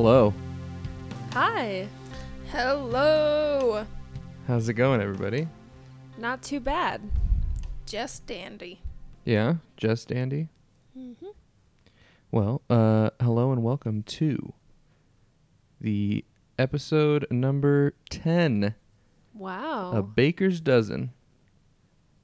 [0.00, 0.32] Hello.
[1.32, 1.88] Hi.
[2.52, 3.84] Hello.
[4.46, 5.48] How's it going, everybody?
[6.16, 7.00] Not too bad.
[7.84, 8.80] Just dandy.
[9.24, 10.50] Yeah, just dandy.
[10.96, 11.26] Mm-hmm.
[12.30, 14.52] Well, uh, hello and welcome to
[15.80, 16.24] the
[16.60, 18.76] episode number 10,
[19.34, 19.90] Wow.
[19.96, 21.10] a baker's dozen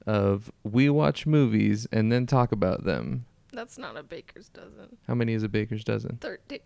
[0.07, 3.25] of We Watch Movies and Then Talk About Them.
[3.55, 4.97] That's not a baker's dozen.
[5.07, 6.17] How many is a baker's dozen?
[6.21, 6.59] 13.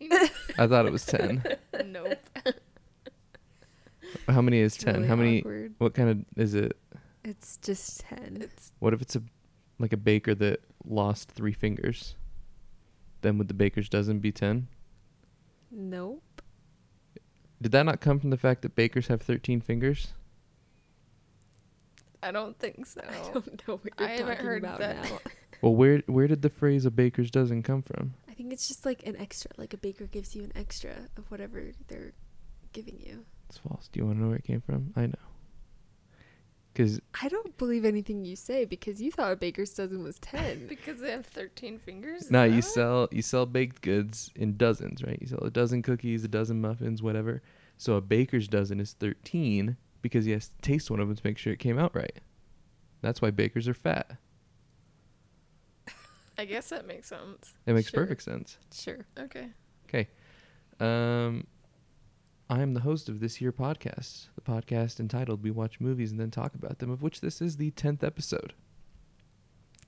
[0.57, 1.43] I thought it was 10.
[1.85, 2.17] nope.
[4.27, 4.95] How many is It's 10?
[4.95, 5.75] really How many, awkward.
[5.77, 6.75] what kind of, is it?
[7.23, 8.39] It's just 10.
[8.41, 9.21] It's What if it's a,
[9.77, 12.15] like a baker that lost three fingers?
[13.21, 14.67] Then would the baker's dozen be 10?
[15.71, 16.41] Nope.
[17.61, 20.13] Did that not come from the fact that bakers have 13 fingers?
[22.23, 23.01] I don't think so.
[23.07, 25.03] I don't know what I you're haven't talking heard about that.
[25.03, 25.19] now.
[25.61, 28.13] Well, where where did the phrase "a baker's dozen" come from?
[28.29, 29.51] I think it's just like an extra.
[29.57, 32.13] Like a baker gives you an extra of whatever they're
[32.73, 33.25] giving you.
[33.49, 33.89] It's false.
[33.91, 34.93] Do you want to know where it came from?
[34.95, 35.15] I know.
[36.71, 40.65] Because I don't believe anything you say because you thought a baker's dozen was 10.
[40.69, 42.23] Because they have 13 fingers?
[42.23, 45.17] Is no, that you sell you sell baked goods in dozens, right?
[45.19, 47.41] You sell a dozen cookies, a dozen muffins, whatever.
[47.77, 51.21] So a baker's dozen is thirteen because he has to taste one of them to
[51.25, 52.19] make sure it came out right.
[53.01, 54.17] That's why bakers are fat.
[56.39, 57.53] I guess that makes sense.
[57.65, 57.99] It makes Sure.
[58.01, 58.57] perfect sense.
[58.73, 59.05] sure.
[59.19, 59.49] Okay.
[59.87, 60.07] Okay.
[60.79, 61.45] Um,
[62.49, 66.19] I am the host of this here podcast, the podcast entitled "We Watch Movies and
[66.19, 68.53] Then Talk About Them," of which this is the tenth episode.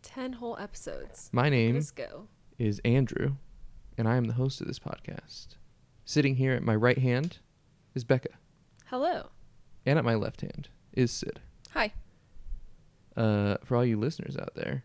[0.01, 1.29] 10 whole episodes.
[1.31, 2.27] My name Let's go.
[2.57, 3.35] is Andrew,
[3.97, 5.55] and I am the host of this podcast.
[6.03, 7.37] Sitting here at my right hand
[7.95, 8.29] is Becca,
[8.87, 9.29] Hello.
[9.85, 11.39] and at my left hand is Sid.
[11.71, 11.93] Hi.
[13.15, 14.83] Uh, for all you listeners out there,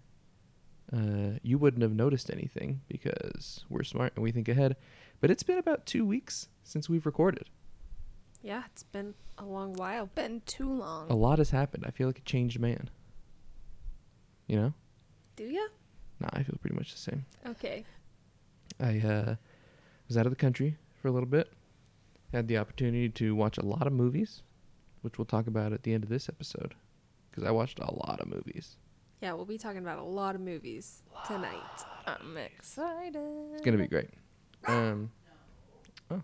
[0.92, 4.76] uh, you wouldn't have noticed anything because we're smart and we think ahead.
[5.20, 7.48] But it's been about two weeks since we've recorded.
[8.42, 10.06] Yeah, it's been a long while.
[10.14, 11.10] Been too long.
[11.10, 11.84] A lot has happened.
[11.86, 12.90] I feel like a changed man.
[14.46, 14.74] You know?
[15.34, 15.68] Do you?
[16.20, 17.24] Nah, I feel pretty much the same.
[17.46, 17.84] Okay.
[18.78, 19.34] I uh,
[20.06, 21.52] was out of the country for a little bit.
[22.32, 24.42] Had the opportunity to watch a lot of movies,
[25.02, 26.74] which we'll talk about at the end of this episode.
[27.30, 28.76] Because I watched a lot of movies.
[29.20, 31.54] Yeah, we'll be talking about a lot of movies tonight.
[32.06, 33.16] I'm excited.
[33.52, 34.10] It's gonna be great.
[34.66, 35.10] Um,
[36.10, 36.22] oh,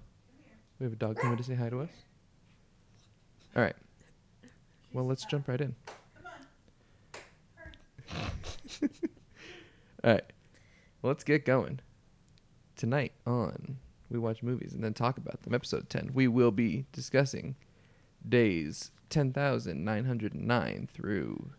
[0.79, 1.91] we have a dog coming to say hi to us.
[3.57, 3.77] All right.
[4.93, 5.75] Well, let's jump right in.
[6.17, 6.27] Come
[8.83, 8.91] on.
[10.05, 10.25] All right.
[11.01, 11.81] Well, let's get going.
[12.77, 13.79] Tonight on
[14.11, 17.55] We Watch Movies and Then Talk About Them, episode 10, we will be discussing
[18.29, 21.51] days 10,909 through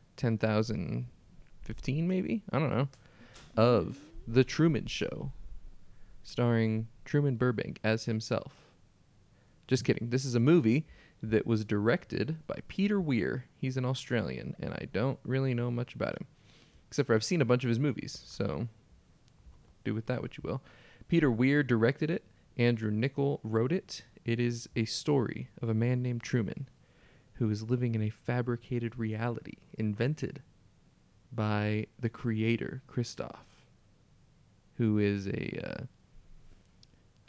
[1.66, 2.44] 10,015, maybe?
[2.52, 2.88] I don't know.
[3.56, 3.98] Of
[4.28, 5.32] The Truman Show,
[6.24, 8.54] starring Truman Burbank as himself.
[9.68, 10.10] Just kidding.
[10.10, 10.86] This is a movie
[11.22, 13.46] that was directed by Peter Weir.
[13.58, 16.28] He's an Australian, and I don't really know much about him,
[16.90, 18.22] except for I've seen a bunch of his movies.
[18.26, 18.68] So
[19.86, 20.62] do with that what you will.
[21.08, 22.24] Peter Weir directed it.
[22.58, 24.04] Andrew Niccol wrote it.
[24.26, 26.68] It is a story of a man named Truman
[27.36, 30.42] who is living in a fabricated reality invented
[31.36, 33.38] by the creator, Christof,
[34.78, 35.84] who is a, uh,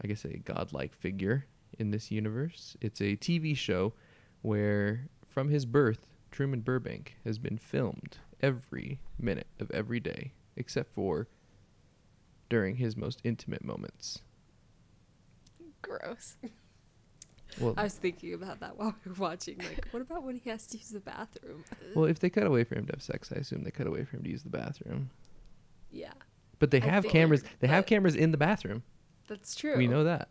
[0.02, 1.46] I guess, a godlike figure
[1.78, 2.76] in this universe.
[2.80, 3.94] It's a TV show
[4.42, 10.92] where, from his birth, Truman Burbank has been filmed every minute of every day, except
[10.92, 11.28] for
[12.48, 14.20] during his most intimate moments.
[15.82, 16.36] Gross.
[17.60, 19.58] Well, I was thinking about that while we were watching.
[19.58, 21.64] Like, what about when he has to use the bathroom?
[21.94, 24.04] well, if they cut away for him to have sex, I assume they cut away
[24.04, 25.10] for him to use the bathroom.
[25.92, 26.12] Yeah,
[26.58, 27.44] But they I have figured, cameras.
[27.60, 28.82] They have cameras in the bathroom.
[29.28, 29.76] that's true.
[29.76, 30.28] We know that.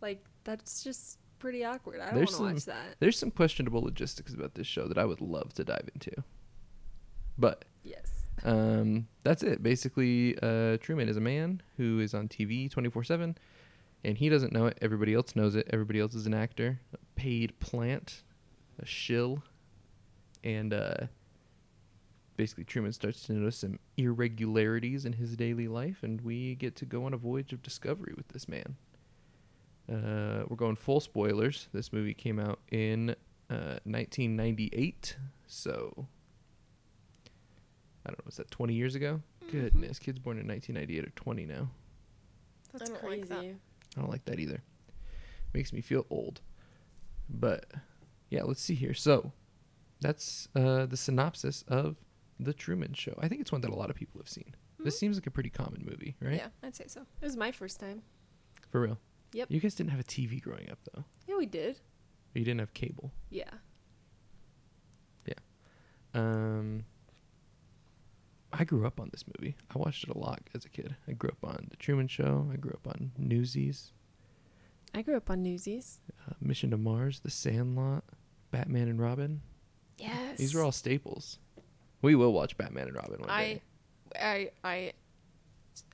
[0.00, 2.00] Like, that's just pretty awkward.
[2.00, 2.96] I don't want to watch that.
[3.00, 6.12] There's some questionable logistics about this show that I would love to dive into.
[7.36, 8.28] But Yes.
[8.44, 9.62] um, that's it.
[9.62, 13.36] Basically, uh, Truman is a man who is on TV 24 7,
[14.04, 14.78] and he doesn't know it.
[14.82, 15.68] Everybody else knows it.
[15.72, 18.22] Everybody else is an actor, a paid plant,
[18.80, 19.42] a shill.
[20.42, 21.06] And uh,
[22.36, 26.84] basically, Truman starts to notice some irregularities in his daily life, and we get to
[26.84, 28.76] go on a voyage of discovery with this man.
[29.90, 31.68] Uh, we're going full spoilers.
[31.72, 33.10] This movie came out in
[33.50, 35.16] uh, 1998,
[35.46, 36.06] so
[38.04, 38.24] I don't know.
[38.26, 39.20] Was that 20 years ago?
[39.50, 41.70] Goodness, kids born in 1998 are 20 now.
[42.72, 43.52] That's don't like crazy.
[43.52, 43.54] that.
[43.96, 44.62] I don't like that either.
[45.52, 46.40] Makes me feel old.
[47.28, 47.66] But
[48.30, 48.94] yeah, let's see here.
[48.94, 49.32] So
[50.00, 51.96] that's uh, the synopsis of
[52.40, 53.14] the Truman Show.
[53.20, 54.54] I think it's one that a lot of people have seen.
[54.80, 56.34] This seems like a pretty common movie, right?
[56.36, 57.00] Yeah, I'd say so.
[57.00, 58.02] It was my first time.
[58.70, 58.98] For real.
[59.32, 59.50] Yep.
[59.50, 61.04] You guys didn't have a TV growing up though.
[61.26, 61.80] Yeah, we did.
[62.34, 63.12] You didn't have cable.
[63.30, 63.50] Yeah.
[65.26, 65.34] Yeah.
[66.12, 66.84] Um,
[68.56, 69.56] I grew up on this movie.
[69.74, 70.94] I watched it a lot as a kid.
[71.08, 72.48] I grew up on The Truman Show.
[72.52, 73.92] I grew up on Newsies,
[74.94, 75.98] I grew up on Newsies.
[76.28, 78.04] uh, Mission to Mars, The Sandlot,
[78.52, 79.40] Batman and Robin.
[79.98, 80.38] Yes.
[80.38, 81.38] These are all staples.
[82.00, 83.62] We will watch Batman and Robin one I, day.
[84.14, 84.92] I, I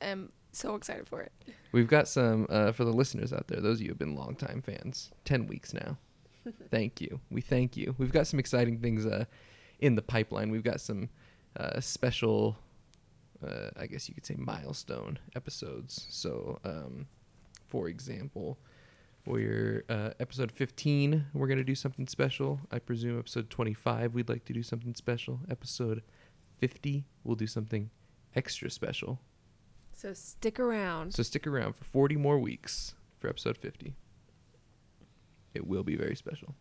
[0.03, 1.33] am so excited for it.
[1.73, 3.61] We've got some uh, for the listeners out there.
[3.61, 5.97] Those of you who have been longtime fans, ten weeks now.
[6.71, 7.21] thank you.
[7.31, 7.95] We thank you.
[7.97, 9.25] We've got some exciting things uh,
[9.79, 10.51] in the pipeline.
[10.51, 11.09] We've got some
[11.57, 12.57] uh, special,
[13.47, 16.07] uh, I guess you could say, milestone episodes.
[16.11, 17.07] So, um,
[17.67, 18.59] for example,
[19.27, 21.27] we're uh, episode 15.
[21.35, 22.61] We're gonna do something special.
[22.71, 24.15] I presume episode 25.
[24.15, 25.41] We'd like to do something special.
[25.51, 26.03] Episode
[26.59, 27.05] 50.
[27.25, 27.91] We'll do something
[28.35, 29.21] extra special.
[29.93, 31.15] So stick around.
[31.15, 33.95] So stick around for 40 more weeks for episode 50.
[35.53, 36.55] It will be very special.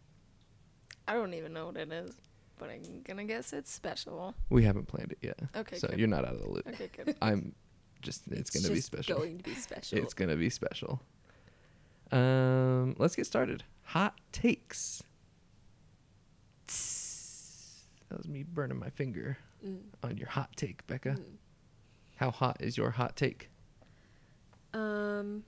[1.08, 2.16] I don't even know what it is,
[2.60, 4.36] but I'm gonna guess it's special.
[4.50, 5.40] We haven't planned it yet.
[5.56, 5.98] Okay, So good.
[5.98, 6.68] you're not out of the loop.
[6.68, 7.16] Okay, good.
[7.22, 7.56] I'm
[8.02, 9.18] just it's, going to be just special.
[9.18, 9.98] going to be special.
[9.98, 11.02] It's going to be special.
[12.12, 13.64] Um let's get started.
[13.86, 15.02] Hot takes.
[18.10, 21.10] That was me burning my finger Mm, on your hot take, Becca.
[21.20, 21.24] mm.
[22.16, 23.50] How hot is your hot take?
[24.74, 25.44] Um,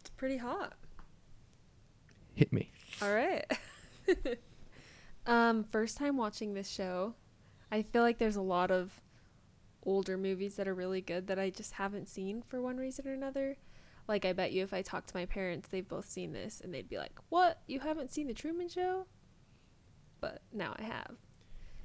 [0.00, 0.74] it's pretty hot.
[2.34, 2.70] Hit me.
[3.00, 3.44] All right.
[5.26, 7.14] um, first time watching this show,
[7.70, 9.00] I feel like there's a lot of
[9.84, 13.12] older movies that are really good that I just haven't seen for one reason or
[13.12, 13.56] another.
[14.08, 16.72] Like I bet you if I talk to my parents, they've both seen this and
[16.72, 17.60] they'd be like, "What?
[17.66, 19.06] You haven't seen the Truman Show?"
[20.20, 21.16] But now I have.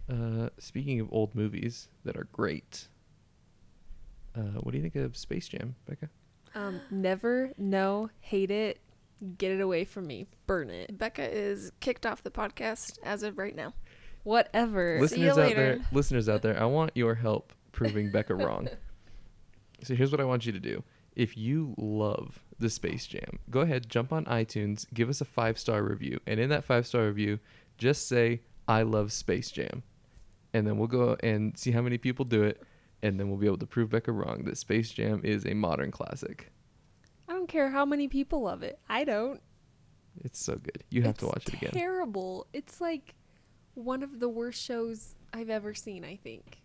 [0.10, 2.88] Uh, speaking of old movies that are great,
[4.36, 6.10] uh, what do you think of Space Jam, Becca?
[6.54, 8.80] Um, never, no, hate it,
[9.38, 13.38] get it away from me, burn it, Becca is kicked off the podcast as of
[13.38, 13.74] right now.
[14.24, 15.00] whatever.
[15.02, 15.86] Listen- listeners you out there, later.
[15.92, 18.68] listeners out there, I want your help proving Becca wrong.
[19.84, 20.84] So here's what I want you to do.
[21.16, 25.58] If you love the Space Jam, go ahead, jump on iTunes, give us a five
[25.58, 27.40] star review, and in that five star review,
[27.78, 29.84] just say I love Space Jam,
[30.54, 32.62] and then we'll go and see how many people do it,
[33.02, 35.90] and then we'll be able to prove Becca wrong that Space Jam is a modern
[35.92, 36.52] classic.
[37.32, 38.78] I don't care how many people love it.
[38.90, 39.40] I don't.
[40.18, 40.84] It's so good.
[40.90, 41.72] You have to watch it again.
[41.72, 42.46] Terrible.
[42.52, 43.16] It's like
[43.74, 46.62] one of the worst shows I've ever seen, I think.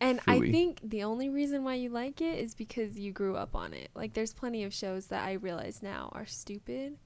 [0.00, 3.56] And I think the only reason why you like it is because you grew up
[3.56, 3.90] on it.
[3.92, 6.98] Like there's plenty of shows that I realize now are stupid,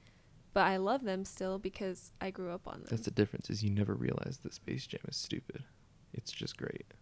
[0.53, 2.89] but I love them still because I grew up on them.
[2.91, 3.49] That's the difference.
[3.49, 5.65] Is you never realize that Space Jam is stupid.
[6.13, 6.93] It's just great.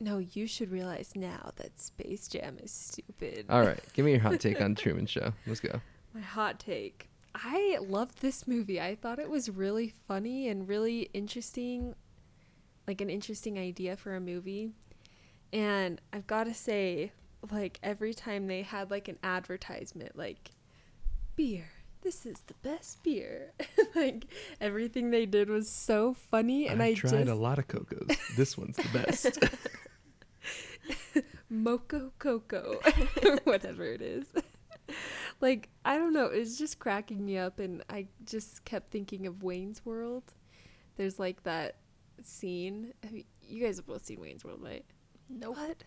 [0.00, 3.46] No, you should realize now that Space Jam is stupid.
[3.48, 5.32] All right, give me your hot take on Truman Show.
[5.46, 5.80] Let's go.
[6.14, 7.08] My hot take.
[7.34, 8.80] I loved this movie.
[8.80, 11.94] I thought it was really funny and really interesting,
[12.86, 14.72] like an interesting idea for a movie.
[15.52, 17.12] And I've got to say,
[17.50, 20.50] like every time they had like an advertisement, like
[21.36, 21.70] beer,
[22.02, 23.52] this is the best beer.
[23.94, 24.26] like
[24.60, 28.08] everything they did was so funny, and I, tried just a lot of cocos.
[28.36, 29.38] This one's the best.
[31.50, 32.80] Moco Coco,
[33.44, 34.26] whatever it is.
[35.40, 39.42] like, I don't know, it's just cracking me up, and I just kept thinking of
[39.42, 40.24] Wayne's World.
[40.96, 41.76] There's like that
[42.22, 42.92] scene.
[43.02, 44.84] Have you, you guys have both seen Wayne's World, right?
[45.28, 45.56] Nope.
[45.56, 45.84] What?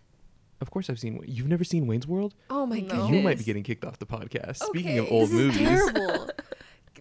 [0.62, 1.20] of course, I've seen.
[1.26, 2.36] You've never seen Wayne's World?
[2.50, 2.88] Oh my No.
[2.88, 3.10] goodness.
[3.10, 4.58] You might be getting kicked off the podcast.
[4.58, 6.30] Speaking of old this movies, Is terrible.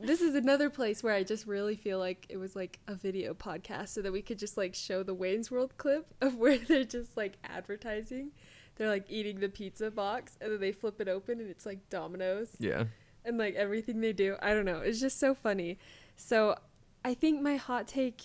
[0.02, 3.34] This is another place where I just really feel like it was like a video
[3.34, 6.84] podcast so that we could just like show the Wayne's World clip of where they're
[6.84, 8.32] just like advertising.
[8.76, 11.88] They're like eating the pizza box and then they flip it open and it's like
[11.90, 12.84] Domino's yeah,
[13.24, 14.36] and like everything they do.
[14.40, 14.78] I don't know.
[14.78, 15.78] It's just so funny.
[16.16, 16.56] So
[17.04, 18.22] I think my hot take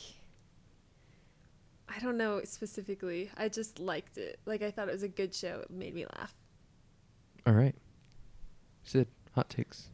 [1.87, 3.29] I don't know specifically.
[3.37, 4.39] I just liked it.
[4.45, 5.61] Like I thought it was a good show.
[5.63, 6.33] It made me laugh.
[7.45, 7.75] all right.
[8.83, 9.89] Sid, hot takes.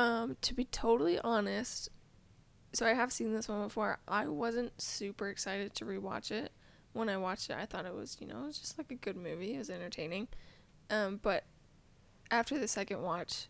[0.00, 1.90] Um, to be totally honest,
[2.72, 3.98] so I have seen this one before.
[4.08, 6.52] I wasn't super excited to rewatch it.
[6.94, 8.94] When I watched it, I thought it was, you know, it was just like a
[8.94, 9.56] good movie.
[9.56, 10.28] It was entertaining.
[10.88, 11.44] Um, but
[12.30, 13.48] after the second watch,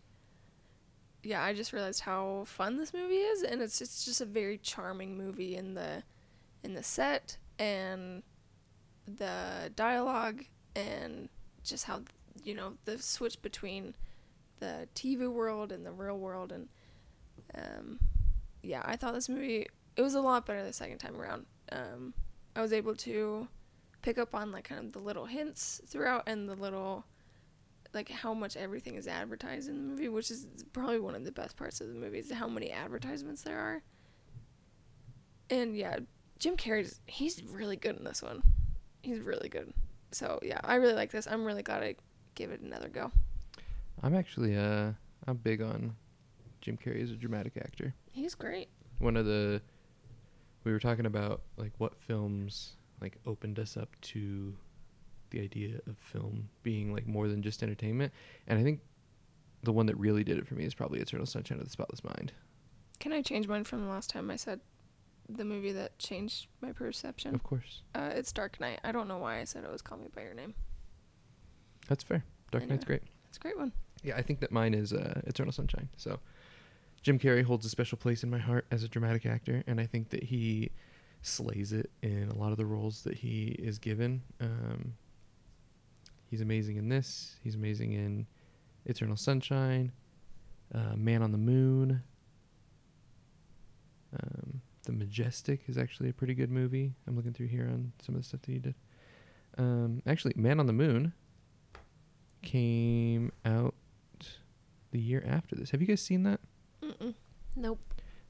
[1.22, 4.58] yeah, I just realized how fun this movie is, and it's it's just a very
[4.58, 6.02] charming movie in the
[6.64, 8.24] in the set and
[9.06, 11.28] the dialogue and
[11.62, 12.00] just how
[12.42, 13.94] you know the switch between
[14.60, 16.68] the TV world and the real world and
[17.54, 17.98] um
[18.62, 21.46] yeah, I thought this movie it was a lot better the second time around.
[21.72, 22.14] Um
[22.54, 23.48] I was able to
[24.02, 27.04] pick up on like kind of the little hints throughout and the little
[27.92, 31.32] like how much everything is advertised in the movie, which is probably one of the
[31.32, 33.82] best parts of the movie is how many advertisements there are.
[35.50, 35.98] And yeah,
[36.38, 38.42] Jim Carrey's he's really good in this one.
[39.02, 39.72] He's really good.
[40.12, 41.26] So yeah, I really like this.
[41.26, 41.96] I'm really glad I
[42.34, 43.10] gave it another go.
[44.02, 44.92] I'm actually uh
[45.26, 45.94] I'm big on
[46.60, 47.94] Jim Carrey as a dramatic actor.
[48.12, 48.68] He's great.
[48.98, 49.60] One of the
[50.64, 54.54] we were talking about like what films like opened us up to
[55.30, 58.12] the idea of film being like more than just entertainment,
[58.48, 58.80] and I think
[59.62, 62.02] the one that really did it for me is probably Eternal Sunshine of the Spotless
[62.02, 62.32] Mind.
[62.98, 64.60] Can I change mine from the last time I said
[65.28, 67.34] the movie that changed my perception?
[67.34, 68.80] Of course, Uh, it's Dark Knight.
[68.82, 70.54] I don't know why I said it was Call Me by Your Name.
[71.88, 72.24] that's fair.
[72.50, 73.02] Dark Knight's great.
[73.28, 73.72] It's a great one.
[74.02, 75.88] Yeah, I think that mine is uh, Eternal Sunshine.
[75.96, 76.18] So
[77.02, 79.86] Jim Carrey holds a special place in my heart as a dramatic actor, and I
[79.86, 80.70] think that he
[81.22, 84.22] slays it in a lot of the roles that he is given.
[84.40, 84.94] Um,
[86.30, 87.36] he's amazing in this.
[87.42, 88.26] He's amazing in
[88.86, 89.92] Eternal Sunshine,
[90.74, 92.02] uh, Man on the Moon.
[94.18, 96.94] Um, the Majestic is actually a pretty good movie.
[97.06, 98.74] I'm looking through here on some of the stuff that he did.
[99.58, 101.12] Um, actually, Man on the Moon
[102.42, 103.69] came out
[104.92, 105.70] the year after this.
[105.70, 106.40] Have you guys seen that?
[106.82, 107.14] Mm-mm.
[107.56, 107.78] Nope.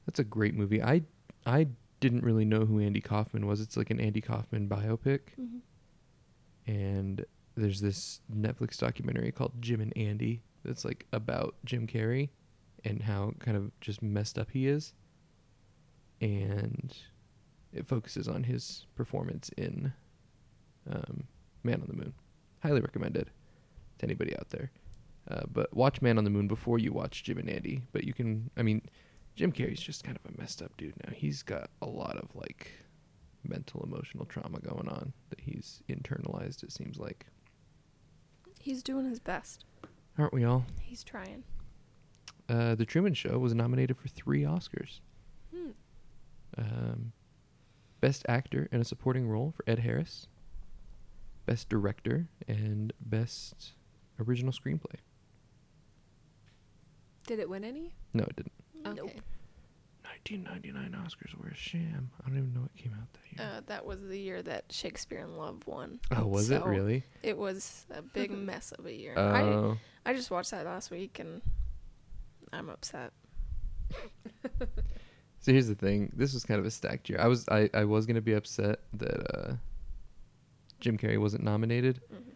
[0.06, 0.82] That's a great movie.
[0.82, 1.02] I
[1.46, 1.68] I
[2.00, 3.60] didn't really know who Andy Kaufman was.
[3.60, 5.58] It's like an Andy Kaufman biopic, Mm-hmm.
[6.66, 7.24] and
[7.56, 12.30] there's this Netflix documentary called Jim and Andy that's like about Jim Carrey
[12.84, 14.94] and how kind of just messed up he is,
[16.20, 16.96] and
[17.72, 19.92] it focuses on his performance in
[20.90, 21.24] um,
[21.62, 22.14] Man on the Moon.
[22.62, 23.30] Highly recommended
[23.98, 24.70] to anybody out there.
[25.28, 27.82] Uh, but watch Man on the Moon before you watch Jim and Andy.
[27.92, 28.82] But you can, I mean,
[29.36, 31.12] Jim Carrey's just kind of a messed up dude now.
[31.14, 32.72] He's got a lot of like
[33.46, 36.62] mental, emotional trauma going on that he's internalized.
[36.62, 37.26] It seems like,
[38.60, 39.64] He's doing his best.
[40.18, 40.66] aren't we all?
[40.82, 41.44] He's trying.
[42.48, 45.00] Uh, the Truman Show was nominated for three Oscars.
[45.54, 45.70] Hmm.
[46.58, 47.12] Um,
[48.00, 50.26] Best Actor in a Supporting Role for Ed Harris.
[51.46, 53.72] Best Director and Best
[54.18, 54.96] Original Screenplay.
[57.30, 57.92] Did it win any?
[58.12, 58.52] No, it didn't.
[58.84, 59.20] Okay.
[60.02, 62.10] 1999 Oscars were a sham.
[62.20, 63.48] I don't even know what came out that year.
[63.56, 66.00] Uh, that was the year that Shakespeare in Love won.
[66.10, 67.04] oh, was it really?
[67.22, 69.16] It was a big mess of a year.
[69.16, 71.40] I Oh, I just watched that last week and
[72.52, 73.12] I'm upset.
[75.38, 76.10] so here's the thing.
[76.16, 77.20] This was kind of a stacked year.
[77.20, 79.52] I was I, I was gonna be upset that uh,
[80.80, 82.32] Jim Carrey wasn't nominated, Mhm.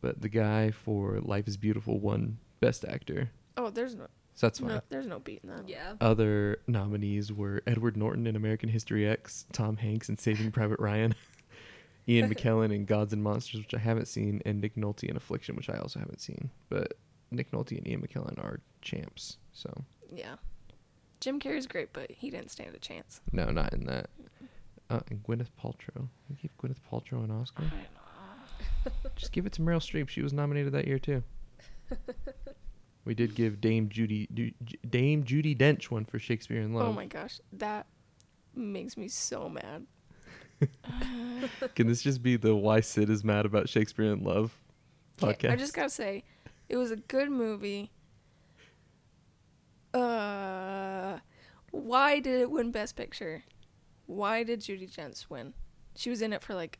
[0.00, 4.06] but the guy for Life Is Beautiful won Best Actor, Oh, there's no,
[4.38, 4.68] so that's fine.
[4.68, 5.68] no there's no beating that.
[5.68, 5.94] Yeah.
[6.00, 11.12] Other nominees were Edward Norton in American History X, Tom Hanks in Saving Private Ryan,
[12.08, 15.56] Ian McKellen in Gods and Monsters, which I haven't seen, and Nick Nolte in Affliction,
[15.56, 16.50] which I also haven't seen.
[16.68, 16.94] But
[17.32, 19.70] Nick Nolte and Ian McKellen are champs, so
[20.14, 20.36] Yeah.
[21.20, 23.20] Jim Carrey's great, but he didn't stand a chance.
[23.32, 24.08] no, not in that.
[24.88, 26.08] Uh, and Gwyneth Paltrow.
[26.30, 27.64] We gave Gwyneth Paltrow an Oscar.
[29.16, 30.08] Just give it to Meryl Streep.
[30.08, 31.22] She was nominated that year too.
[33.08, 34.52] we did give Dame Judy Du-
[34.86, 36.88] Dame Judi Dench one for Shakespeare in Love.
[36.88, 37.86] Oh my gosh, that
[38.54, 39.86] makes me so mad.
[41.74, 44.52] Can this just be the why Sid is mad about Shakespeare in Love
[45.16, 45.52] podcast?
[45.52, 46.22] I just gotta say,
[46.68, 47.90] it was a good movie.
[49.94, 51.18] Uh,
[51.70, 53.42] why did it win Best Picture?
[54.04, 55.54] Why did Judi Dench win?
[55.96, 56.78] She was in it for like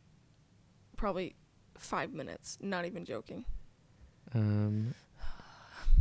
[0.99, 1.37] probably
[1.79, 2.59] five minutes.
[2.61, 3.47] Not even joking.
[4.35, 4.95] um,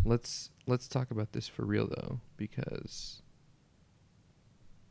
[0.05, 3.21] let's let's talk about this for real though, because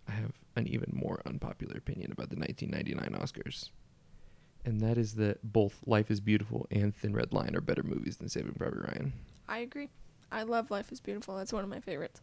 [0.08, 3.70] I have an even more unpopular opinion about the 1999 Oscars,
[4.64, 8.16] and that is that both Life Is Beautiful and Thin Red Line are better movies
[8.16, 9.12] than Saving Private Ryan.
[9.48, 9.88] I agree.
[10.32, 11.36] I love Life is Beautiful.
[11.36, 12.20] That's one of my favorites.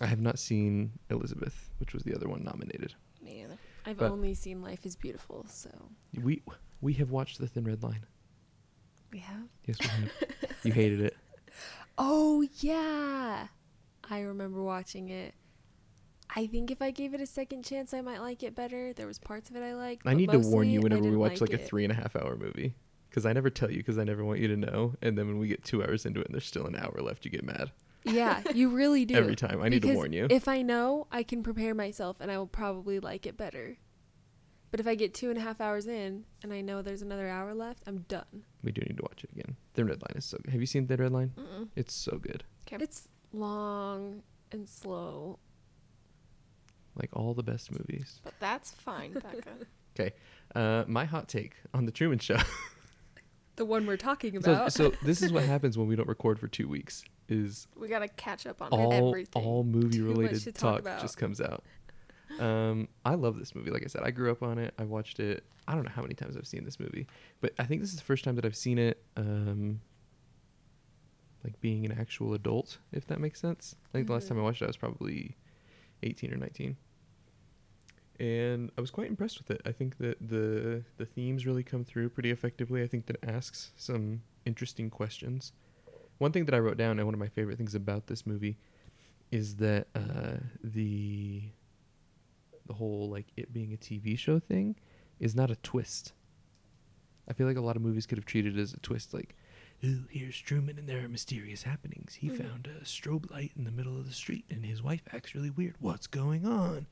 [0.00, 2.94] I have not seen Elizabeth, which was the other one nominated.
[3.22, 3.56] Me either.
[3.86, 5.70] I've But- only seen Life is Beautiful, so
[6.22, 6.42] We
[6.80, 8.04] we have watched the Thin Red Line.
[9.12, 9.48] we have.
[9.66, 10.10] Yes, we have.
[10.64, 11.16] you hated it.
[11.98, 13.48] Oh yeah.
[14.08, 15.34] I remember watching it.
[16.36, 18.92] I think if I gave it a second chance I might like it better.
[18.92, 20.06] There was parts of it I liked.
[20.06, 22.36] I need to warn you whenever we watch like, a three and a half hour
[22.36, 22.74] movie.
[23.08, 24.94] Because I never tell you because I never want you to know.
[25.00, 27.24] And then when we get two hours into it and there's still an hour left,
[27.24, 27.70] you get mad.
[28.02, 29.14] Yeah, you really do.
[29.14, 29.62] Every time.
[29.62, 30.26] I need to warn you.
[30.28, 33.76] If I know, I can prepare myself and I will probably like it better.
[34.74, 37.28] But if I get two and a half hours in and I know there's another
[37.28, 38.42] hour left, I'm done.
[38.64, 39.54] we do need to watch it again.
[39.74, 40.50] Thin Red Line is so good.
[40.50, 41.30] Have you seen The Red Line?
[41.38, 41.68] Mm-mm.
[41.76, 42.42] It's so good.
[42.72, 45.38] It's long and slow.
[46.96, 48.20] Like all the best movies.
[48.24, 49.50] But that's fine, Becca.
[49.96, 50.10] Okay.
[50.56, 52.38] Uh, my hot take on the Truman Show.
[53.56, 54.72] The one we're talking about.
[54.72, 57.04] so this is what happens when we don't record for two weeks.
[57.28, 59.44] Is We gotta catch up on all everything.
[59.44, 61.62] all movie Too related talk talk, just comes out.
[62.40, 63.70] Um, I love this movie.
[63.70, 64.74] Like I said, I grew up on it.
[64.78, 65.44] I watched it.
[65.66, 67.06] I don't know how many times I've seen this movie,
[67.40, 69.02] but I think this is the first time that I've seen it.
[69.16, 69.80] Um,
[71.44, 73.76] like being an actual adult, if that makes sense.
[73.88, 75.36] I think the last time I watched it, I was probably
[76.02, 76.76] eighteen or nineteen,
[78.18, 79.60] and I was quite impressed with it.
[79.66, 82.82] I think that the the themes really come through pretty effectively.
[82.82, 85.52] I think that it asks some interesting questions.
[86.16, 88.56] One thing that I wrote down, and one of my favorite things about this movie,
[89.30, 91.42] is that uh, the
[92.66, 94.76] the whole like it being a TV show thing
[95.20, 96.12] is not a twist.
[97.28, 99.34] I feel like a lot of movies could have treated it as a twist, like,
[99.82, 102.14] "Ooh, here's Truman, and there are mysterious happenings.
[102.14, 102.36] He Mhm.
[102.36, 105.50] found a strobe light in the middle of the street, and his wife acts really
[105.50, 105.76] weird.
[105.78, 106.86] What's going on?"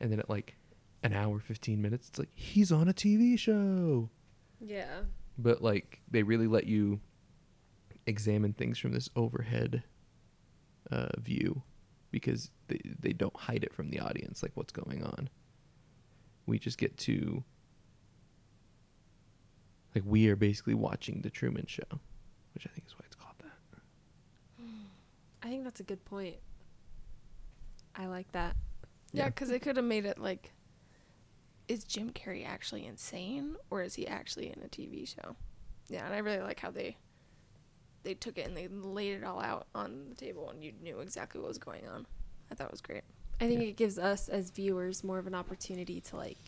[0.00, 0.56] And then at like
[1.02, 4.10] an hour, fifteen minutes, it's like he's on a TV show
[4.60, 5.02] yeah.
[5.38, 7.00] but like they really let you
[8.06, 9.82] examine things from this overhead
[10.90, 11.62] uh, view
[12.10, 15.28] because they they don't hide it from the audience like what's going on
[16.46, 17.42] we just get to
[19.94, 21.82] like we are basically watching the truman show
[22.54, 24.62] which i think is why it's called that
[25.42, 26.36] I think that's a good point.
[27.94, 28.56] I like that.
[29.12, 29.28] Yeah, Yeah.
[29.28, 30.52] because they could have made it like,
[31.68, 35.36] is Jim Carrey actually insane or is he actually in a TV show?
[35.88, 36.96] Yeah, and I really like how they
[38.06, 41.00] they took it and they laid it all out on the table and you knew
[41.00, 42.06] exactly what was going on.
[42.50, 43.02] I thought it was great.
[43.40, 43.68] I think Yeah.
[43.68, 46.38] it gives us as viewers more of an opportunity to like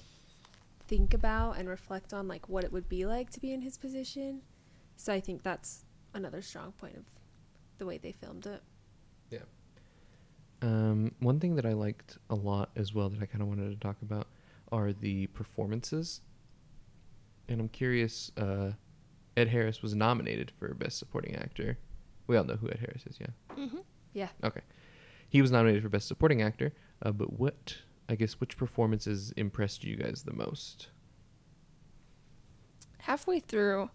[0.86, 3.76] think about and reflect on like what it would be like to be in his
[3.76, 4.42] position.
[4.96, 7.04] So I think that's another strong point of
[7.78, 8.62] the way they filmed it.
[9.30, 9.40] Yeah.
[10.62, 13.68] Um, one thing that I liked a lot as well that I kind of wanted
[13.70, 14.28] to talk about
[14.70, 16.20] are the performances.
[17.48, 18.72] And I'm curious, uh,
[19.38, 21.78] Ed Harris was nominated for Best Supporting Actor.
[22.26, 23.56] We all know who Ed Harris is, yeah?
[23.56, 23.78] Mm-hmm.
[24.12, 24.28] Yeah.
[24.42, 24.62] Okay.
[25.28, 26.72] He was nominated for Best Supporting Actor,
[27.02, 27.76] uh, but what,
[28.08, 30.88] I guess, which performances impressed you guys the most?
[32.98, 33.90] Halfway through,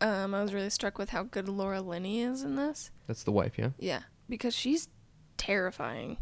[0.00, 2.90] um, I was really struck with how good Laura Linney is in this.
[3.06, 3.70] That's the wife, yeah?
[3.78, 4.88] Yeah, because she's
[5.36, 6.16] terrifying.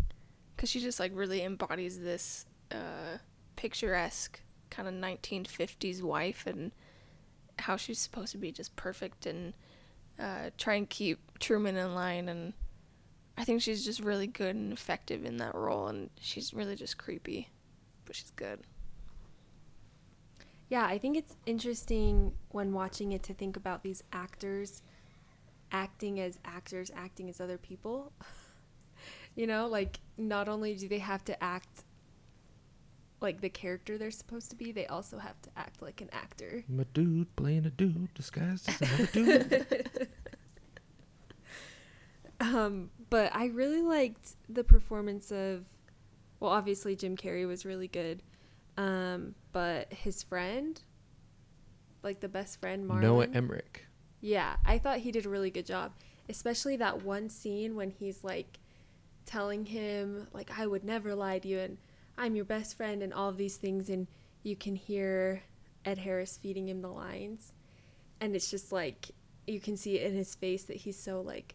[0.55, 3.19] Because she just like really embodies this uh,
[3.57, 6.73] picturesque kind of 1950s wife and
[7.59, 9.55] how she's supposed to be just perfect and
[10.19, 12.29] uh, try and keep Truman in line.
[12.29, 12.53] And
[13.37, 15.89] I think she's just really good and effective in that role.
[15.89, 17.51] And she's really just creepy,
[18.05, 18.61] but she's good.
[20.69, 24.83] Yeah, I think it's interesting when watching it to think about these actors
[25.73, 28.13] acting as actors, acting as other people.
[29.35, 31.85] you know, like not only do they have to act
[33.21, 36.65] like the character they're supposed to be, they also have to act like an actor.
[36.69, 40.09] I'm a dude playing a dude disguised as another dude.
[42.39, 45.65] Um, but I really liked the performance of,
[46.41, 48.23] well, obviously Jim Carrey was really good,
[48.77, 50.81] um, but his friend,
[52.03, 53.01] like the best friend, Marlon.
[53.01, 53.87] Noah Emmerich.
[54.21, 55.93] Yeah, I thought he did a really good job,
[56.29, 58.59] especially that one scene when he's like
[59.25, 61.79] telling him like I would never lie to you and
[62.19, 64.07] I'm your best friend and all of these things and
[64.43, 65.43] you can hear
[65.85, 67.53] Ed Harris feeding him the lines
[68.21, 69.11] and it's just like
[69.47, 71.55] you can see it in his face that he's so like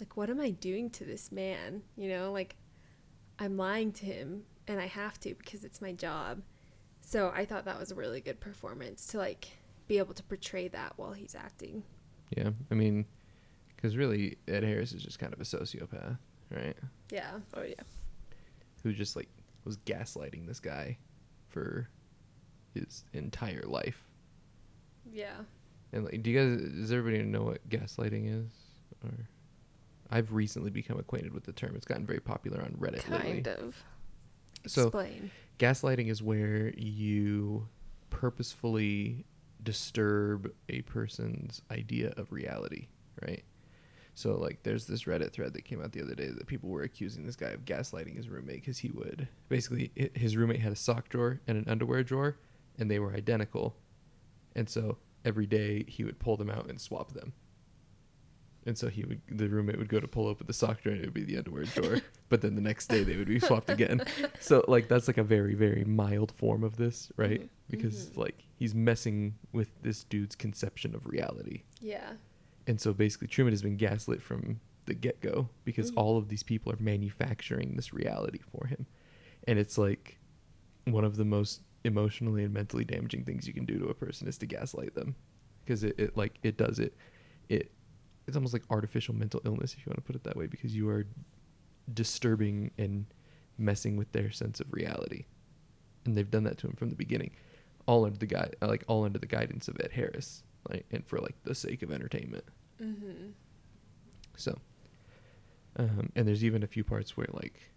[0.00, 1.82] like what am I doing to this man?
[1.96, 2.56] You know, like
[3.38, 6.42] I'm lying to him and I have to because it's my job.
[7.00, 9.48] So I thought that was a really good performance to like
[9.88, 11.82] be able to portray that while he's acting.
[12.36, 13.06] Yeah, I mean,
[13.74, 16.18] because really, Ed Harris is just kind of a sociopath,
[16.50, 16.76] right?
[17.10, 17.30] Yeah.
[17.54, 17.74] Oh, yeah.
[18.82, 19.28] Who just like
[19.68, 20.98] was gaslighting this guy
[21.48, 21.88] for
[22.74, 24.02] his entire life.
[25.12, 25.36] Yeah.
[25.92, 28.50] And like, do you guys, does everybody know what gaslighting is?
[29.04, 29.28] Or
[30.10, 31.76] I've recently become acquainted with the term.
[31.76, 33.42] It's gotten very popular on Reddit lately.
[33.42, 33.76] Kind of.
[34.66, 35.30] So Explain.
[35.58, 37.68] gaslighting is where you
[38.10, 39.24] purposefully
[39.62, 42.88] disturb a person's idea of reality,
[43.22, 43.44] right?
[44.18, 46.82] So like there's this Reddit thread that came out the other day that people were
[46.82, 50.76] accusing this guy of gaslighting his roommate cuz he would basically his roommate had a
[50.76, 52.36] sock drawer and an underwear drawer
[52.76, 53.76] and they were identical.
[54.56, 57.32] And so every day he would pull them out and swap them.
[58.66, 61.02] And so he would the roommate would go to pull open the sock drawer and
[61.02, 62.00] it would be the underwear drawer.
[62.28, 64.00] but then the next day they would be swapped again.
[64.40, 67.42] So like that's like a very very mild form of this, right?
[67.42, 67.48] Mhm.
[67.70, 68.16] Because Mhm.
[68.16, 71.62] like he's messing with this dude's conception of reality.
[71.80, 72.14] Yeah.
[72.68, 75.96] And so basically Truman has been gaslit from the get-go because Mhm.
[75.96, 78.86] all of these people are manufacturing this reality for him.
[79.48, 80.18] And it's like
[80.84, 84.28] one of the most emotionally and mentally damaging things you can do to a person
[84.28, 85.14] is to gaslight them
[85.64, 86.94] because it, it like it does it
[87.48, 87.70] it
[88.26, 90.74] it's almost like artificial mental illness if you want to put it that way because
[90.74, 91.06] you are
[91.92, 93.06] disturbing and
[93.56, 95.24] messing with their sense of reality
[96.04, 97.30] and they've done that to him from the beginning
[97.86, 101.18] all under the guy like all under the guidance of ed harris like and for
[101.20, 102.44] like the sake of entertainment
[102.82, 103.30] Mm-hmm.
[104.36, 104.58] so
[105.76, 107.72] um and there's even a few parts where like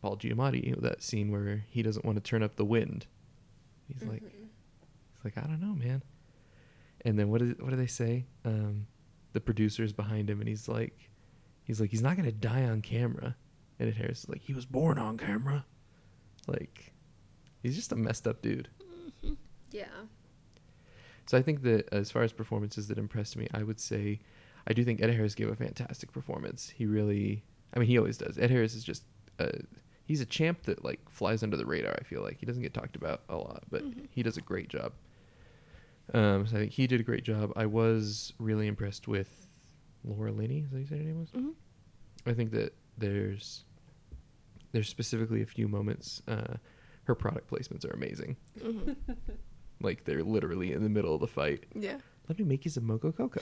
[0.00, 3.06] paul giamatti that scene where he doesn't want to turn up the wind
[3.88, 4.44] he's like Mm-hmm.
[5.16, 6.02] It's like I don't know, man.
[7.04, 8.24] And then what did what do they say?
[8.44, 8.86] Um,
[9.32, 11.10] the producer's behind him, and he's like,
[11.64, 13.36] he's like, he's not gonna die on camera.
[13.78, 15.64] And Ed Harris is like, he was born on camera.
[16.46, 16.92] Like,
[17.62, 18.68] he's just a messed up dude.
[19.70, 19.86] Yeah.
[21.26, 24.20] So I think that as far as performances that impressed me, I would say,
[24.66, 26.68] I do think Ed Harris gave a fantastic performance.
[26.70, 28.38] He really, I mean, he always does.
[28.38, 29.04] Ed Harris is just,
[29.38, 29.48] uh,
[30.06, 31.94] he's a champ that like flies under the radar.
[32.00, 34.06] I feel like he doesn't get talked about a lot, but Mhm.
[34.10, 34.92] he does a great job.
[36.12, 37.52] Um, so I think he did a great job.
[37.56, 39.46] I was really impressed with
[40.04, 40.60] Laura Linney.
[40.60, 41.30] Is that you said her name was?
[41.30, 41.50] hmm
[42.26, 43.64] I think that there's
[44.72, 46.22] there's specifically a few moments.
[46.26, 46.54] Uh,
[47.04, 48.36] her product placements are amazing.
[48.60, 48.92] hmm
[49.80, 51.64] Like they're literally in the middle of the fight.
[51.74, 51.98] Yeah.
[52.28, 53.40] Let me make you some mocha cocoa.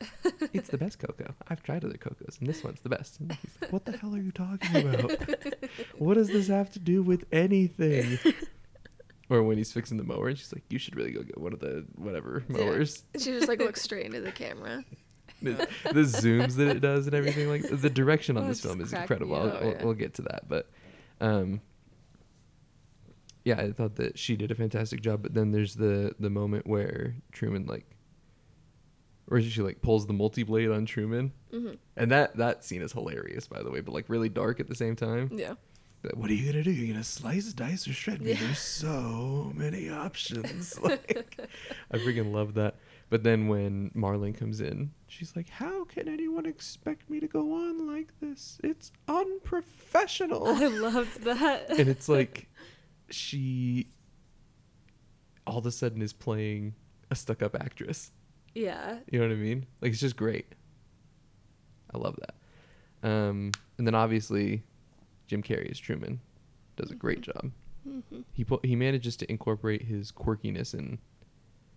[0.54, 1.34] it's the best cocoa.
[1.48, 3.20] I've tried other cocos, and this one's the best.
[3.20, 5.12] And he's like, what the hell are you talking about?
[5.98, 8.18] what does this have to do with anything?
[9.28, 11.52] or when he's fixing the mower, and she's like, you should really go get one
[11.52, 12.58] of the whatever Yeah.
[12.64, 13.04] mowers.
[13.18, 14.84] She just like looks straight into the camera.
[15.42, 15.52] the,
[15.84, 18.92] the zooms that it does and everything like the direction on Oh, this film is
[18.94, 19.34] incredible.
[19.36, 19.84] I'll, yeah.
[19.84, 20.70] we'll get to that, but
[21.20, 21.60] um,
[23.44, 25.22] yeah, I thought that she did a fantastic job.
[25.22, 27.84] But then there's the the moment where Truman like,
[29.28, 32.92] or she like pulls the multi blade on Truman, hmm and that that scene is
[32.92, 35.30] hilarious, by the way, but like really dark at the same time.
[35.32, 35.54] Yeah.
[36.02, 36.70] Like, What are you gonna do?
[36.70, 38.32] You're gonna slice, dice, or shred me?
[38.32, 38.40] Yeah.
[38.40, 40.78] There's so many options.
[40.82, 41.38] like,
[41.90, 42.76] I freaking love that.
[43.10, 47.54] But then when Marlene comes in, she's like, "How can anyone expect me to go
[47.54, 48.58] on like this?
[48.64, 51.70] It's unprofessional." I loved that.
[51.78, 52.48] and it's like
[53.10, 53.88] she
[55.46, 56.74] all of a sudden is playing
[57.10, 58.10] a stuck-up actress.
[58.54, 58.98] Yeah.
[59.10, 59.66] You know what I mean?
[59.80, 60.46] Like it's just great.
[61.92, 63.08] I love that.
[63.08, 64.62] Um, and then obviously,
[65.26, 66.20] Jim Carrey as Truman
[66.76, 67.50] does a great job.
[67.84, 70.98] hmm He he manages to incorporate his quirkiness in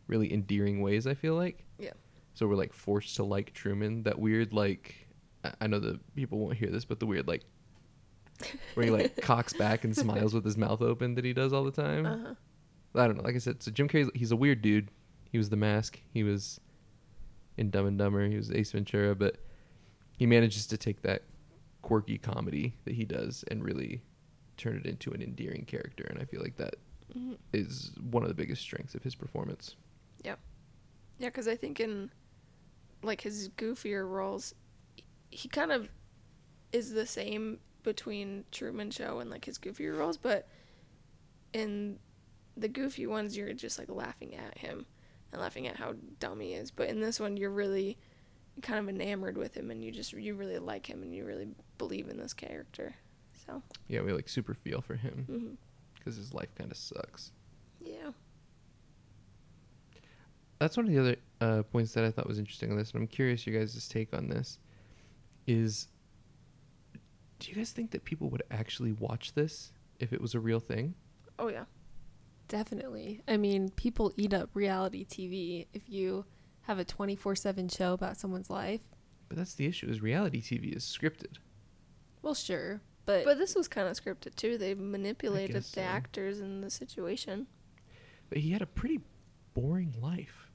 [0.08, 1.06] really endearing ways.
[1.08, 1.63] I feel like.
[1.78, 1.92] Yeah.
[2.34, 4.04] So we're like forced to like Truman.
[4.04, 5.08] That weird like
[5.44, 7.44] I- I know the people won't hear this, but the weird like
[8.76, 11.63] where he like cocks back and smiles with his mouth open that he does all
[11.63, 12.06] the time.
[12.06, 12.34] Uh-huh.
[12.96, 13.24] I don't know.
[13.24, 14.90] Like I said, so Jim Carrey, he's a weird dude.
[15.32, 16.00] He was the mask.
[16.13, 16.60] He was
[17.58, 18.28] in Dumb and Dumber.
[18.28, 19.38] He was Ace Ventura, but
[20.17, 21.24] he manages to take that
[21.82, 24.02] quirky comedy that he does and really
[24.58, 26.06] turn it into an endearing character.
[26.10, 26.76] And I feel like that
[27.13, 29.76] hmm is one of the biggest strengths of his performance.
[30.24, 30.36] Yeah,
[31.20, 32.12] Yeah, because I think in
[33.04, 34.54] like his goofier roles,
[35.30, 35.89] he kind of
[36.74, 40.48] is the same between Truman Show and like his goofier roles, but
[41.54, 42.00] in
[42.58, 44.86] the goofy ones, you're just like laughing at him
[45.32, 46.72] and laughing at how dumb he is.
[46.72, 47.98] But in this one, you're really
[48.62, 51.48] kind of enamored with him, and you just you really like him, and you really
[51.78, 52.96] believe in this character.
[53.46, 55.58] So, Yeah, we like super feel for him
[55.96, 57.32] because his life kind of sucks.
[57.82, 58.12] yeah,
[60.60, 63.02] That's one of the other uh, points that I thought was interesting on this, and
[63.02, 64.60] I'm curious your guys' take on this.
[65.46, 65.88] Is
[67.40, 70.60] do you guys think that people would actually watch this if it was a real
[70.60, 70.96] thing?
[71.40, 71.66] oh yeah,
[72.47, 73.21] Definitely.
[73.27, 75.67] I mean, people eat up reality TV.
[75.73, 76.25] If you
[76.62, 78.81] have a 24 7 show about someone's life,
[79.27, 81.38] But that's the issue: is reality TV is scripted.
[82.21, 82.81] well, sure.
[83.05, 84.57] But, but this was kind of scripted too.
[84.57, 85.81] They manipulated the so.
[85.81, 87.47] actors and the situation.
[88.29, 88.99] But he had a pretty
[89.53, 90.49] boring life.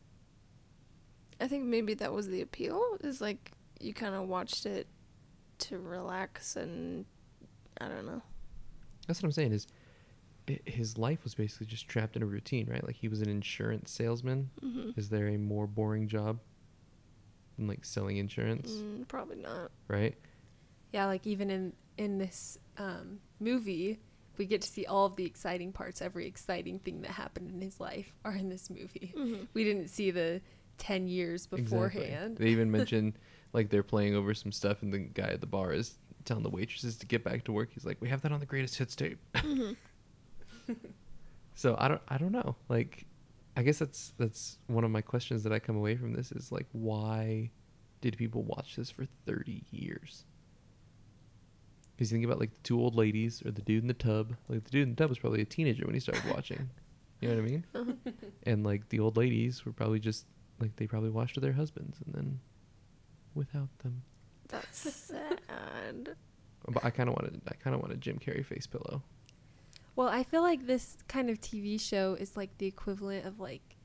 [1.40, 2.98] I think maybe that was the appeal.
[3.00, 4.87] Is like you kind of watched it
[5.61, 7.07] to relax and
[7.81, 8.22] I don't know.
[9.07, 9.52] That's what I'm saying.
[9.52, 9.74] Is i
[10.65, 12.85] his life was basically just trapped in a routine, right?
[12.85, 14.51] Like he was an insurance salesman.
[14.61, 16.38] hmm Is there a more boring job
[17.57, 19.71] than like selling insurance, Mm, probably not.
[19.88, 20.15] right?
[20.93, 23.99] yeah, like even in, in this um, movie,
[24.37, 26.03] we get to see all of the exciting parts.
[26.03, 29.12] Every exciting thing that happened in his life are in this movie.
[29.17, 30.41] hmm We didn't see the
[30.79, 31.62] 10 years Exactly.
[31.62, 32.37] beforehand.
[32.38, 33.17] They even mention
[33.53, 36.51] like they're playing over some stuff, and the guy at the bar is telling the
[36.51, 37.71] waitresses to get back to work.
[37.73, 39.73] He's like, "We have that on the greatest hits tape." hmm
[41.55, 42.57] So I don't, I don't know.
[42.68, 43.07] Like,
[43.57, 46.51] I guess that's that's one of my questions that I come away from this is
[46.51, 47.51] like, why
[48.01, 50.25] did people watch this for thirty years?
[51.94, 54.35] Because you think about like the two old ladies or the dude in the tub.
[54.48, 56.70] Like the dude in the tub was probably a teenager when he started watching.
[57.20, 57.64] You know what I mean?
[58.44, 60.27] And like the old ladies were probably just
[60.59, 62.40] like they probably watched with their husbands and then
[63.35, 64.03] without them.
[64.48, 66.16] That's sad.
[66.66, 69.03] But I kind of wanted I kind of want a Jim Carrey face pillow.
[69.94, 73.76] Well, I feel like this kind of TV show is like the equivalent of like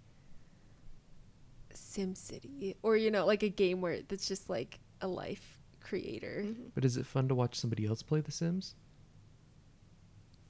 [1.73, 6.43] SimCity or you know, like a game where that's just like a life creator.
[6.45, 6.71] Mhm.
[6.73, 8.75] But is it fun to watch somebody else play The Sims?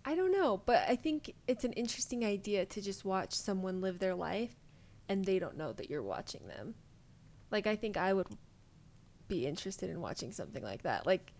[0.06, 4.00] I don't know, but I think it's an interesting idea to just watch someone live
[4.00, 4.56] their life
[5.10, 6.76] and they don't know that you're watching them.
[7.52, 8.28] Like I think I would
[9.28, 11.06] be interested in watching something like that.
[11.06, 11.34] Like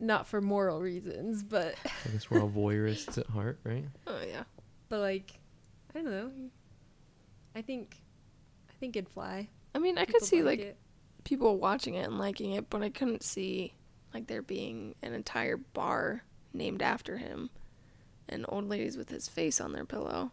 [0.00, 3.84] not for moral reasons, but I guess we're all voyeurists at heart, right?
[4.06, 4.44] Oh yeah.
[4.88, 5.32] but like
[5.94, 6.30] I don't know.
[7.54, 7.96] I think
[8.68, 9.48] I think it'd fly.
[9.74, 10.76] I mean, I could see like it.
[11.24, 13.74] people watching it and liking it, but I couldn't see
[14.14, 17.50] like there being an entire bar named after him
[18.28, 20.32] and old ladies with his face on their pillow.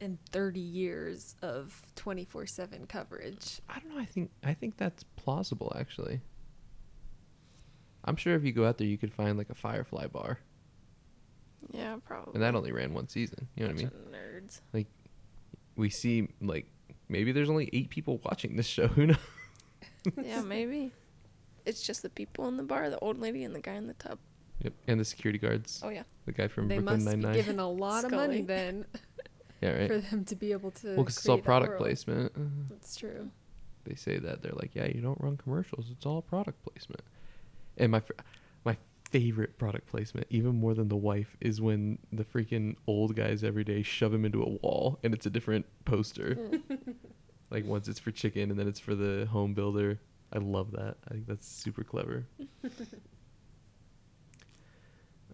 [0.00, 3.60] and 30 years of 24/7 coverage.
[3.68, 4.00] I don't know.
[4.00, 6.20] I think I think that's plausible actually.
[8.06, 10.38] I'm sure if you go out there, you could find like a Firefly bar,
[11.72, 12.34] Yeah, probably.
[12.34, 13.48] and that only ran one season.
[13.56, 13.88] You know what I mean?
[13.88, 14.86] Bunch of Nerds.
[15.76, 16.66] We see like
[17.08, 18.86] maybe there's only eight people watching this show.
[18.96, 19.16] Who knows?
[20.22, 20.92] yeah, maybe.
[21.66, 23.94] It's just the people in the bar, the old lady and the guy in the
[23.94, 24.18] tub.
[24.62, 24.72] Yep.
[24.86, 26.04] And the security guards, Oh yeah.
[26.24, 27.34] the guy from they Brooklyn must Nine be Nine.
[27.34, 28.86] given a lot of money then
[29.60, 29.88] Yeah, right.
[29.88, 31.82] for them to be able to Well, because it's all product world.
[31.82, 32.32] placement.
[32.70, 33.30] That's true.
[33.84, 35.90] They say that they're like, yeah, you don't run commercials.
[35.90, 37.02] It's all product placement.
[37.76, 38.02] And my
[38.64, 38.76] my
[39.10, 43.64] favorite product placement, even more than the wife, is when the freaking old guys every
[43.64, 46.38] day shove him into a wall, and it's a different poster.
[47.50, 49.98] like once it's for chicken, and then it's for the home builder.
[50.32, 50.96] I love that.
[51.08, 52.26] I think that's super clever.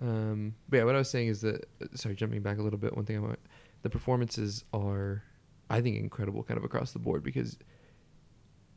[0.00, 2.94] um, but yeah, what I was saying is that sorry, jumping back a little bit.
[2.94, 3.38] One thing I want,
[3.82, 5.22] the performances are,
[5.70, 7.58] I think, incredible, kind of across the board because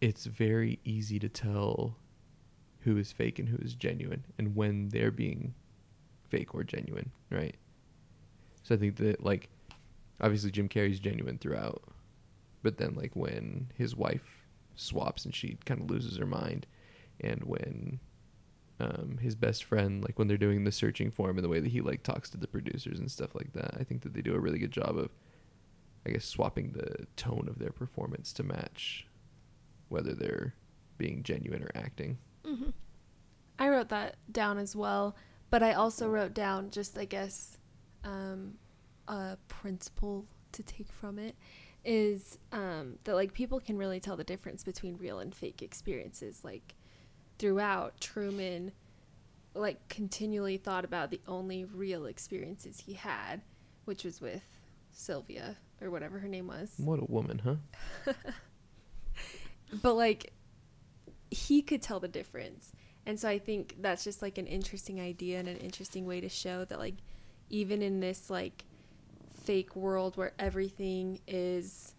[0.01, 1.97] it's very easy to tell
[2.85, 5.53] who is fake and who is genuine, and when they're being
[6.29, 7.55] fake or genuine, right?
[8.63, 9.49] So I think that like,
[10.21, 11.83] obviously Jim Carrey's genuine throughout,
[12.63, 14.45] but then like when his wife
[14.75, 16.67] swaps and she kind of loses her mind,
[17.19, 17.99] and when
[18.79, 21.59] um, his best friend, like when they're doing the searching for him and the way
[21.59, 24.21] that he like talks to the producers and stuff like that, I think that they
[24.21, 25.09] do a really good job of,
[26.05, 29.07] I guess, swapping the tone of their performance to match
[29.89, 30.53] whether they're
[30.97, 32.17] being genuine or acting.
[32.45, 32.69] Mm-hmm.
[33.57, 35.15] I wrote that down as well,
[35.49, 37.57] but I also wrote down just I guess
[38.03, 38.55] um,
[39.07, 41.35] a principle to take from it
[41.83, 46.43] is um, that like people can really tell the difference between real and fake experiences.
[46.43, 46.75] Like
[47.37, 48.71] throughout, Truman
[49.53, 53.41] like continually thought about the only real experiences he had,
[53.85, 54.43] which was with
[54.91, 56.73] Sylvia or whatever her name was.
[56.77, 58.13] What a woman, huh?
[59.81, 60.33] but like
[61.31, 62.71] he could tell the difference.
[63.05, 66.29] And so i think that's just like an interesting idea and an interesting way to
[66.29, 66.95] show that like
[67.49, 68.65] even in this like
[69.43, 71.93] fake world where everything is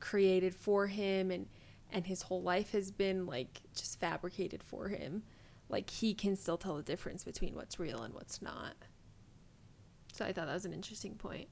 [0.00, 1.46] created for him and
[1.90, 5.22] and his whole life has been like just fabricated for him
[5.68, 8.74] like he can still tell the difference between what's real and what's not.
[10.12, 11.48] So i thought that was an interesting point.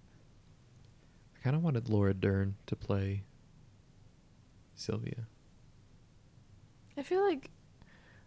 [1.36, 3.24] I kind of wanted Laura Dern to play
[4.74, 5.26] Sylvia.
[6.96, 7.50] I feel like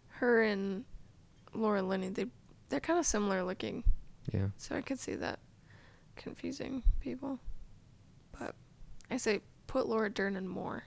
[0.08, 0.84] her and
[1.54, 2.26] Laura Linney, they
[2.68, 3.82] they're kind of similar looking,
[4.32, 4.48] Yeah.
[4.56, 5.40] so I could see that
[6.16, 7.40] confusing people.
[8.38, 8.54] But
[9.10, 10.84] I say put Laura Dern in more.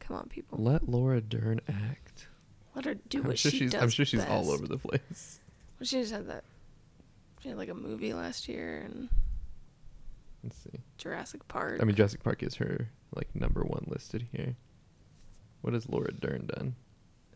[0.00, 0.56] Come on, people.
[0.62, 2.28] Let Laura Dern act.
[2.74, 4.78] Let her do I'm what sure she she's does I'm sure she's all over the
[4.78, 5.40] place.
[5.78, 6.44] Well, she just had that.
[7.42, 9.08] She had like a movie last year and
[10.42, 10.80] Let's see.
[10.96, 11.78] Jurassic Park.
[11.80, 14.56] I mean Jurassic Park is her like number one listed here.
[15.60, 16.74] What has Laura Dern done?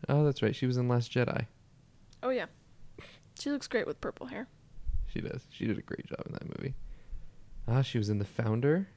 [0.09, 0.55] Oh, that's right.
[0.55, 1.45] She was in Last Jedi.
[2.21, 2.45] oh yeah,
[3.39, 4.47] she looks great with purple hair.
[5.07, 5.45] She does.
[5.49, 6.73] She did a great job in that movie.
[7.67, 8.87] Ah, she was in The Founder.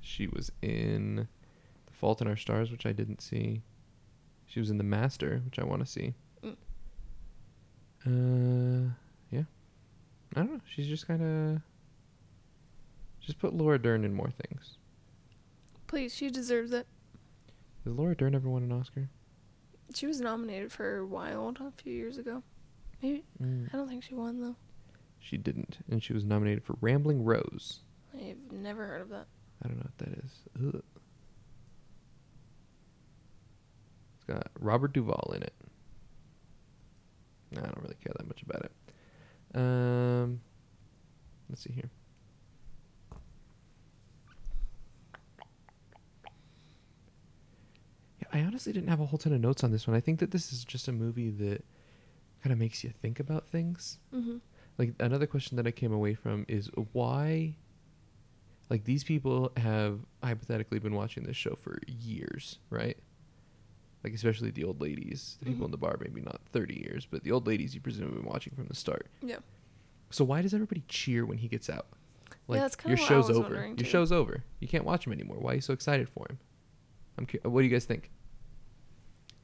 [0.00, 1.28] She was in
[1.86, 3.62] The Fault in Our Stars, which I didn't see.
[4.46, 6.14] She was in The Master, which I want to see.
[8.06, 8.90] Uh,
[9.30, 9.42] yeah.
[10.34, 10.60] I don't know.
[10.74, 11.60] She's just kind of.
[13.20, 14.78] Just put Laura Dern in more things.
[15.88, 16.86] Please, she deserves it.
[17.84, 19.08] Has Laura Dern ever won an Oscar?
[19.94, 22.42] She was nominated for Wild a few years ago.
[23.02, 23.68] Maybe Mm.
[23.72, 24.56] I don't think she won though.
[25.18, 27.80] She didn't, and she was nominated for Rambling Rose.
[28.14, 29.26] I've never heard of that.
[29.62, 30.32] I don't know what that is.
[30.56, 30.82] Ugh.
[34.16, 35.54] It's got Robert Duvall in it.
[37.56, 38.72] I don't really care that much about it.
[39.54, 40.40] Um,
[41.48, 41.90] let's see here.
[48.34, 49.96] Honestly didn't have a whole ton of notes on this one.
[49.96, 51.64] I think that this is just a movie that
[52.42, 53.98] kind of makes you think about things.
[54.14, 54.36] Mm-hmm.
[54.76, 57.56] Like another question that I came away from is why
[58.70, 62.96] like these people have hypothetically been watching this show for years, right?
[64.04, 65.66] Like especially the old ladies, the people Mhm.
[65.66, 68.26] in the bar maybe not 30 years, but the old ladies you presume have been
[68.30, 69.08] watching from the start.
[69.22, 69.38] Yeah.
[70.10, 71.86] So why does everybody cheer when he gets out?
[72.46, 73.66] Like that's kinda your what I show's was over.
[73.66, 73.84] Your too.
[73.84, 74.44] show's over.
[74.60, 75.38] You can't watch him anymore.
[75.38, 76.38] Why are you so excited for him?
[77.18, 78.10] I'm cu- what do you guys think?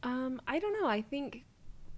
[0.05, 0.87] Um, I don't know.
[0.87, 1.45] I think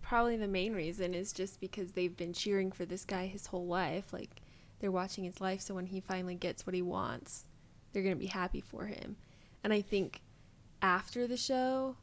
[0.00, 3.66] probably the main reason is just because they've been cheering for this guy his whole
[3.66, 4.12] life.
[4.12, 4.30] Like
[4.78, 7.44] they're watching his life, so when he finally gets what he wants,
[7.92, 9.16] they're gonna be happy for him.
[9.64, 10.22] And I think
[10.80, 11.96] after the show,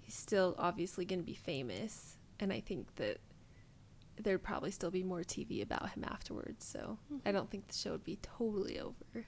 [0.00, 2.16] he's still obviously gonna be famous.
[2.38, 3.18] And I think that
[4.16, 6.64] there'd probably still be more TV about him afterwards.
[6.64, 9.26] So I don't think the show would be totally over.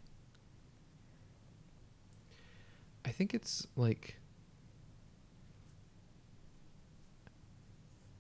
[3.05, 4.17] I think it's like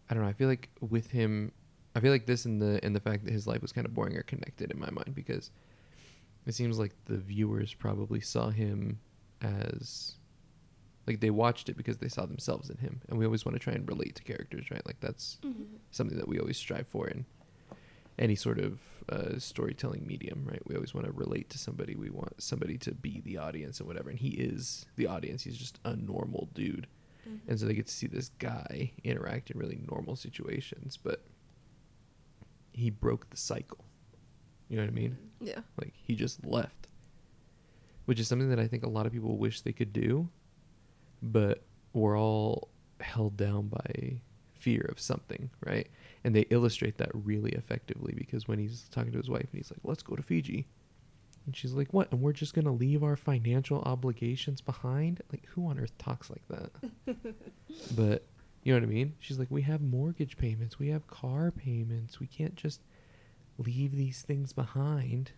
[0.08, 0.28] I don't know.
[0.28, 1.52] I feel like with him,
[1.94, 3.94] I feel like this and the and the fact that his life was kind of
[3.94, 5.50] boring are connected in my mind because
[6.46, 8.98] it seems like the viewers probably saw him
[9.42, 10.14] as
[11.06, 13.60] like they watched it because they saw themselves in him, and we always want to
[13.60, 14.84] try and relate to characters, right?
[14.86, 15.38] Like that's
[15.90, 17.24] something that we always strive for in
[18.18, 20.62] any sort of uh, storytelling medium, right?
[20.66, 21.96] We always want to relate to somebody.
[21.96, 24.10] We want somebody to be the audience and whatever.
[24.10, 25.42] And he is the audience.
[25.44, 26.86] He's just a normal dude.
[27.28, 27.50] Mm-hmm.
[27.50, 31.22] And so they get to see this guy interact in really normal situations, but
[32.72, 33.84] he broke the cycle.
[34.68, 35.16] You know what I mean?
[35.40, 35.60] Yeah.
[35.78, 36.88] Like he just left,
[38.06, 40.28] which is something that I think a lot of people wish they could do,
[41.22, 41.62] but
[41.92, 42.68] we're all
[43.00, 44.20] held down by
[44.58, 45.88] fear of something, right?
[46.24, 49.70] And they illustrate that really effectively because when he's talking to his wife and he's
[49.70, 50.66] like, "Let's go to Fiji,"
[51.46, 52.12] and she's like, "What?
[52.12, 55.22] And we're just gonna leave our financial obligations behind?
[55.32, 56.70] Like, who on earth talks like that?"
[57.96, 58.24] but
[58.62, 59.14] you know what I mean?
[59.20, 62.80] She's like, "We have mortgage payments, we have car payments, we can't just."
[63.58, 65.32] leave these things behind.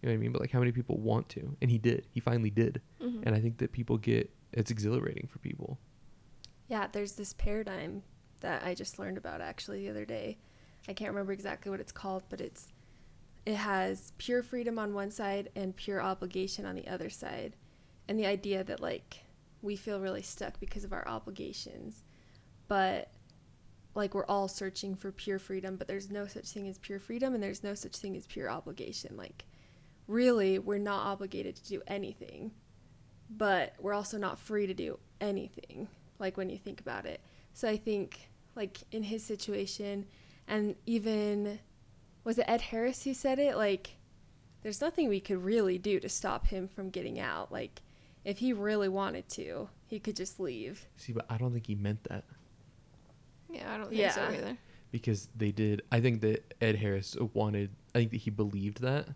[0.00, 0.32] You know what I mean?
[0.32, 1.56] But like, how many people want to?
[1.60, 2.06] And he did.
[2.10, 2.80] He finally did.
[3.00, 3.22] Mhm.
[3.24, 5.78] And I think that people get it's exhilarating for people.
[6.68, 8.02] Yeah, there's this paradigm
[8.40, 10.38] that I just learned about actually the other day.
[10.88, 12.68] I can't remember exactly what it's called, but it's
[13.46, 17.54] it has pure freedom on one side and pure obligation on the other side.
[18.08, 19.22] And the idea that like
[19.62, 22.02] we feel really stuck because of our obligations,
[22.66, 23.12] but
[23.94, 27.34] like we're all searching for pure freedom, but there's no such thing as pure freedom
[27.34, 29.16] and there's no such thing as pure obligation.
[29.16, 29.44] Like
[30.08, 32.50] really, we're not obligated to do anything,
[33.30, 35.86] but we're also not free to do anything
[36.18, 37.20] like when you think about it.
[37.54, 40.06] So I think like in his situation
[40.48, 41.60] and even
[42.26, 43.96] was it Ed Harris who said it like
[44.62, 47.50] there's nothing we could really do to stop him from getting out.
[47.52, 47.80] Like
[48.24, 50.84] if he really wanted to, he could just leave.
[50.96, 52.24] See, but I don't think he meant that
[53.48, 54.36] Yeah, I don't think so Yeah.
[54.38, 54.56] either.
[54.90, 55.82] because they did.
[55.92, 57.70] I think that Ed Harris wanted.
[57.94, 59.08] I think that he believed that,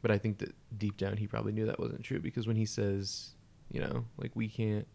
[0.00, 2.64] but I think that deep down he probably knew that wasn't true because when he
[2.66, 3.34] says,
[3.70, 4.86] you know, like we can't,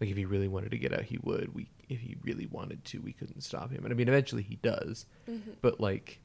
[0.00, 1.54] like if he really wanted to get out, he would.
[1.54, 3.84] We, if he really wanted to, we couldn't stop him.
[3.84, 5.06] And I mean, eventually he does.
[5.28, 5.50] Mm-hmm.
[5.60, 6.20] But like,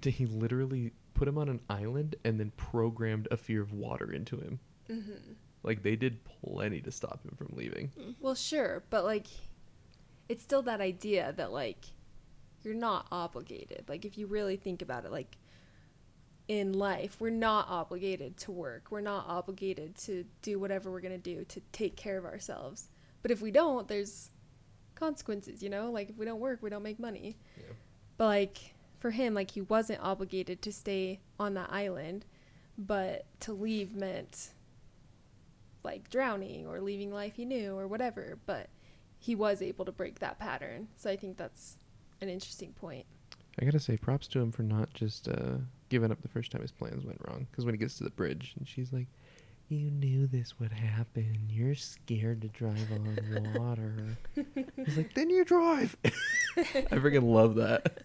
[0.00, 4.10] to, he literally put him on an island and then programmed a fear of water
[4.12, 4.58] into him.
[4.90, 5.32] Mm-hmm.
[5.62, 7.90] Like they did plenty to stop him from leaving.
[7.98, 8.12] Mm-hmm.
[8.20, 9.26] Well, sure, but like
[10.28, 11.84] it's still that idea that like
[12.62, 13.84] you're not obligated.
[13.88, 15.36] Like if you really think about it like
[16.46, 18.86] in life, we're not obligated to work.
[18.90, 22.88] We're not obligated to do whatever we're going to do to take care of ourselves.
[23.22, 24.30] But if we don't, there's
[24.94, 25.90] consequences, you know?
[25.90, 27.36] Like if we don't work, we don't make money.
[27.56, 27.72] Yeah.
[28.16, 32.24] But like for him, like he wasn't obligated to stay on that island,
[32.76, 34.50] but to leave meant
[35.84, 38.38] like drowning or leaving life he knew or whatever.
[38.46, 38.68] But
[39.18, 40.88] he was able to break that pattern.
[40.96, 41.76] So I think that's
[42.20, 43.06] an interesting point.
[43.60, 45.56] I gotta say, props to him for not just uh,
[45.88, 47.46] giving up the first time his plans went wrong.
[47.50, 49.08] Because when he gets to the bridge and she's like,
[49.68, 51.46] "You knew this would happen.
[51.48, 54.16] You're scared to drive on water."
[54.76, 56.10] He's like, "Then you drive." I
[56.96, 58.04] freaking love that.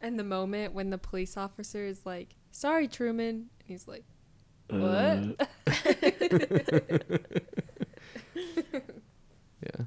[0.00, 3.26] And the moment when the police officer is like, "Sorry, Truman,"
[3.60, 4.04] and he's like,
[4.70, 5.26] Uh.
[5.36, 5.48] "What?"
[9.62, 9.84] Yeah.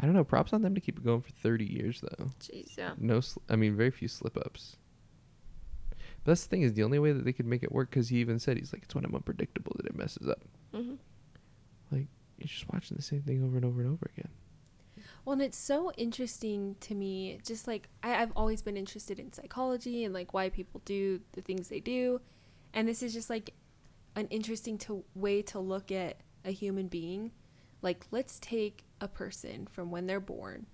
[0.00, 0.24] I don't know.
[0.24, 2.30] Props on them to keep it going for 30 years, though.
[2.40, 2.92] Jeez, yeah.
[2.98, 4.76] No, sl- I mean, very few slip ups.
[6.26, 8.08] But that's the thing is the only way that they could make it work because
[8.08, 10.42] he even said he's like it's when I'm unpredictable that it messes up.
[10.74, 10.94] hmm
[11.92, 14.30] Like you're just watching the same thing over and over and over again.
[15.24, 17.38] Well, and it's so interesting to me.
[17.46, 21.42] Just like I, I've always been interested in psychology and like why people do the
[21.42, 22.20] things they do,
[22.74, 23.54] and this is just like
[24.16, 27.30] an interesting to way to look at a human being.
[27.82, 30.66] Like let's take a person from when they're born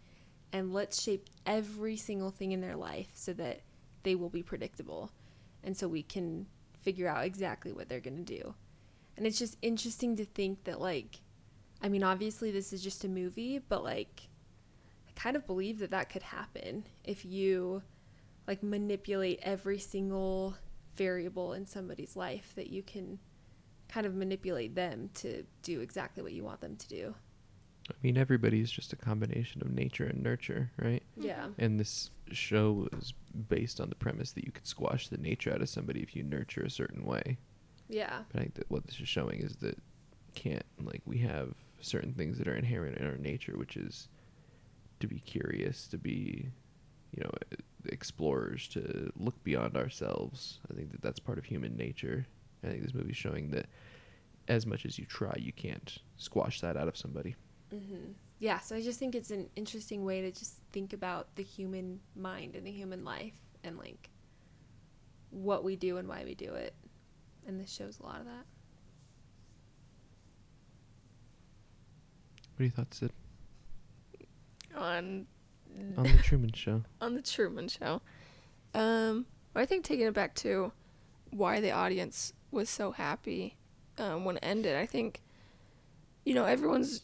[0.51, 3.61] and let's shape every single thing in their life so that
[4.03, 5.11] they will be predictable.
[5.65, 6.47] And so we can
[6.81, 8.55] figure out exactly what they're going to do.
[9.17, 11.21] And it's just interesting to think that like
[11.81, 14.29] I mean obviously this is just a movie, but like
[15.09, 17.83] I kind of believe that that could happen if you
[18.47, 20.57] like manipulate every single
[20.97, 23.19] variable in somebody's life that you can
[23.89, 27.15] kind of manipulate them to do exactly what you want them to do.
[27.91, 31.03] I mean, everybody's just a combination of nature and nurture, right?
[31.17, 31.47] Yeah.
[31.59, 33.13] And this show was
[33.49, 36.23] based on the premise that you could squash the nature out of somebody if you
[36.23, 37.39] nurture a certain way.
[37.89, 38.21] Yeah.
[38.33, 39.79] But I think that what this is showing is that
[40.35, 44.09] can't like we have certain things that are inherent in our nature, which is
[45.01, 46.49] to be curious, to be,
[47.15, 47.31] you know,
[47.87, 50.61] explorers, to look beyond ourselves.
[50.71, 52.27] I think that that's part of human nature.
[52.65, 53.67] I think this movie's showing that
[54.49, 57.35] as much as you try, you can't squash that out of somebody.
[57.75, 58.13] Mm-hmm.
[58.39, 62.01] Yeah, so I just think it's an interesting way to just think about the human
[62.17, 64.11] mind and the human life and like
[65.31, 66.75] what we do and why we do it.
[67.47, 68.45] And this shows a lot of that.
[72.55, 73.13] What are your thoughts, Sid?
[74.77, 75.27] On
[75.97, 76.83] On the Truman Show.
[77.01, 78.03] on the Truman Show.
[78.75, 80.73] Um, I think taking it back to
[81.31, 83.57] why the audience was so happy
[83.99, 84.77] um, when it ended.
[84.77, 85.23] I think,
[86.25, 87.03] you know, everyone's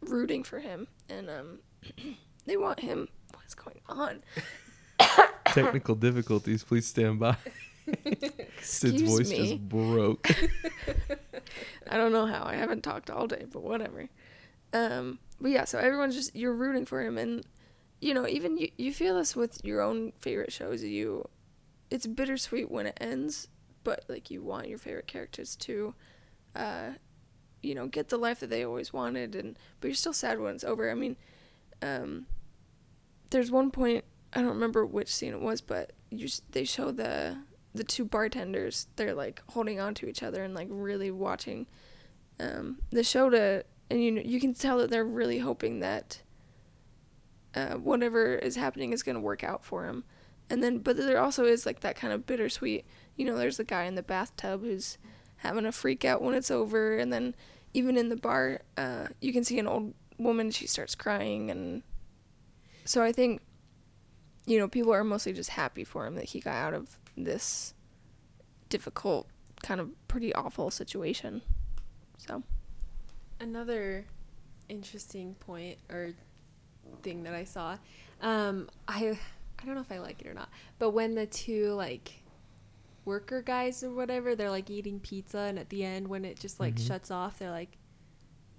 [0.00, 1.58] rooting for him, and um,
[2.46, 3.08] they want him.
[3.34, 4.22] What is going on?
[5.46, 7.36] Technical difficulties, please stand by.
[8.60, 9.36] Sid's voice me.
[9.38, 10.30] just broke.
[11.90, 12.44] I don't know how.
[12.44, 14.08] I haven't talked all day, but whatever.
[14.72, 17.44] Um, but yeah, so everyone's just you're rooting for him, and
[18.00, 20.82] you know, even you you feel this with your own favorite shows.
[20.82, 21.28] You,
[21.90, 23.48] it's bittersweet when it ends,
[23.84, 25.94] but like you want your favorite characters to,
[26.54, 26.90] uh,
[27.62, 30.54] you know, get the life that they always wanted, and but you're still sad when
[30.54, 30.90] it's over.
[30.90, 31.16] I mean,
[31.82, 32.26] um,
[33.30, 37.38] there's one point I don't remember which scene it was, but you they show the
[37.74, 41.66] the two bartenders they're like holding on to each other and like really watching
[42.40, 46.22] um, the show to and you know, you can tell that they're really hoping that
[47.54, 50.04] uh, whatever is happening is going to work out for him
[50.50, 52.84] and then but there also is like that kind of bittersweet
[53.16, 54.98] you know there's the guy in the bathtub who's
[55.38, 56.96] having a freak out when it's over.
[56.96, 57.34] And then
[57.74, 61.50] even in the bar uh, you can see an old woman she starts crying.
[61.50, 61.82] And
[62.84, 63.42] so i think
[64.46, 67.74] you know people are mostly just happy for him that he got out of this
[68.70, 69.28] difficult
[69.62, 71.42] kind of pretty awful situation.
[72.16, 72.42] So.
[73.40, 74.04] Another
[74.68, 76.12] interesting point or
[77.02, 77.76] thing that I saw,
[78.20, 79.18] um, I
[79.58, 82.22] I don't know if I like it or not, but when the two like
[83.08, 86.60] worker guys or whatever, they're like eating pizza, and at the end when it just
[86.60, 86.86] like Mhm.
[86.86, 87.76] shuts off, they're like,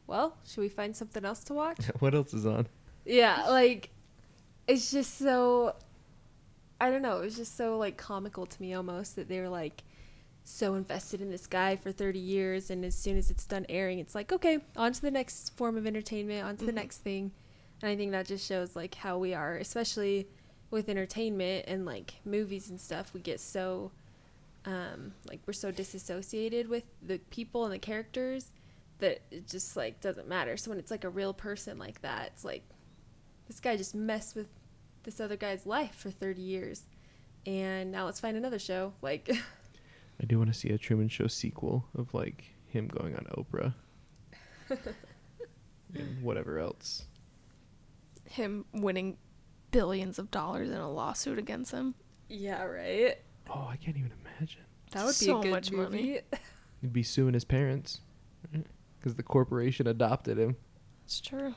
[0.08, 2.68] "Well, should we find something else to watch?" what else is on?
[3.06, 3.91] yeah, like
[4.68, 5.76] it's just so
[6.82, 9.50] I don't know, it was just so like comical to me almost that they were
[9.50, 9.84] like
[10.45, 14.00] so invested in this guy for 30 years and as soon as it's done airing
[14.00, 16.76] it's like okay on to the next form of entertainment on to the Mhm.
[16.82, 17.32] next thing
[17.84, 20.28] and i think that just shows like how we are especially
[20.72, 23.91] with entertainment and like movies and stuff we get so
[24.70, 28.51] um like we're so disassociated with the people and the characters
[28.99, 30.57] that it just like doesn't matter.
[30.57, 32.63] So when it's like a real person like that it's like
[33.47, 34.47] this guy just messed with
[35.03, 36.86] this other guy's life for 30 years.
[37.45, 39.30] And now let's find another show like
[40.22, 43.74] I do want to see a Truman Show sequel of like him going on Oprah
[45.95, 47.05] and whatever else.
[48.26, 49.17] him winning
[49.72, 51.95] billions of dollars in a lawsuit against him.
[52.28, 53.17] Yeah right
[53.50, 54.62] Oh, I can't even imagine.
[54.91, 55.97] that would be So a good much money.
[55.97, 56.20] movie
[56.82, 58.02] He'd be suing his parents
[59.00, 60.56] because the corporation adopted him.
[61.06, 61.54] it's true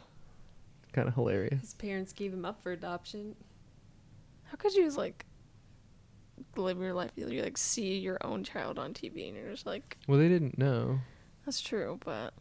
[0.92, 1.60] Kind of hilarious.
[1.60, 3.34] his parents gave him up for adoption
[4.44, 5.24] how could you like
[6.56, 9.96] live your life you like see your own child on tv and you're just like
[10.08, 10.98] Well, they didn't know.
[11.46, 12.34] that's true but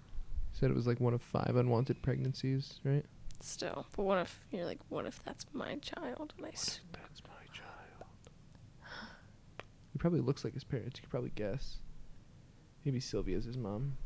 [0.54, 3.06] Said it was like one of five unwanted pregnancies, right?
[3.40, 7.22] still but what if you're like what if that's my child and i s- That's
[7.24, 7.41] my child.
[7.41, 7.41] He
[10.02, 10.98] probably looks like his parents.
[10.98, 11.78] You could probably guess.
[12.84, 13.98] Maybe Sylvia's his mom.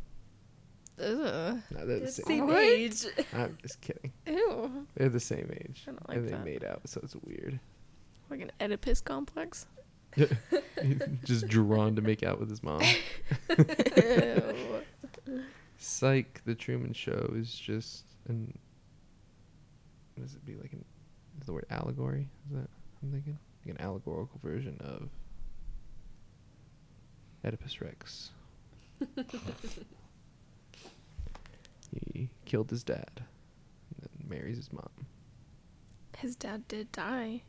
[1.00, 1.62] Ugh.
[1.72, 2.26] No, they're the same.
[2.26, 4.12] same age I'm just kidding.
[4.28, 5.84] ew They're the same age.
[5.88, 6.44] I don't like and they that.
[6.46, 7.60] made out, so it's weird.
[8.30, 9.68] like an oedipus complex
[11.24, 12.82] just drawn to make out with his mom.
[13.58, 14.82] Ew.
[15.78, 18.58] Psych, the Truman Show is just an.
[20.16, 20.74] What does it be like?
[20.74, 20.84] An
[21.40, 22.28] is the word allegory?
[22.50, 22.70] Is that
[23.04, 25.10] I'm thinking like an allegorical version of
[27.46, 28.32] Oedipus Rex.
[32.14, 34.90] he killed his dad, and then marries his mom.
[36.18, 37.42] His dad did die.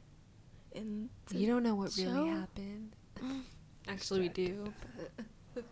[0.73, 2.05] In the You don't know what show?
[2.05, 2.95] really happened.
[3.89, 4.73] Actually, we do.
[5.55, 5.65] But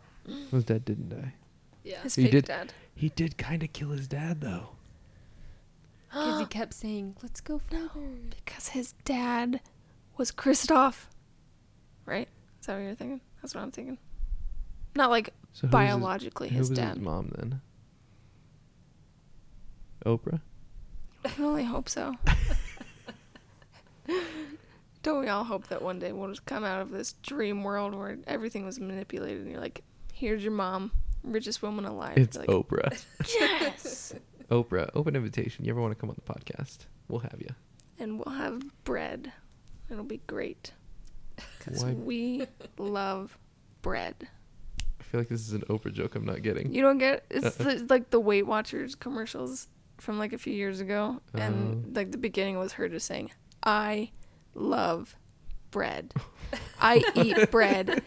[0.51, 1.35] His dad didn't die.
[1.83, 2.73] yeah, his He fake did- dad.
[2.97, 4.69] He did kind of kill his dad though.
[6.09, 7.91] because he kept saying, "Let's go further."
[8.45, 9.61] because his dad
[10.17, 11.07] was Christof.
[12.07, 12.29] Right?
[12.61, 13.21] Is that what you're thinking?
[13.43, 13.99] That's what I'm thinking.
[14.97, 16.95] Not like So biologically his, his, dad.
[16.97, 17.61] his mom then?
[20.07, 20.41] Oprah.
[21.25, 22.15] I can only hope so.
[25.03, 27.95] Don't we all hope that one day we'll just come out of this dream world
[27.95, 29.83] where everything was manipulated and you're like,
[30.15, 30.93] here's your mom,
[31.23, 32.17] richest woman alive.
[32.17, 33.05] It's like, Oprah.
[33.35, 34.15] yes.
[34.51, 35.65] Oprah, open invitation.
[35.65, 36.87] You ever want to come on the podcast?
[37.09, 37.49] We'll have you.
[37.99, 39.33] and we'll have bread.
[39.91, 40.73] It'll be great.
[41.59, 42.47] Because we
[42.79, 43.37] love
[43.83, 44.29] bread.
[45.15, 46.75] I feel like this is an Oprah joke I'm not getting.
[46.75, 47.75] You don't get it's Uh-uh.
[47.75, 51.91] the, like the Weight Watchers commercials from like a few years ago, and Oh.
[52.01, 53.31] like the beginning was her just saying,
[53.63, 54.11] "I
[54.55, 55.15] love
[55.71, 56.13] bread.
[56.81, 58.03] I eat bread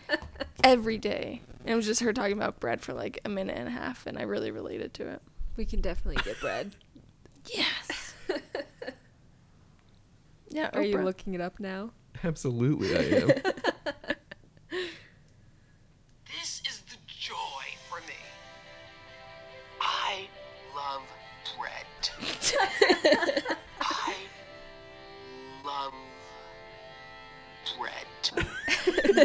[0.66, 3.70] every day." And it was just her talking about bread for like a minute and
[3.70, 5.22] a half, and I really related to it.
[5.56, 6.76] We can definitely get bread.
[7.54, 8.16] Yes.
[10.50, 10.70] yeah.
[10.74, 11.06] Are you Oprah.
[11.06, 11.92] looking it up now?
[12.22, 13.32] Absolutely, I am.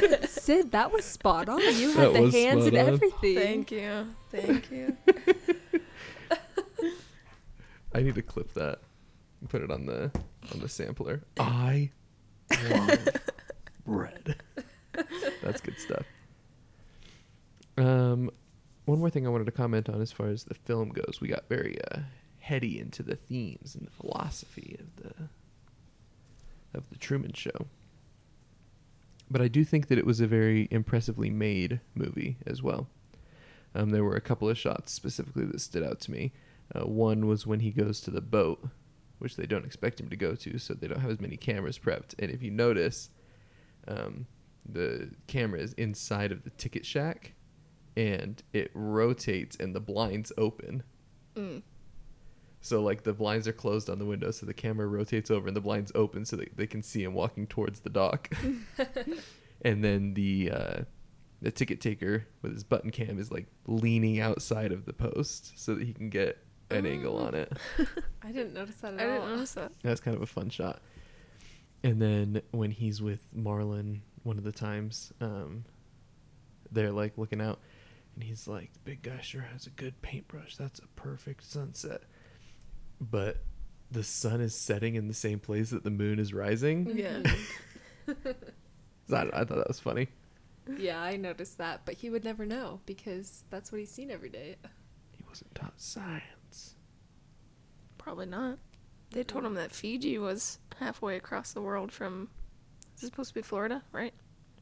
[0.28, 1.60] Sid, that was spot on.
[1.60, 2.86] You That had the hands and on.
[2.88, 3.34] everything.
[3.36, 4.06] Thank you.
[4.30, 4.96] Thank you.
[7.94, 8.78] I need to clip that
[9.40, 10.10] and put it on the
[10.52, 11.22] on the sampler.
[11.38, 11.90] I
[12.70, 13.08] love
[13.84, 14.36] bread.
[15.42, 16.04] That's good stuff.
[17.76, 18.30] Um,
[18.84, 21.28] one more thing I wanted to comment on as far as the film goes, we
[21.28, 22.00] got very uh,
[22.38, 25.14] heady into the themes and the philosophy of the
[26.74, 27.66] of the Truman Show.
[29.32, 32.86] But I do think that it was a very impressively made movie as well.
[33.74, 36.32] Um, there were a couple of shots specifically that stood out to me.
[36.74, 38.62] Uh, one was when he goes to the boat,
[39.20, 41.78] which they don't expect him to go to, so they don't have as many cameras
[41.78, 42.14] prepped.
[42.18, 43.08] And if you notice,
[43.88, 44.26] um,
[44.68, 47.32] the camera is inside of the ticket shack,
[47.96, 50.82] and it rotates, and the blinds open.
[51.36, 51.62] Mm.
[52.62, 55.56] So like the blinds are closed on the window, so the camera rotates over, and
[55.56, 58.30] the blinds open, so that they can see him walking towards the dock.
[59.62, 60.80] and then the uh,
[61.42, 65.74] the ticket taker with his button cam is like leaning outside of the post so
[65.74, 66.38] that he can get
[66.70, 67.52] an angle on it.
[68.22, 69.20] I didn't notice that at I all.
[69.22, 69.72] didn't notice that.
[69.82, 70.80] That's kind of a fun shot.
[71.82, 75.64] And then when he's with Marlon, one of the times, um,
[76.70, 77.58] they're like looking out,
[78.14, 80.56] and he's like, "Big guy sure has a good paintbrush.
[80.56, 82.02] That's a perfect sunset."
[83.10, 83.38] But
[83.90, 86.86] the sun is setting in the same place that the moon is rising.
[86.96, 87.22] Yeah.
[89.08, 90.08] So I, I thought that was funny.
[90.78, 94.28] Yeah, I noticed that, but he would never know because that's what he's seen every
[94.28, 94.56] day.
[95.10, 96.76] He wasn't taught science.
[97.98, 98.58] Probably not.
[99.10, 102.28] They told him that Fiji was halfway across the world from.
[102.96, 104.14] Is it supposed to be Florida, right?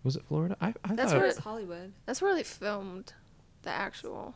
[0.03, 0.57] Was it Florida?
[0.61, 1.21] I, I That's thought.
[1.21, 1.93] where It's Hollywood.
[2.07, 3.13] That's where they filmed
[3.63, 4.35] the actual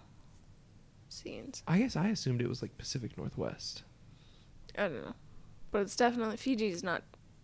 [1.09, 1.63] scenes.
[1.67, 3.83] I guess I assumed it was like Pacific Northwest.
[4.77, 5.15] I don't know.
[5.71, 7.03] But it's definitely Fiji's not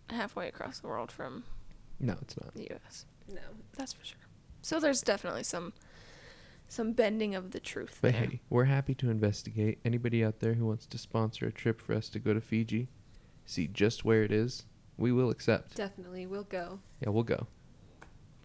[0.09, 1.43] halfway across the world from
[1.99, 2.53] No, it's not.
[2.53, 3.05] the US.
[3.27, 3.41] No.
[3.77, 4.17] That's for sure.
[4.61, 5.73] So there's definitely some
[6.67, 8.21] some bending of the truth But there.
[8.21, 9.79] hey, we're happy to investigate.
[9.83, 12.87] Anybody out there who wants to sponsor a trip for us to go to Fiji,
[13.45, 14.63] see just where it is,
[14.97, 15.75] we will accept.
[15.75, 16.79] Definitely, we'll go.
[17.01, 17.47] Yeah, we'll go.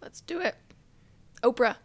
[0.02, 0.56] Let's do it.
[1.42, 1.76] Oprah.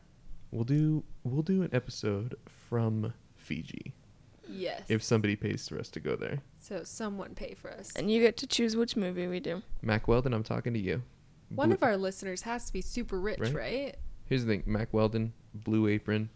[0.51, 2.35] We'll do we'll do an episode
[2.69, 3.93] from Fiji
[4.51, 4.83] Yes.
[4.89, 6.39] if somebody pays for us to go there.
[6.61, 7.91] so someone pay for us.
[7.95, 9.61] And you get to choose which movie we do.
[9.81, 11.01] Mack Weldon, I'm talking to you.
[11.49, 13.53] One Blue- of our listeners has to be super rich, Right.
[13.55, 13.95] right?
[14.25, 16.29] Here's the thing, Mack Weldon, Blue Apron,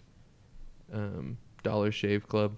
[0.91, 2.57] um, Dollar Shave Club.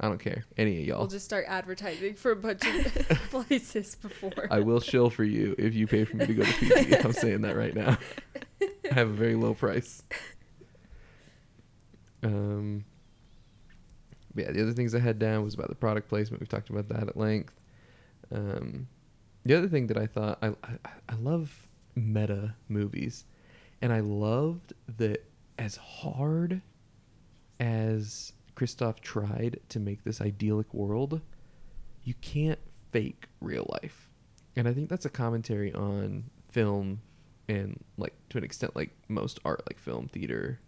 [0.00, 0.44] I don't care.
[0.56, 0.98] Any of y'all.
[0.98, 2.84] We'll just start advertising for a bunch of
[3.30, 4.46] places before.
[4.50, 6.96] I will shill for you if you pay for me to go to Fiji.
[7.04, 7.98] I'm saying that right now.
[8.62, 10.02] I have a very low price.
[12.22, 12.84] Um,
[14.38, 16.40] but yeah, the other things I had down was about the product placement.
[16.40, 17.58] We've talked about that at length.
[18.32, 18.86] Um,
[19.44, 21.66] the other thing that I thought I, I I love
[21.96, 23.24] meta movies,
[23.82, 25.24] and I loved that
[25.58, 26.62] as hard
[27.58, 31.20] as Christof tried to make this idyllic world,
[32.04, 32.60] you can't
[32.92, 34.08] fake real life.
[34.54, 37.00] And I think that's a commentary on film
[37.48, 40.60] and like to an extent like most art like film, theater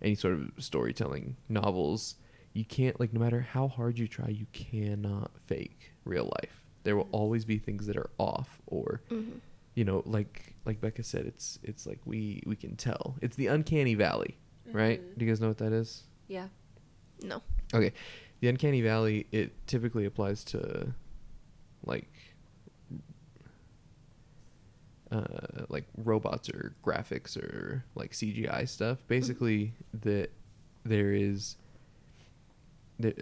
[0.00, 2.16] any sort of storytelling novels,
[2.54, 6.64] you can't like no matter how hard you try, you cannot fake real life.
[6.84, 9.38] There will always be things that are off or Mm-hmm.
[9.74, 13.16] you know, like like Becca said, it's it's like we we can tell.
[13.22, 14.36] It's the uncanny valley,
[14.70, 15.00] right?
[15.00, 15.18] Mhm.
[15.18, 16.02] Do you guys know what that is?
[16.28, 16.48] Yeah.
[17.22, 17.40] No.
[17.72, 17.92] Okay.
[18.40, 20.92] The uncanny valley it typically applies to
[21.84, 22.10] like
[25.10, 29.06] uh like robots or graphics or like CGI stuff.
[29.08, 29.72] Basically
[30.02, 30.30] that
[30.84, 31.56] there is
[32.98, 33.12] there,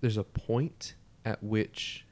[0.00, 2.04] there's a point at which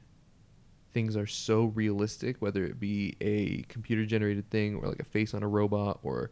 [0.93, 5.33] things are so realistic whether it be a computer generated thing or like a face
[5.33, 6.31] on a robot or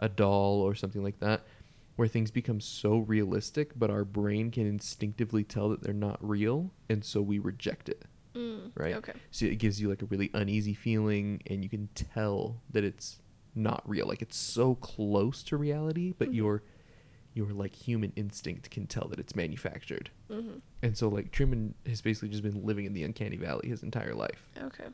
[0.00, 1.42] a doll or something like that
[1.96, 6.70] where things become so realistic but our brain can instinctively tell that they're not real
[6.88, 8.70] and so we reject it Mm.
[8.76, 9.12] right Okay.
[9.32, 13.20] so it gives you like a really uneasy feeling and you can tell that it's
[13.56, 16.34] not real like it's so close to reality but Mhm.
[16.34, 16.62] your
[17.34, 20.58] your like human instinct can tell that it's manufactured Mm-hmm.
[20.82, 24.14] and so like truman has basically just been living in the uncanny valley his entire
[24.14, 24.86] life Okay.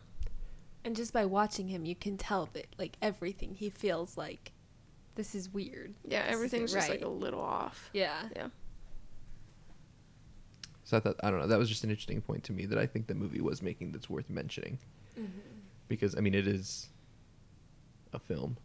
[0.84, 4.52] And just by watching him, you can tell that like everything he feels like
[5.16, 5.94] this is weird.
[6.06, 7.90] Yeah, This everything's just like a little off.
[7.92, 8.22] Yeah.
[8.36, 8.48] Yeah.
[10.84, 12.78] so i thought i don't know that was just an interesting point to me that
[12.78, 14.78] i think the movie was making that's worth mentioning
[15.88, 16.88] because i mean it is
[18.12, 18.56] a film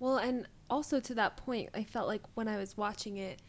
[0.00, 3.40] Well, and also to that point, I felt like when I was watching it,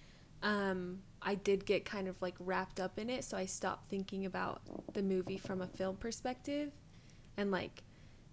[0.44, 4.26] um, I did get kind of like wrapped up in it, so I stopped thinking
[4.26, 4.62] about
[4.94, 6.74] the movie from a film perspective
[7.38, 7.84] and like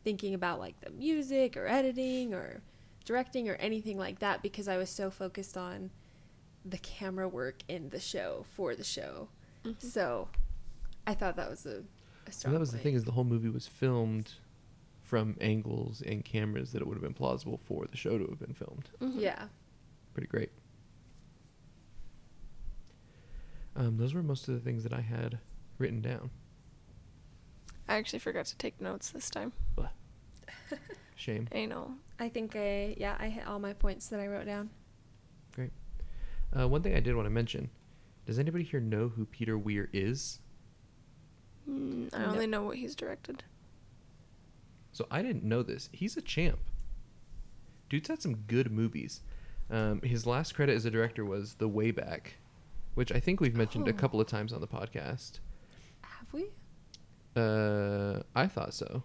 [0.03, 2.63] thinking about like the music or editing or
[3.05, 5.91] directing or anything like that because I was so focused on
[6.65, 9.29] the camera work in the show for the show.
[9.65, 9.81] Mhm.
[9.81, 10.29] So
[11.07, 11.85] I thought that was a,
[12.27, 14.33] a so strong that was the thing is the whole movie was filmed
[15.11, 18.39] from angles and cameras that it would have been plausible for the show to have
[18.39, 19.21] been filmed Mhm.
[19.21, 19.49] Yeah.
[20.15, 20.53] pretty great
[23.75, 25.39] um, those were most of the things that i had
[25.79, 26.31] written down
[27.89, 29.53] I actually forgot to take notes this time.
[31.17, 31.95] shame I know.
[32.21, 34.71] I think I yeah, I hit all my points that I wrote down.
[35.53, 35.73] great
[36.57, 37.69] uh, one thing i did want to mention
[38.27, 40.39] does anybody here know who peter weir is
[41.69, 42.27] Mm, I No.
[42.27, 43.43] only know what he's directed.
[44.93, 45.89] So I didn't know this.
[45.93, 46.59] He's a champ.
[47.89, 49.21] Dude's had some good movies.
[49.71, 52.35] Um, his last credit as a director was The Way Back,
[52.95, 53.97] which I think we've mentioned a Oh.
[53.97, 55.39] couple of times on the podcast.
[56.03, 56.47] Have we?
[57.37, 59.03] Uh, I thought so.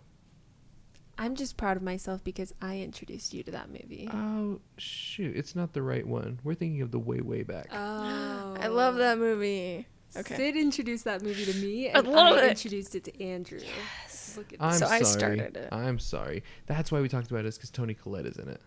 [1.17, 4.09] I'm just proud of myself because I introduced you to that movie.
[4.11, 6.39] Oh shoot, it's not the right one.
[6.43, 7.67] We're thinking of The Way Way Back.
[7.71, 8.55] oh.
[8.59, 9.87] I love that movie.
[10.17, 10.35] Okay.
[10.35, 12.49] Sid introduced that movie to me, and I, love it.
[12.49, 13.59] introduced it to Andrew.
[13.59, 14.35] Yes.
[14.37, 15.69] Look at I'm So I started it.
[15.71, 16.43] I'm sorry.
[16.67, 18.61] That's why we talked about it, is because Toni Collette is in it.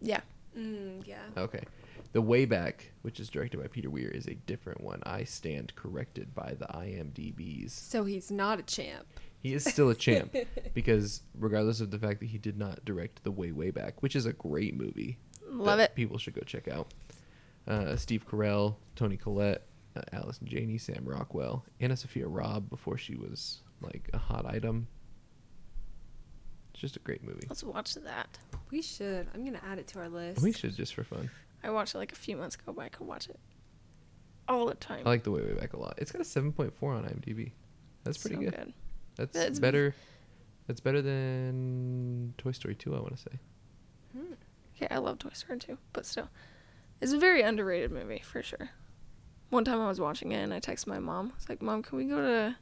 [0.00, 0.20] Yeah.
[0.56, 1.18] Mm, yeah.
[1.36, 1.62] Okay.
[2.12, 5.02] The Way Back, which is directed by Peter Weir, is a different one.
[5.04, 7.72] I stand corrected by the IMDb's.
[7.72, 9.06] So he's not a champ.
[9.40, 10.34] He is still a champ
[10.74, 14.16] because regardless of the fact that he did not direct The Way Way Back, which
[14.16, 15.18] is a great movie.
[15.48, 15.96] Love that it.
[15.96, 16.92] People should go check out.
[17.66, 19.62] Uh, Steve Carell, Toni Collette,
[19.98, 24.86] uh, Allison Janney, Sam Rockwell, AnnaSophia Robb before she was like a hot item.
[26.72, 27.46] It's just a great movie.
[27.48, 28.38] Let's watch that.
[28.70, 29.28] We should.
[29.34, 30.42] I'm gonna add it to our list.
[30.42, 31.30] We should just for fun.
[31.62, 33.38] I watched it like a few months ago, but I could watch it
[34.48, 35.02] all the time.
[35.04, 35.94] I like The Way Way Back a lot.
[35.98, 37.52] It's got a 7.4 on IMDb.
[38.04, 38.72] That's pretty So good.
[39.16, 39.94] That's That's- better.
[40.68, 43.38] That's better than Toy Story 2, I want to say.
[44.14, 44.32] Hmm.
[44.76, 46.28] Yeah, I love Toy Story 2, but still,
[47.00, 48.68] it's a very underrated movie for sure.
[49.50, 51.30] One time I was watching it and I texted my mom.
[51.32, 52.56] I was like, "Mom, can we go to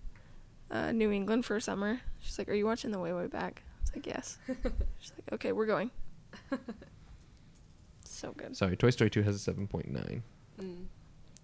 [0.71, 3.83] uh, New England for summer?" She's like, "Are you watching The Way Way Back?" I
[3.83, 4.39] was like, "Yes."
[5.01, 5.91] She's like, "Okay, we're going."
[8.17, 8.57] So good.
[8.57, 10.23] Sorry, Toy Story 2 has a 7.9.
[10.59, 10.85] Mm.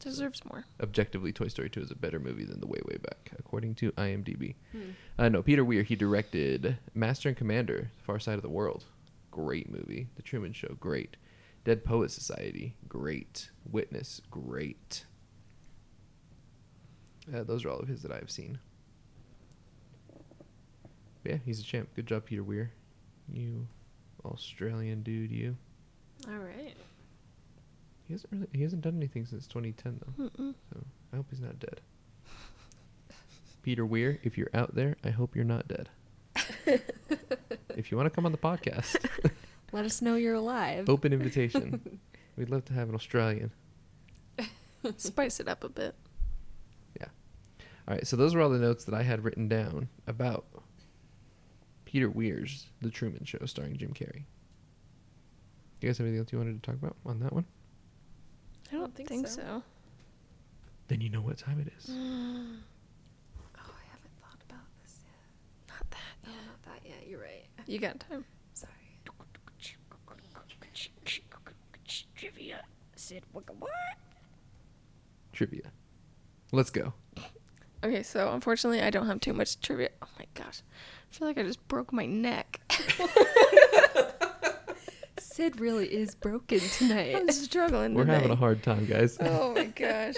[0.01, 0.64] Deserves more.
[0.80, 3.93] Objectively, Toy Story 2 is a better movie than The Way Way Back, according to
[3.93, 4.55] IMDb.
[4.72, 4.80] Hmm.
[5.18, 8.86] Uh, no, Peter Weir, he directed Master and Commander, The Far Side of the World.
[9.30, 10.09] Great movie.
[10.16, 11.16] The Truman Show, great.
[11.64, 13.51] Dead Poet Society, great.
[13.70, 15.05] Witness, great.
[17.35, 18.59] Uh, those are all of his that I have seen.
[21.25, 21.89] Yeah, he's a champ.
[21.95, 22.73] Good job, Peter Weir.
[23.33, 23.66] You
[24.25, 25.57] Australian dude, you.
[26.29, 26.75] All right.
[28.07, 30.25] He hasn't really, he hasn't done anything since 2010 though.
[30.25, 30.55] Mm-mm.
[30.73, 30.81] So
[31.12, 31.81] I hope he's not dead.
[33.62, 35.89] Peter Weir, if you're out there, I hope you're not dead.
[37.77, 38.97] if you want to come on the podcast,
[39.73, 40.89] Let us know you're alive.
[40.91, 42.01] open invitation.
[42.37, 43.53] We'd love to have an Australian.
[44.97, 45.95] Spice it up a bit.
[47.89, 50.45] All right, so those were all the notes that I had written down about
[51.85, 54.24] Peter Weir's The Truman Show starring Jim Carrey.
[55.80, 57.45] You guys have anything else you wanted to talk about on that one?
[58.70, 59.43] I don't, think, think so.
[59.43, 59.62] so.
[60.89, 61.91] Then you know what time it is.
[63.59, 65.74] Oh, I haven't thought about this yet.
[65.76, 66.26] Not that.
[66.26, 67.09] No, not that yet.
[67.09, 67.47] You're right.
[67.66, 68.24] You got time.
[68.55, 68.72] Sorry.
[72.22, 72.62] Trivia.
[72.95, 73.45] Sid, what?
[75.33, 75.72] Trivia.
[76.53, 76.93] Let's go.
[77.85, 79.91] Okay, so unfortunately, I don't have too much trivia.
[80.01, 80.62] Oh my gosh,
[81.11, 82.61] I feel like I just broke my neck.
[85.18, 87.16] Sid really is broken tonight.
[87.16, 87.95] I'm struggling.
[87.95, 89.16] We're having a hard time, guys.
[89.20, 90.16] Oh my gosh.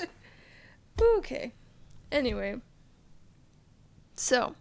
[1.19, 1.53] Okay.
[2.13, 2.57] Anyway.
[4.17, 4.55] So,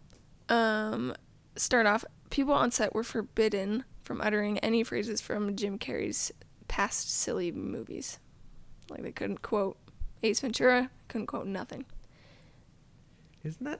[0.49, 1.13] um,
[1.55, 2.05] start off.
[2.29, 6.31] People on set were forbidden from uttering any phrases from Jim Carrey's
[6.67, 8.19] past silly movies.
[8.89, 9.77] Like they couldn't quote
[10.23, 11.85] Ace Ventura, couldn't quote nothing.
[13.43, 13.79] Isn't that?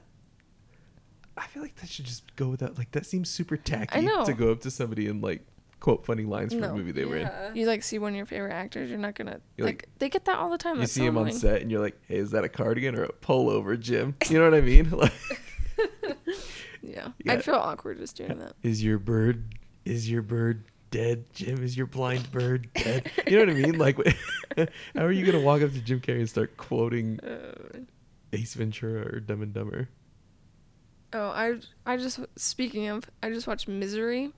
[1.36, 2.78] I feel like that should just go without.
[2.78, 4.24] Like that seems super tacky I know.
[4.24, 5.42] to go up to somebody and like
[5.80, 6.70] quote funny lines from No.
[6.70, 7.30] a movie they were in.
[7.56, 10.08] You like see one of your favorite actors, you're not gonna You're like, like- they
[10.08, 10.76] get that all the time.
[10.76, 11.38] You That's see so him on annoying.
[11.38, 14.44] set and you're like, "Hey, is that a cardigan or a pullover, Jim?" You know
[14.50, 14.90] what I mean?
[14.96, 15.12] Like,
[16.82, 17.08] Yeah.
[17.24, 17.32] Yeah.
[17.32, 18.52] I'd feel awkward just doing that.
[18.62, 19.54] is your bird
[19.84, 21.62] is your bird dead, Jim?
[21.64, 23.10] Is your blind bird dead?
[23.26, 23.78] You know what I mean?
[23.78, 23.96] Like,
[24.94, 27.78] how are you gonna walk up to Jim Carrey and start quoting Uh,
[28.34, 29.88] Ace Ventura or Dumb and Dumber?
[31.12, 34.32] Oh, I I just speaking of, I just watched Misery,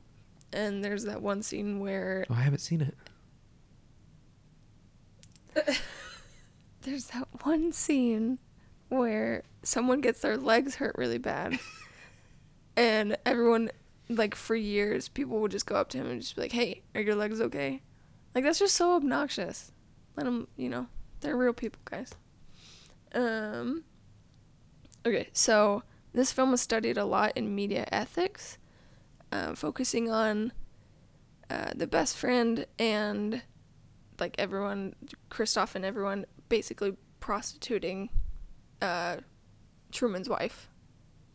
[0.52, 2.94] and there's that one scene where Oh, I haven't seen it.
[6.82, 8.38] there's that one scene
[8.88, 11.58] where someone gets their legs hurt really bad,
[12.76, 13.70] and everyone
[14.08, 16.82] like for years people would just go up to him and just be like, "Hey,
[16.94, 17.80] are your legs okay?"
[18.34, 19.72] Like that's just so obnoxious.
[20.14, 20.88] Let them, you know,
[21.20, 22.12] they're real people, guys.
[23.16, 23.84] Um.
[25.06, 28.58] Okay, so this film was studied a lot in media ethics,
[29.32, 30.52] uh, focusing on
[31.48, 33.42] uh, the best friend and
[34.18, 34.94] like everyone,
[35.30, 38.10] Christof and everyone, basically prostituting
[38.82, 39.18] uh,
[39.92, 40.68] Truman's wife.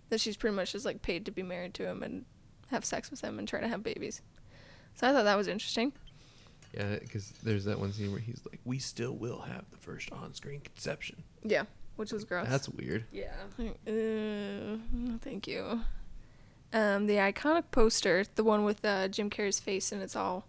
[0.09, 2.25] That she's pretty much just like paid to be married to him and
[2.67, 4.21] have sex with him and try to have babies.
[4.95, 5.93] So I thought that was interesting.
[6.73, 10.11] Yeah, because there's that one scene where he's like, "We still will have the first
[10.11, 11.63] on-screen conception." Yeah,
[11.97, 12.47] which was gross.
[12.47, 13.05] That's weird.
[13.11, 13.33] Yeah.
[13.59, 15.81] Uh, no, thank you.
[16.73, 20.47] Um, the iconic poster, the one with uh, Jim Carrey's face and it's all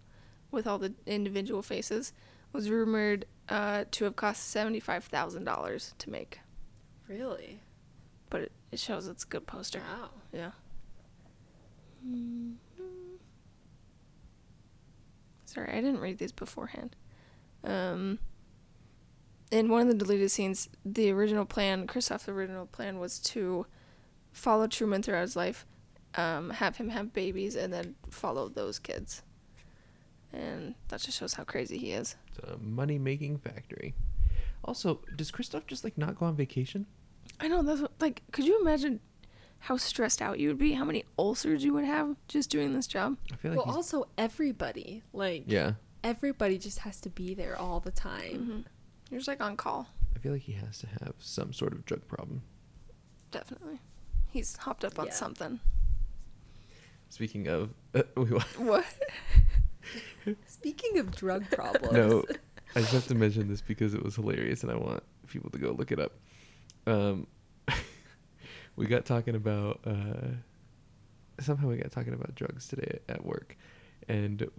[0.51, 2.13] with all the individual faces,
[2.53, 6.39] was rumored uh, to have cost seventy-five thousand dollars to make.
[7.09, 7.59] Really?
[8.29, 9.79] But it, it shows it's a good poster.
[9.79, 10.09] Wow.
[10.31, 10.51] Yeah.
[15.53, 16.95] Sorry, I didn't read these beforehand.
[17.63, 18.17] Um,
[19.51, 23.67] in one of the deleted scenes, the original plan, Christof's original plan was to
[24.31, 25.67] follow Truman throughout his life,
[26.15, 29.21] um, have him have babies, and then follow those kids.
[30.31, 32.15] And that just shows how crazy he is.
[32.29, 33.93] It's a money-making factory.
[34.63, 36.87] Also, does Christof just like not go on vacation?
[37.39, 38.23] I know that's what, like.
[38.31, 38.99] Could you imagine
[39.67, 40.73] how stressed out you would be?
[40.73, 43.17] How many ulcers you would have just doing this job?
[43.31, 45.73] I feel like Well, he's, also everybody, like yeah.
[46.03, 48.33] everybody just has to be there all the time.
[48.33, 48.59] Mm-hmm.
[49.09, 49.87] You're just like on call.
[50.15, 52.41] I feel like he has to have some sort of drug problem.
[53.31, 53.79] Definitely.
[54.31, 55.13] He's hopped up on Yeah.
[55.13, 55.59] something.
[57.09, 58.85] Speaking of, uh, we wa- What?
[60.47, 62.23] Speaking of drug problems, no,
[62.75, 65.57] I just have to mention this because it was hilarious, and I want people to
[65.57, 66.11] go look it up.
[66.87, 67.27] Um,
[68.75, 70.31] we got talking about uh,
[71.39, 73.57] somehow we got talking about drugs today at work,
[74.07, 74.49] and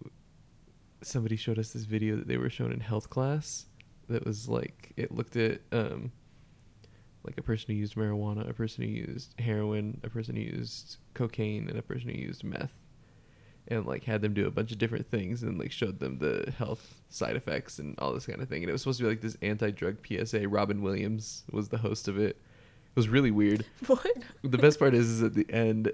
[1.03, 3.67] somebody showed us this video that they were shown in health class.
[4.09, 6.13] That was like it looked at um,
[7.25, 10.99] like a person who used marijuana, a person who used heroin, a person who used
[11.15, 12.75] cocaine, and a person who used meth
[13.69, 16.53] and like had them do a bunch of different things and like showed them the
[16.59, 18.63] health side effects and all this kind of thing.
[18.63, 20.49] And it was supposed to be like this anti-drug PSA.
[20.49, 22.41] Robin Williams was the host of it.
[22.95, 23.67] It was really weird.
[23.89, 24.07] What?
[24.43, 25.91] The best part is, is at the end,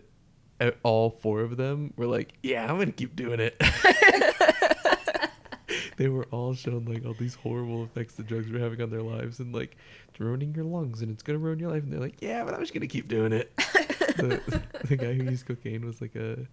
[0.82, 3.56] all four of them were like, "Yeah, I'm gonna keep doing it."
[5.96, 9.02] they were all shown like all these horrible effects the drugs were having on their
[9.02, 9.78] lives and like
[10.08, 11.82] it's ruining your lungs and it's gonna ruin your life.
[11.82, 15.24] And they're like, "Yeah, but I'm just gonna keep doing it." the, the guy who
[15.24, 16.46] used cocaine was like a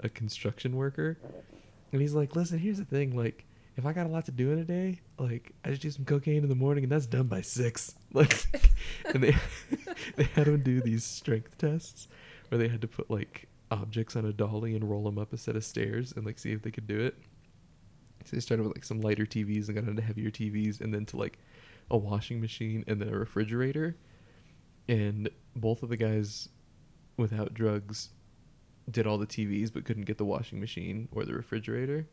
[0.00, 1.16] a construction worker,
[1.92, 3.44] and he's like, "Listen, here's the thing, like."
[3.76, 6.04] If I got a lot to do in a day, like I just do some
[6.04, 7.94] cocaine in the morning, and that's done by six.
[8.14, 8.44] Like,
[9.06, 9.34] and they
[10.16, 12.08] they had him do these strength tests
[12.50, 15.38] where they had to put like objects on a dolly and roll them up a
[15.38, 17.16] set of stairs and like see if they could do it.
[18.26, 21.06] So they started with like some lighter TVs and got into heavier TVs and then
[21.06, 21.38] to like
[21.90, 23.96] a washing machine and then a refrigerator.
[24.88, 26.50] And both of the guys
[27.16, 28.10] without drugs
[28.90, 32.06] did all the TVs but couldn't get the washing machine or the refrigerator.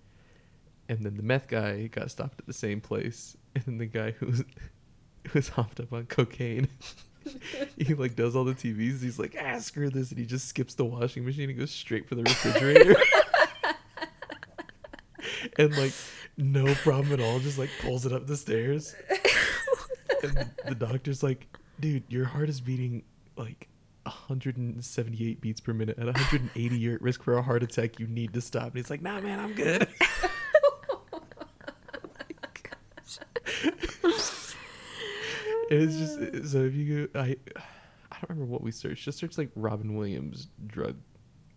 [0.90, 4.12] And then the meth guy got stopped at the same place, and then the guy
[4.12, 6.68] who was who was hopped up on cocaine.
[7.78, 9.02] he like does all the TVs.
[9.02, 12.10] He's like, ah, screw this, and he just skips the washing machine and goes straight
[12.10, 12.96] for the refrigerator.
[15.58, 15.94] and like,
[16.38, 18.96] no problem at all, just like pulls it up the stairs.
[20.24, 21.46] and the, doctor's like,
[21.80, 23.04] dude, your heart is beating
[23.38, 23.68] like
[24.04, 26.00] 178 beats per minute.
[26.00, 28.00] At 180, you're at risk for a heart attack.
[28.00, 28.68] You need to stop.
[28.68, 29.88] And he's like, nah, man, I'm good.
[35.70, 37.36] it's just so if you go, I,
[38.12, 39.06] I don't remember what we searched.
[39.06, 40.96] Just search like Robin Williams drug,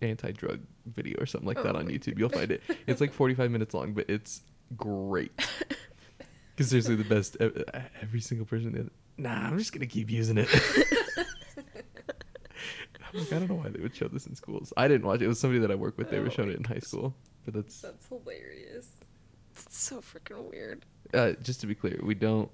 [0.01, 2.19] anti-drug video or something like that Oh on my YouTube.
[2.19, 2.63] You'll find it.
[2.87, 4.43] It's like 45 minutes long, but it's
[4.77, 5.33] great.
[6.55, 7.39] Because seriously, the best.
[8.03, 8.91] Every single person.
[9.17, 10.49] Nah, I'm just gonna keep using it.
[13.15, 14.73] Like, I don't know why they would show this in schools.
[14.77, 15.25] I didn't watch it.
[15.25, 16.11] It was somebody that I work with.
[16.11, 17.15] They were Oh showing it in high school.
[17.45, 18.89] But that's That's hilarious.
[19.51, 20.87] It's so freaking weird.
[21.13, 22.01] uh, just to be clear.
[22.03, 22.51] We don't.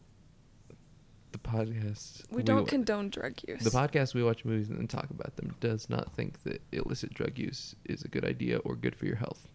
[1.43, 2.23] The podcast.
[2.31, 3.63] We don't wa- condone drug use.
[3.63, 7.15] The podcast we watch movies and then talk about them does not think that illicit
[7.15, 9.47] drug use is a good idea or good for your health.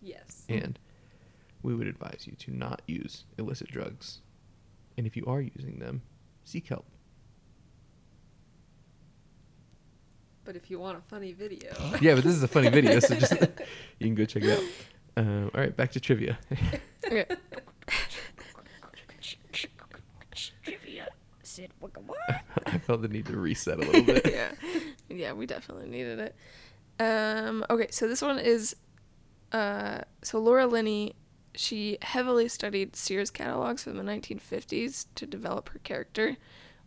[0.00, 0.44] Yes.
[0.48, 0.78] And
[1.62, 4.20] we would advise you to not use illicit drugs.
[4.96, 6.02] And if you are using them,
[6.44, 6.86] seek help.
[10.44, 13.14] But if you want a funny video, yeah, but this is a funny video, so
[13.14, 13.32] just
[13.98, 14.64] you can go check it out.
[15.16, 16.38] Um, all right, back to trivia.
[17.04, 17.26] Okay.
[20.64, 21.08] Trivia.
[21.42, 21.69] Sid Wicca what?
[22.66, 24.30] I felt the need to reset a little bit.
[24.30, 24.52] yeah,
[25.08, 26.34] yeah, we definitely needed it.
[27.02, 28.76] Um, okay, so this one is,
[29.52, 31.14] uh, so Laura Linney,
[31.54, 36.36] she heavily studied Sears catalogs from the 1950s to develop her character,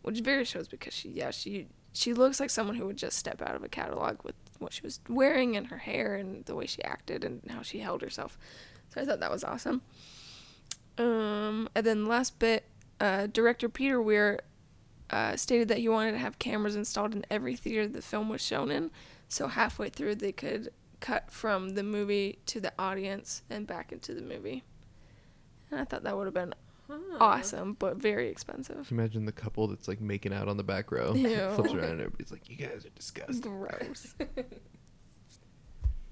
[0.02, 3.40] which very shows because she, yeah, she she looks like someone who would just step
[3.40, 6.66] out of a catalog with what she was wearing and her hair and the way
[6.66, 8.36] she acted and how she held herself.
[8.92, 9.80] So I thought that was awesome.
[10.98, 12.64] Um, and then last bit,
[13.00, 14.40] uh, director Peter Weir
[15.14, 18.40] uh, stated that he wanted to have cameras installed in every theater the film was
[18.40, 18.90] shown in,
[19.28, 24.14] so halfway through they could cut from the movie to the audience and back into
[24.14, 24.64] the movie.
[25.70, 26.54] And I thought that would have been
[26.88, 26.98] Huh.
[27.18, 28.86] awesome, but very expensive.
[28.88, 31.50] Can you imagine the couple that's like making out on the back row, Ew.
[31.54, 34.14] flips around, and everybody's like, "You guys are disgusting." Gross.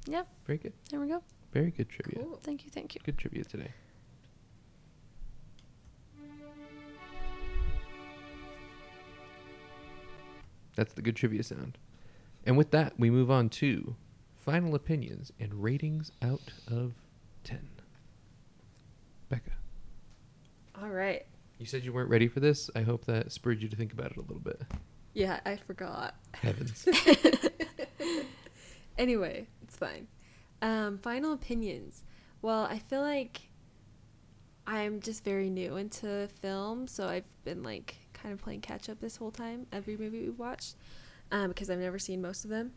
[0.06, 1.22] yeah, Very good, there we go.
[1.52, 2.24] very good trivia.
[2.24, 2.40] Cool.
[2.42, 3.00] Thank you, thank you.
[3.04, 3.70] Good trivia today.
[10.76, 11.78] That's the good trivia sound.
[12.44, 13.94] And with that, we move on to
[14.36, 16.94] final opinions and ratings out of
[17.44, 17.60] 10.
[19.28, 19.52] Becca,
[20.82, 21.24] All right.
[21.58, 22.68] you said you weren't ready for this.
[22.74, 24.60] I hope that spurred you to think about it a little bit.
[25.14, 26.16] Yeah, I forgot.
[26.34, 26.86] Heavens.
[28.98, 30.08] anyway, it's fine.
[30.60, 32.04] Um, final opinions.
[32.40, 33.42] Well, I feel like
[34.66, 39.00] I'm just very new into film, so I've been like kind of playing catch up
[39.00, 40.76] this whole time, every movie we've watched,
[41.30, 42.72] um, because I've never seen most of them.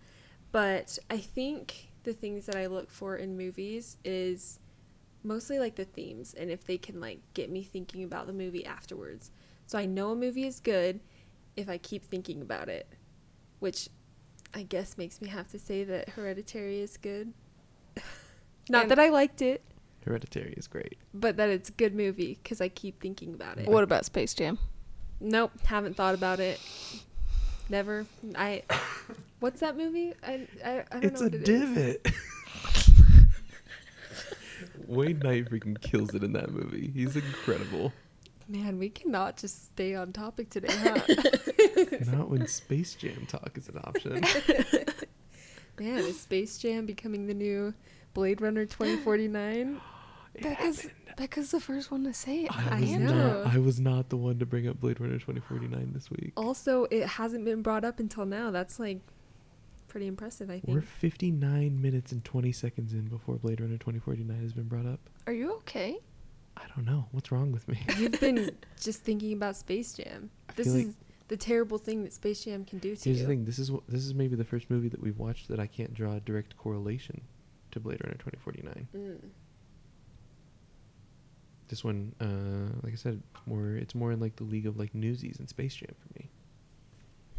[0.51, 4.59] But I think the things that I look for in movies is
[5.23, 8.65] mostly like the themes and if they can like get me thinking about the movie
[8.65, 9.31] afterwards.
[9.65, 10.99] So I know a movie is good
[11.57, 12.87] if I keep thinking about it,
[13.59, 13.89] which
[14.53, 17.33] I guess makes me have to say that Hereditary is good.
[18.69, 19.63] Not And- that I liked it,
[20.05, 20.97] Hereditary is great.
[21.15, 23.67] but that it's a good movie because I keep thinking about it.
[23.67, 24.59] What about Space Jam?
[25.20, 26.59] Nope, haven't thought about it.
[27.70, 28.05] Never.
[28.36, 28.63] I.
[29.39, 30.13] What's that movie?
[30.24, 31.76] I I, I don't It's know a what it is.
[32.01, 32.07] divot.
[34.88, 36.91] Wayne Knight freaking kills it in that movie.
[36.93, 37.91] He's incredible.
[38.47, 40.99] Man, we cannot just stay on topic today, huh?
[42.11, 44.22] Not when Space Jam talk is an option.
[45.80, 47.74] Man, is Space Jam becoming the new
[48.13, 49.82] Blade Runner 2049?
[50.36, 50.93] It Becca's happened.
[51.17, 52.51] Becca's the first one to say it.
[52.51, 53.43] I I was know.
[53.43, 53.53] not.
[53.53, 56.33] I was not the one to bring up Blade Runner 2049 this week.
[56.36, 58.51] Also, it hasn't been brought up until now.
[58.51, 58.99] That's like
[59.88, 60.67] pretty impressive, I think.
[60.67, 64.99] We're 59 minutes and 20 seconds in before Blade Runner 2049 has been brought up.
[65.25, 65.97] Are you okay?
[66.57, 67.79] I don't know what's wrong with me.
[67.97, 70.29] You've been just thinking about Space Jam.
[70.49, 70.95] I This is like-
[71.27, 73.25] the terrible thing that Space Jam can do to Here's you.
[73.25, 73.45] the thing.
[73.45, 75.93] This is what this is maybe the first movie that we've watched that I can't
[75.93, 77.21] draw a direct correlation
[77.71, 78.88] to Blade Runner 2049.
[78.95, 79.29] Mm.
[81.68, 84.78] This one, uh, like I said, it's more it's more in like the league of
[84.78, 86.30] like Newsies and Space Jam for me.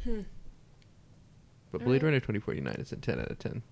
[0.04, 0.22] Hmm.
[1.72, 2.08] But Blade right.
[2.08, 3.62] Runner 2049 is a 10 out of 10.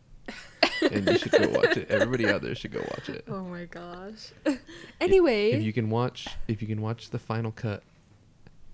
[0.93, 1.91] and you should go watch it.
[1.91, 3.25] Everybody out there should go watch it.
[3.29, 4.33] Oh my gosh.
[5.01, 7.83] anyway, If you can watch if you can watch the final cut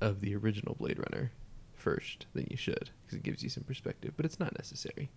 [0.00, 1.30] of the original Blade Runner
[1.74, 5.10] first, then you should because it gives you some perspective, but it's not necessary.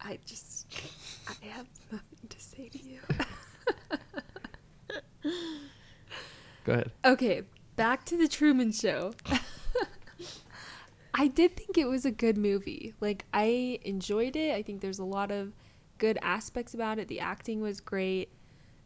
[0.00, 0.66] I just
[1.28, 3.00] I have nothing to say to you.
[6.64, 6.90] Go ahead.
[7.04, 7.42] Okay,
[7.76, 9.14] back to the Truman Show.
[11.14, 12.94] I did think it was a good movie.
[13.00, 14.54] Like I enjoyed it.
[14.54, 15.52] I think there's a lot of
[15.98, 17.08] good aspects about it.
[17.08, 18.30] The acting was great.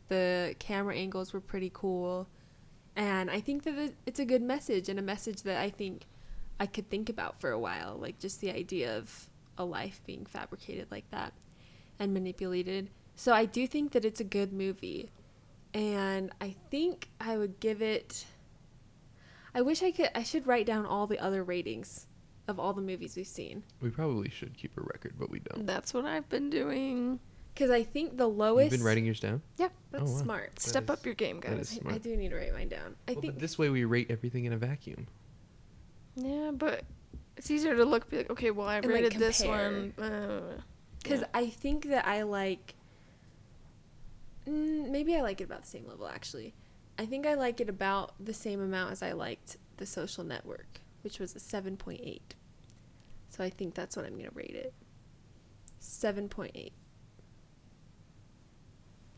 [0.08, 2.28] The camera angles were pretty cool.
[2.96, 6.06] And I think that it's a good message and a message that I think
[6.60, 9.28] I could think about for a while, like just the idea of
[9.58, 11.32] a life being fabricated like that
[11.98, 12.90] and manipulated.
[13.16, 15.10] So I do think that it's a good movie.
[15.74, 18.26] And I think I would give it
[19.54, 22.06] I wish I could I should write down all the other ratings
[22.46, 25.66] of all the movies we've seen We probably should keep a record, but we don't.
[25.66, 27.18] That's what I've been doing.
[27.56, 29.42] cuz I think the lowest You've been writing yours down.
[29.58, 29.68] Yeah.
[29.90, 30.22] That's Oh, wow.
[30.22, 30.60] smart.
[30.60, 31.78] Step is- up your game, guys.
[31.86, 31.94] I.
[31.94, 32.96] I do need to write mine down.
[33.08, 35.06] I Well, think but this way we rate everything in a vacuum.
[36.16, 36.84] Yeah, but
[37.36, 39.92] it's easier to look be like, okay, well I And, like, rated this one.
[39.96, 40.30] compare.
[40.58, 40.60] Uh,
[41.02, 41.26] Because yeah.
[41.34, 42.74] I think that I like.
[44.48, 46.54] Mm, maybe I like it about the same level, actually.
[46.98, 50.80] I think I like it about the same amount as I liked The Social Network,
[51.02, 52.20] which was a 7.8.
[53.30, 54.72] So I think that's what I'm going to rate it
[55.80, 56.70] 7.8.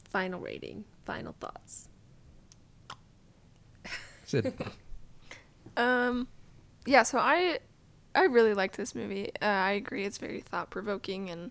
[0.09, 1.89] Final rating, final thoughts.
[4.25, 4.55] Sid,
[5.77, 6.29] Um,
[6.87, 7.03] yeah.
[7.03, 7.59] So I,
[8.15, 9.31] I really liked this movie.
[9.43, 10.05] Uh, I agree.
[10.05, 11.51] It's very thought provoking and,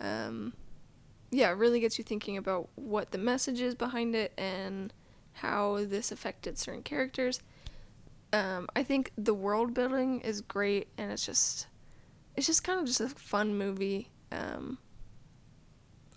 [0.00, 0.52] um,
[1.32, 4.92] yeah, it really gets you thinking about what the message is behind it and
[5.32, 7.40] how this affected certain characters.
[8.34, 11.66] Um, I think the world building is great, and it's just,
[12.36, 14.10] it's just kind of just a fun movie.
[14.30, 14.78] Um,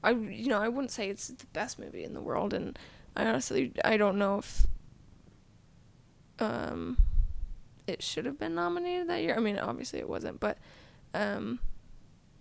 [0.05, 2.77] I you know I wouldn't say it's the best movie in the world, and
[3.15, 4.67] I honestly I don't know if
[6.39, 6.97] um
[7.87, 9.35] it should have been nominated that year.
[9.35, 10.57] I mean, obviously it wasn't, but
[11.13, 11.59] um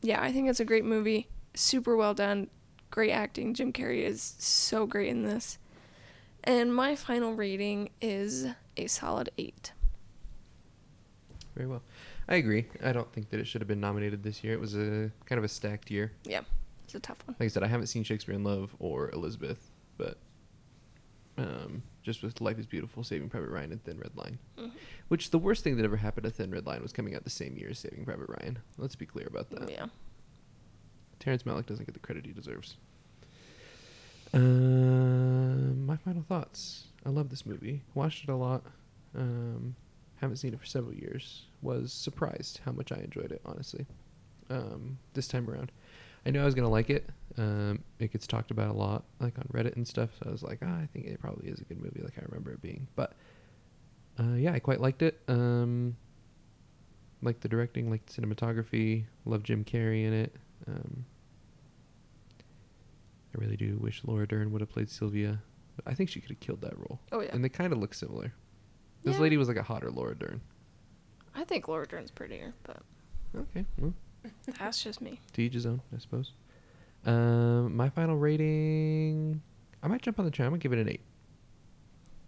[0.03, 1.29] yeah, I think it's a great movie.
[1.55, 2.51] Super well done.
[2.95, 3.55] Great acting.
[3.55, 5.59] Jim Carrey is so great in this.
[6.45, 9.73] And my final rating is a solid 8.
[11.57, 11.83] very well.
[12.29, 12.67] I agree.
[12.85, 14.53] I don't think that it should have been nominated this year.
[14.53, 16.13] It was a kind of a stacked year.
[16.23, 16.43] Yeah.
[16.85, 17.35] It's a tough one.
[17.41, 20.17] Like I said, I haven't seen Shakespeare in Love or Elizabeth, but
[21.37, 24.39] um, just with Life is Beautiful, Saving Private Ryan, and Thin Red Line.
[24.57, 24.71] Mhm.
[25.09, 27.31] Which the worst thing that ever happened to Thin Red Line was coming out the
[27.31, 28.59] same year as Saving Private Ryan.
[28.79, 29.69] Let's be clear about that.
[29.69, 29.87] Yeah.
[31.19, 32.77] Terrence Malick doesn't get the credit he deserves.
[34.33, 36.85] Um, my final thoughts.
[37.07, 37.83] I love this movie.
[37.95, 38.63] Watched it a lot.
[39.17, 39.77] Um,
[40.17, 41.47] haven't seen it for several years.
[41.63, 43.41] Was surprised how much I enjoyed it.
[43.45, 43.87] Honestly,
[44.51, 45.71] um, this time around,
[46.27, 47.09] I knew I was gonna like it.
[47.39, 50.11] Um, it gets talked about a lot, like on Reddit and stuff.
[50.19, 52.23] So I was like, ah, I think it probably is a good movie, like I
[52.27, 52.89] remember it being.
[52.97, 53.13] But
[54.19, 55.21] uh, yeah, I quite liked it.
[55.29, 55.97] Um,
[57.23, 59.05] liked the directing, liked the cinematography.
[59.25, 60.35] Love Jim Carrey in it.
[60.67, 61.05] Um,
[63.35, 65.41] I really do wish Laura Dern would have played Sylvia.
[65.77, 67.01] But I think she could have killed that role.
[67.11, 67.31] Oh yeah.
[67.33, 68.33] And they kind of look similar.
[69.03, 69.23] This Yeah.
[69.23, 70.41] lady was like a hotter Laura Dern.
[71.35, 72.83] I think Laura Dern's prettier, but
[73.37, 73.93] Okay, well,
[74.59, 75.19] that's just me.
[75.33, 76.33] to each his own, I suppose.
[77.05, 79.43] Um, my final rating,
[79.83, 80.47] I might jump on the train.
[80.47, 81.03] I'm gonna give it an eight,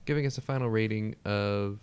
[0.06, 1.78] giving us a final rating of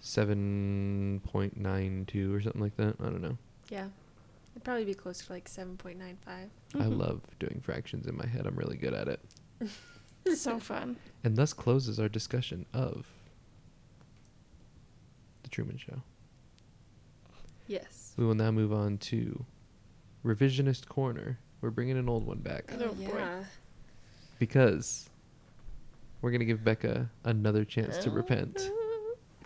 [0.00, 2.96] seven point nine two or something like that.
[3.00, 3.38] I don't know.
[3.70, 3.88] Yeah.
[4.56, 6.16] It'd probably be closer to like 7.95.
[6.26, 6.96] I Mhm.
[6.98, 8.46] love doing fractions in my head.
[8.46, 9.20] I'm really good at it.
[10.24, 10.96] it's so fun.
[11.22, 13.06] And thus closes our discussion of
[15.42, 16.02] the Truman Show.
[17.66, 18.14] Yes.
[18.16, 19.44] We will now move on to
[20.24, 21.38] revisionist corner.
[21.60, 23.44] We're bringing an old one back Oh, boy.
[24.38, 25.10] because
[26.22, 28.70] we're gonna give Becca another chance to repent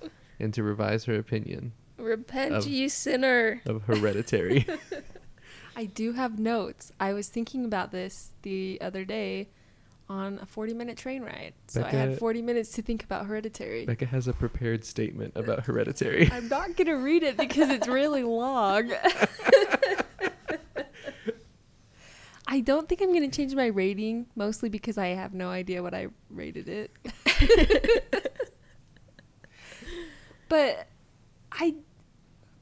[0.38, 3.62] and to revise her opinion Repent, Of- ye sinner.
[3.66, 4.66] of Hereditary.
[5.76, 6.92] I do have notes.
[6.98, 9.48] I was thinking about this the other day
[10.08, 11.54] on a 40 minute train ride.
[11.68, 13.86] So I had 40 minutes to think about Hereditary.
[13.86, 16.28] Becca has a prepared statement about Hereditary.
[16.32, 18.92] I'm not going to read it because it's really long.
[22.52, 25.84] I don't think I'm going to change my rating, mostly because I have no idea
[25.84, 26.90] what I rated it.
[30.48, 30.88] but
[31.52, 31.76] I,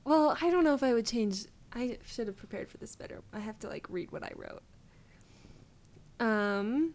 [0.09, 1.45] well, I don't know if I would change.
[1.73, 3.21] I should have prepared for this better.
[3.33, 4.63] I have to like read what I wrote.
[6.19, 6.95] Um,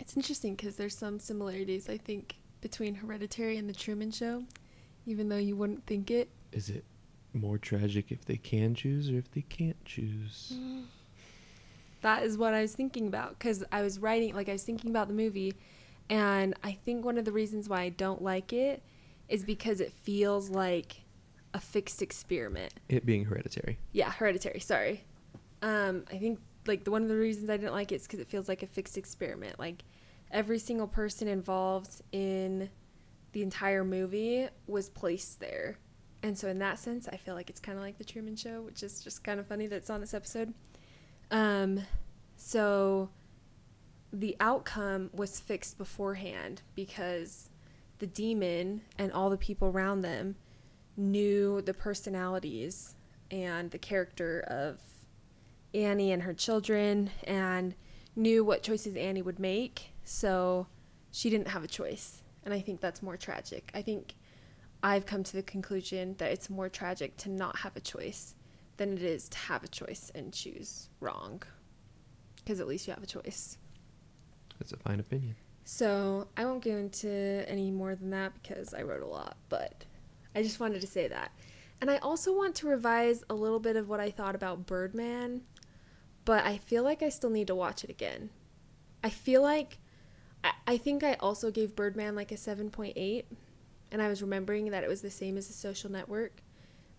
[0.00, 4.42] it's interesting because there's some similarities I think between Hereditary and The Truman Show,
[5.06, 6.28] even though you wouldn't think it.
[6.52, 6.84] Is it
[7.32, 10.52] more tragic if they can choose or if they can't choose?
[12.00, 14.90] That is what I was thinking about because I was writing, like, I was thinking
[14.90, 15.54] about the movie,
[16.10, 18.82] and I think one of the reasons why I don't like it
[19.28, 21.03] is because it feels like
[21.54, 22.74] a fixed experiment.
[22.88, 23.78] It being Hereditary.
[23.92, 24.60] Yeah, Hereditary.
[24.60, 25.04] Sorry.
[25.62, 28.18] Um, I think like the one of the reasons I didn't like it is because
[28.18, 29.58] it feels like a fixed experiment.
[29.58, 29.84] Like
[30.30, 32.68] every single person involved in
[33.32, 35.78] the entire movie was placed there.
[36.22, 38.62] And so in that sense, I feel like it's kind of like the Truman Show,
[38.62, 40.54] which is just kind of funny that it's on this episode.
[41.30, 41.82] Um,
[42.36, 43.10] so
[44.12, 47.50] the outcome was fixed beforehand because
[47.98, 50.36] the demon and all the people around them
[50.96, 52.94] knew the personalities
[53.30, 54.80] and the character of
[55.74, 57.74] Annie and her children and
[58.14, 59.92] knew what choices Annie would make.
[60.04, 60.66] So
[61.10, 62.22] she didn't have a choice.
[62.44, 63.70] And I think that's more tragic.
[63.74, 64.14] I think
[64.82, 68.34] I've come to the conclusion that it's more tragic to not have a choice
[68.76, 71.42] than it is to have a choice and choose wrong.
[72.36, 73.56] Because at least you have a choice.
[74.58, 75.36] That's a fine opinion.
[75.64, 77.08] So I won't go into
[77.48, 79.86] any more than that because I wrote a lot, but
[80.34, 81.32] I just wanted to say that.
[81.80, 85.42] And I also want to revise a little bit of what I thought about Birdman,
[86.24, 88.30] but I feel like I still need to watch it again.
[89.02, 89.78] I feel like
[90.42, 93.24] I, I think I also gave Birdman like a 7.8,
[93.92, 96.42] and I was remembering that it was the same as the social network,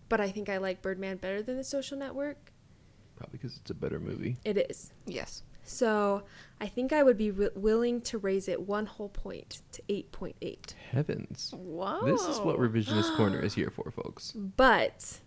[0.08, 2.52] but I think I like Birdman better than the social network.
[3.16, 4.36] Probably because it's a better movie.
[4.44, 4.92] It is.
[5.06, 5.42] Yes.
[5.66, 6.22] So
[6.60, 10.72] I think I would be wi- willing to raise it one whole point to 8.8.
[10.90, 11.52] Heavens.
[11.56, 12.02] Wow.
[12.04, 14.30] This is what Revisionist Corner is here for, folks.
[14.32, 15.20] But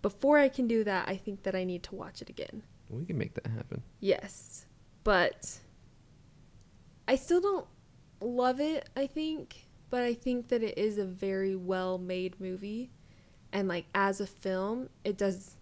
[0.00, 2.62] before I can do that, I think that I need to watch it again.
[2.88, 3.82] We can make that happen.
[4.00, 4.66] Yes.
[5.02, 5.58] But
[7.08, 7.66] I still don't
[8.20, 9.66] love it, I think.
[9.90, 12.90] But I think that it is a very well made movie.
[13.52, 15.56] And, like, as a film, it does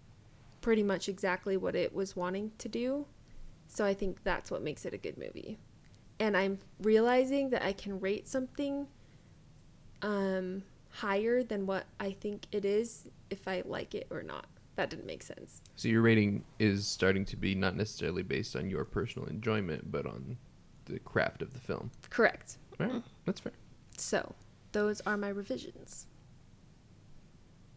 [0.61, 3.07] pretty much exactly what it was wanting to do.
[3.73, 5.57] So I think that's what makes it a good movie.
[6.19, 8.85] And I'm realizing that I can rate something
[10.01, 14.45] um, higher than what I think it is if I like it or not.
[14.75, 15.61] That didn't make sense.
[15.77, 20.05] So your rating is starting to be not necessarily based on your personal enjoyment, but
[20.05, 20.37] on
[20.85, 21.91] the craft of the film.
[22.09, 22.57] Correct.
[22.77, 23.53] All right, that's fair.
[23.97, 24.35] So,
[24.73, 26.07] those are my revisions.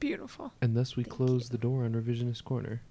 [0.01, 0.53] Beautiful.
[0.61, 1.49] And thus we Thank close you.
[1.51, 2.83] the door on Revisionist Corner,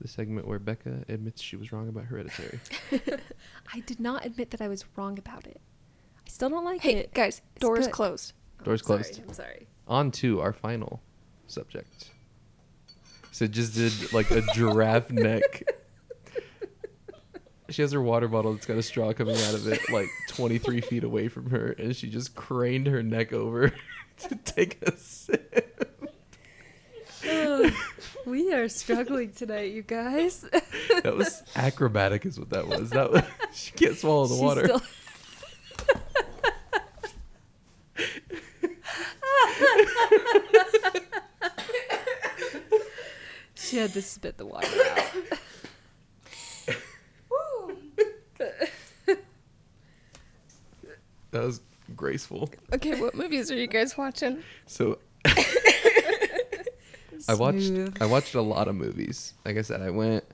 [0.00, 2.60] the segment where Becca admits she was wrong about Hereditary.
[3.72, 5.60] I did not admit that I was wrong about it.
[6.18, 6.82] I still don't like it.
[6.82, 7.14] Hey, it.
[7.14, 7.92] guys, It's doors good.
[7.92, 8.32] closed.
[8.60, 9.20] Oh, Doors I'm sorry, closed.
[9.28, 9.66] I'm sorry.
[9.88, 11.00] on to our final
[11.46, 12.10] subject.
[13.32, 15.62] So just did like a giraffe neck.
[17.68, 20.80] She has her water bottle that's got a straw coming out of it, like 23
[20.82, 23.72] feet away from her, and she just craned her neck over
[24.18, 25.75] to take a sip.
[28.26, 30.44] We are struggling tonight, you guys.
[31.02, 32.90] That was acrobatic, is what that was.
[32.90, 33.22] That was
[33.54, 34.64] she can't swallow the She's water.
[34.64, 34.82] still-
[43.54, 45.12] she had to spit the water out.
[51.32, 51.60] That was
[51.96, 52.50] graceful.
[52.72, 54.42] Okay, what movies are you guys watching?
[54.66, 54.98] So
[57.28, 57.96] I watched Smooth.
[58.00, 59.34] I watched a lot of movies.
[59.44, 60.24] Like I said, I went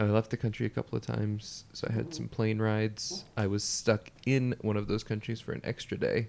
[0.00, 3.24] I left the country a couple of times, so I had some plane rides.
[3.36, 6.28] I was stuck in one of those countries for an extra day.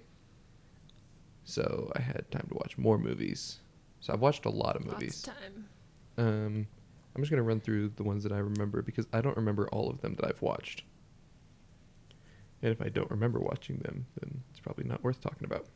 [1.44, 3.58] So I had time to watch more movies.
[4.00, 5.26] So I've watched a lot of Lots movies.
[5.28, 5.68] of time.
[6.18, 6.66] Um
[7.14, 9.68] I'm just going to run through the ones that I remember because I don't remember
[9.72, 10.84] all of them that I've watched.
[12.62, 15.66] And if I don't remember watching them, then it's probably not worth talking about.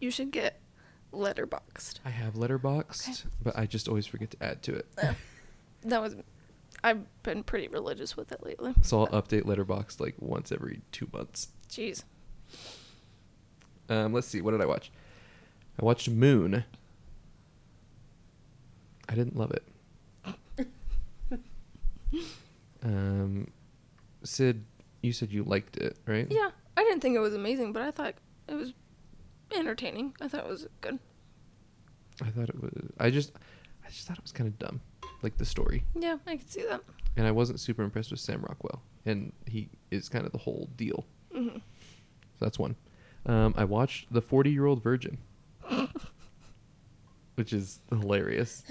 [0.00, 0.60] You should get
[1.12, 2.00] Letterboxd.
[2.04, 4.86] I have Letterboxd, but I just always forget to add to it.
[5.84, 6.16] That was.
[6.84, 8.74] I've been pretty religious with it lately.
[8.82, 11.48] So I'll update Letterboxd like once every two months.
[11.68, 12.04] Jeez.
[13.88, 14.90] Um, let's see, what did I watch?
[15.80, 16.64] I watched Moon.
[19.08, 20.68] I didn't love it.
[22.82, 23.48] um,
[24.22, 24.64] Sid,
[25.02, 26.26] you said you liked it, right?
[26.30, 28.14] Yeah, I didn't think it was amazing, but I thought
[28.46, 28.74] it was
[29.56, 30.14] entertaining.
[30.20, 30.98] I thought it was good.
[32.22, 32.72] I thought it was.
[32.98, 33.32] I just,
[33.84, 34.80] I just thought it was kind of dumb,
[35.22, 36.80] like the story, Yeah, I could see that.
[37.16, 40.68] and I wasn't super impressed with Sam Rockwell, and he is kind of the whole
[40.76, 41.06] deal.
[41.32, 41.60] hmm So
[42.40, 42.76] that's one.
[43.26, 45.18] Um, I watched The 40 Year Old Virgin,
[47.36, 48.64] which is hilarious.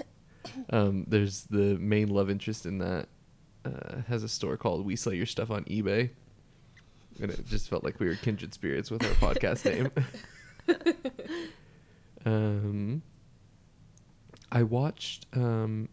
[0.70, 3.08] Um, there's the main love interest in that
[3.64, 6.10] uh, has a store called We Sell Your Stuff on eBay.
[7.20, 9.90] And it just felt like we were kindred spirits with our podcast name.
[12.24, 13.02] Um,
[14.50, 15.88] I watched um,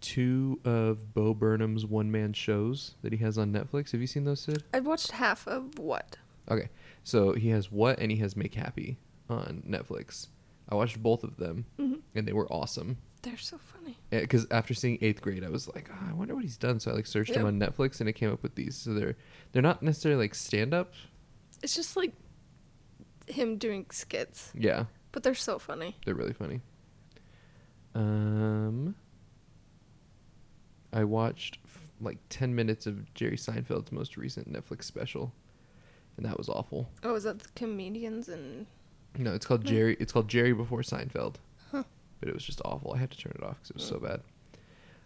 [0.00, 3.92] two of Bo Burnham's one man shows that he has on Netflix.
[3.92, 4.62] Have you seen those, Sid?
[4.72, 6.16] I've watched half of what?
[6.50, 6.68] Okay,
[7.04, 8.98] so he has what and he has Make Happy
[9.30, 10.28] on Netflix.
[10.68, 12.00] I watched both of them, Mhm.
[12.14, 12.96] and they were awesome.
[13.22, 13.96] They're so funny.
[14.10, 16.80] Because after seeing Eighth Grade, I was like, oh, I wonder what he's done.
[16.80, 17.48] So I like searched them Yeah.
[17.48, 18.74] on Netflix, and it came up with these.
[18.74, 19.16] So they're
[19.52, 20.92] they're not necessarily like stand up.
[21.62, 22.12] It's just like
[23.28, 25.96] him doing skits, Yeah, but they're so funny.
[26.04, 26.60] they're really funny.
[27.94, 28.94] Um,
[30.92, 35.32] I watched f- like ten minutes of Jerry Seinfeld's most recent Netflix special,
[36.16, 36.88] and that was awful.
[37.02, 38.66] Oh, is that the comedians and
[39.18, 39.96] No, it's called Jerry.
[40.00, 41.36] It's called Jerry Before Seinfeld.
[41.70, 41.84] Huh.
[42.20, 42.92] But it was just awful.
[42.94, 44.20] I had to turn it off because it was so bad.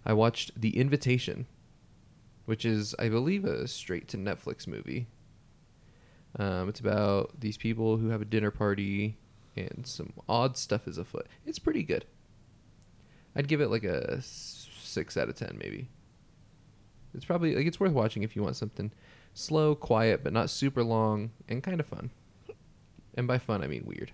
[0.05, 1.47] I watched The Invitation,
[2.45, 5.07] which is, I believe, a straight to Netflix movie.
[6.39, 9.17] Um, it's about these people who have a dinner party
[9.57, 11.27] and some odd stuff is afoot.
[11.47, 12.05] It's pretty good.
[13.35, 15.89] I'd give it like a six out of ten, maybe.
[17.15, 18.93] It's probably like it's worth watching if you want something
[19.35, 22.11] slow, quiet, but not super long and kind of fun.
[23.15, 24.13] And by fun, I mean weird.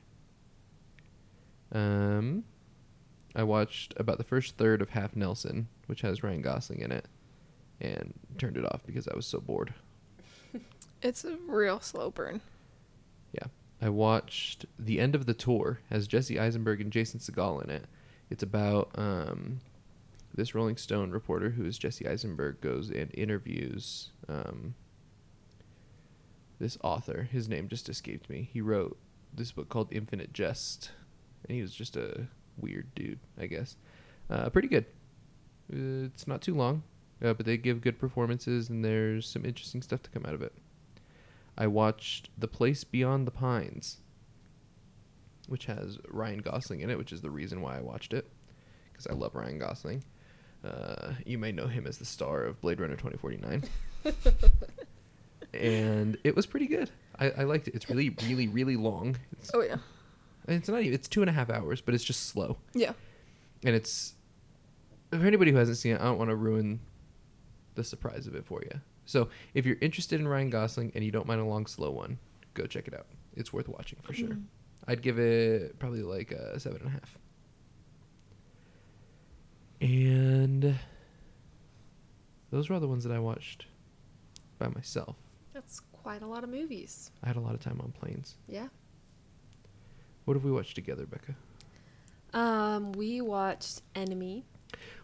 [1.73, 2.45] Um,
[3.35, 7.07] I watched about the first third of Half Nelson, which has Ryan Gosling in it,
[7.81, 9.75] and turned it off because I was so bored.
[11.03, 12.41] It's a real slow burn.
[13.33, 13.47] Yeah.
[13.81, 17.87] I watched The End of the Tour, has Jesse Eisenberg and Jason Segel in it.
[18.31, 19.61] It's about um,
[20.33, 24.75] this Rolling Stone reporter who is Jesse Eisenberg goes and interviews um,
[26.61, 27.29] this author.
[27.31, 28.49] His name just escaped me.
[28.53, 28.97] He wrote
[29.35, 30.93] this book called Infinite Jest,
[31.47, 33.77] and he was just a weird dude, I guess.
[34.31, 34.87] Uh, pretty good.
[35.73, 36.85] Uh, it's not too long,
[37.23, 40.43] uh, but they give good performances, and there's some interesting stuff to come out of
[40.43, 40.53] it.
[41.63, 43.99] I watched The Place Beyond the Pines,
[45.47, 48.29] which has Ryan Gosling in it, which is the reason why I watched it,
[48.91, 50.03] because I love Ryan Gosling.
[50.65, 53.63] Uh, you may know him as the star of Blade Runner 2049.
[55.55, 56.91] and it was pretty good.
[57.21, 57.77] I, I liked it.
[57.77, 59.17] It's really, really, really long.
[59.31, 59.77] It's, Oh yeah,
[60.49, 62.57] it's not even, it's two and a half hours, but it's just slow.
[62.75, 62.95] yeah.
[63.63, 64.15] And it's,
[65.11, 66.81] for anybody who hasn't seen it, I don't want to ruin
[67.77, 68.81] the surprise of it for you.
[69.05, 72.19] So if you're interested in Ryan Gosling and you don't mind a long, slow one,
[72.55, 73.07] go check it out.
[73.35, 74.37] It's worth watching for sure.
[74.87, 77.19] I'd give it probably like a seven and a half.
[79.81, 80.79] And
[82.51, 83.67] those were all the ones that I watched
[84.59, 85.17] by myself.
[85.53, 87.11] That's quite a lot of movies.
[87.23, 88.37] I had a lot of time on planes.
[88.49, 88.69] Yeah.
[90.25, 91.35] What have we watched together, Becca?
[92.33, 94.45] Um, we watched Enemy,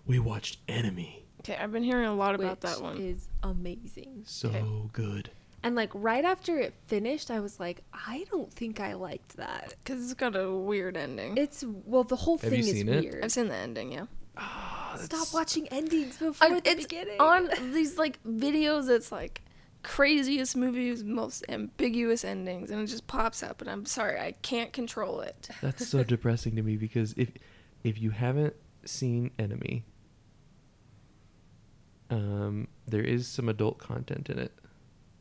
[0.07, 1.25] We watched Enemy.
[1.41, 2.99] Okay, I've been hearing a lot which about that one.
[2.99, 4.23] is amazing.
[4.27, 4.65] So Okay.
[4.93, 5.31] good.
[5.63, 9.75] And like right after it finished, I was like, I don't think I liked that.
[9.83, 11.37] Because it's got a weird ending.
[11.37, 13.01] It's well, the whole Have thing you is seen it?
[13.05, 13.25] weird.
[13.25, 14.07] I've seen the ending, yeah.
[14.37, 17.21] Ah, Stop watching endings before I, the it's beginning.
[17.21, 18.89] on these like videos.
[18.89, 19.43] It's like
[19.83, 23.61] craziest movies, most ambiguous endings, and it just pops up.
[23.61, 25.49] And I'm sorry, I can't control it.
[25.61, 27.31] That's so depressing to me because if
[27.83, 28.55] if you haven't
[28.85, 29.85] seen Enemy,
[32.11, 34.53] um, there is some adult content in it.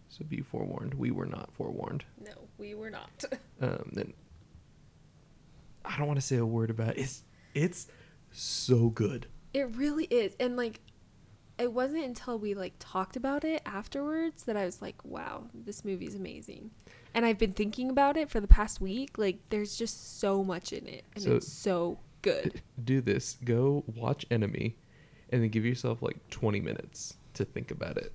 [0.09, 0.93] So be forewarned.
[0.93, 2.05] We were not forewarned.
[2.23, 3.23] no, we were not.
[3.59, 4.13] Um, then
[5.83, 6.99] I don't want to say a word about it.
[6.99, 7.23] It's
[7.55, 7.87] it's
[8.31, 9.25] so good.
[9.53, 10.35] It really is.
[10.39, 10.79] And like
[11.57, 15.83] it wasn't until we like talked about it afterwards that I was like, wow, this
[15.83, 16.69] movie's amazing.
[17.15, 19.17] And I've been thinking about it for the past week.
[19.17, 22.61] Like there's just so much in it and So- it's so good.
[22.83, 23.37] Do this.
[23.43, 24.75] Go watch Enemy,
[25.29, 28.13] and then give yourself like 20 minutes to think about it.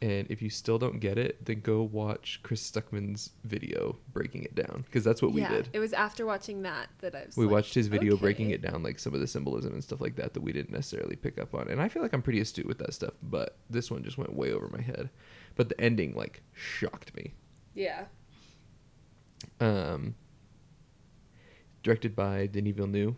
[0.00, 4.54] And if you still don't get it, then go watch Chris Stuckman's video breaking it
[4.54, 5.68] down because that's what we did.
[5.72, 8.62] It was after watching that that I was we like, watched his video breaking it
[8.62, 11.40] down like some of the symbolism and stuff like that that we didn't necessarily pick
[11.40, 14.04] up on and i feel like i'm pretty astute with that stuff but this one
[14.04, 15.10] just went way over my head
[15.56, 17.34] but the ending like shocked me
[17.74, 18.04] Yeah.
[19.60, 20.14] um
[21.82, 23.16] directed by denis villeneuve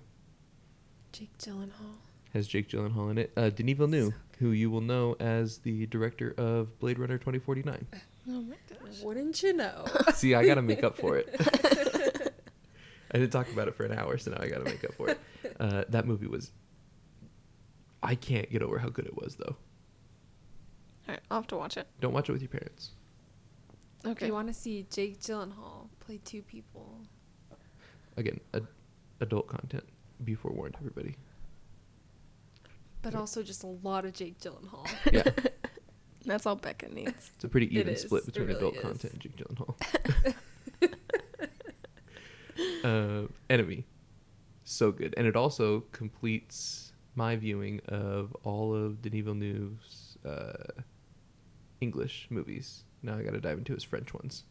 [1.13, 1.97] Jake Gyllenhaal.
[2.33, 3.33] Has jake gyllenhaal in it.
[3.37, 7.87] Uh denis villeneuve who you will know as the director of blade runner 2049
[8.29, 9.01] Oh my gosh.
[9.03, 9.85] Wouldn't you know?
[10.15, 11.29] see i gotta make up for it.
[13.13, 15.09] I didn't talk about it for an hour so now i gotta make up for
[15.11, 15.21] it.
[15.59, 16.53] Uh that movie was
[18.03, 19.57] i can't get over how good it was though.
[21.09, 21.87] All right, I'll have to watch it.
[22.01, 22.91] don't watch it with your parents.
[24.07, 24.27] Okay.
[24.27, 27.01] you want to see Jake Gyllenhaal play two people,
[28.17, 28.67] again ad-
[29.21, 29.85] adult content.
[30.25, 31.17] Be forewarned everybody
[33.03, 34.87] but also just a lot of Jake Gyllenhaal.
[35.13, 35.31] yeah
[36.27, 37.31] That's all Becca needs.
[37.35, 38.83] it's a pretty even split between really adult is.
[38.83, 39.75] content and jake gyllenhaal
[42.85, 43.85] uh, enemy
[44.65, 50.83] so good and it also completes my viewing of all of denis villeneuve's uh,
[51.81, 54.45] english movies now i gotta dive into his french ones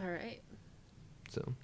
[0.00, 0.40] All right.
[1.28, 1.54] so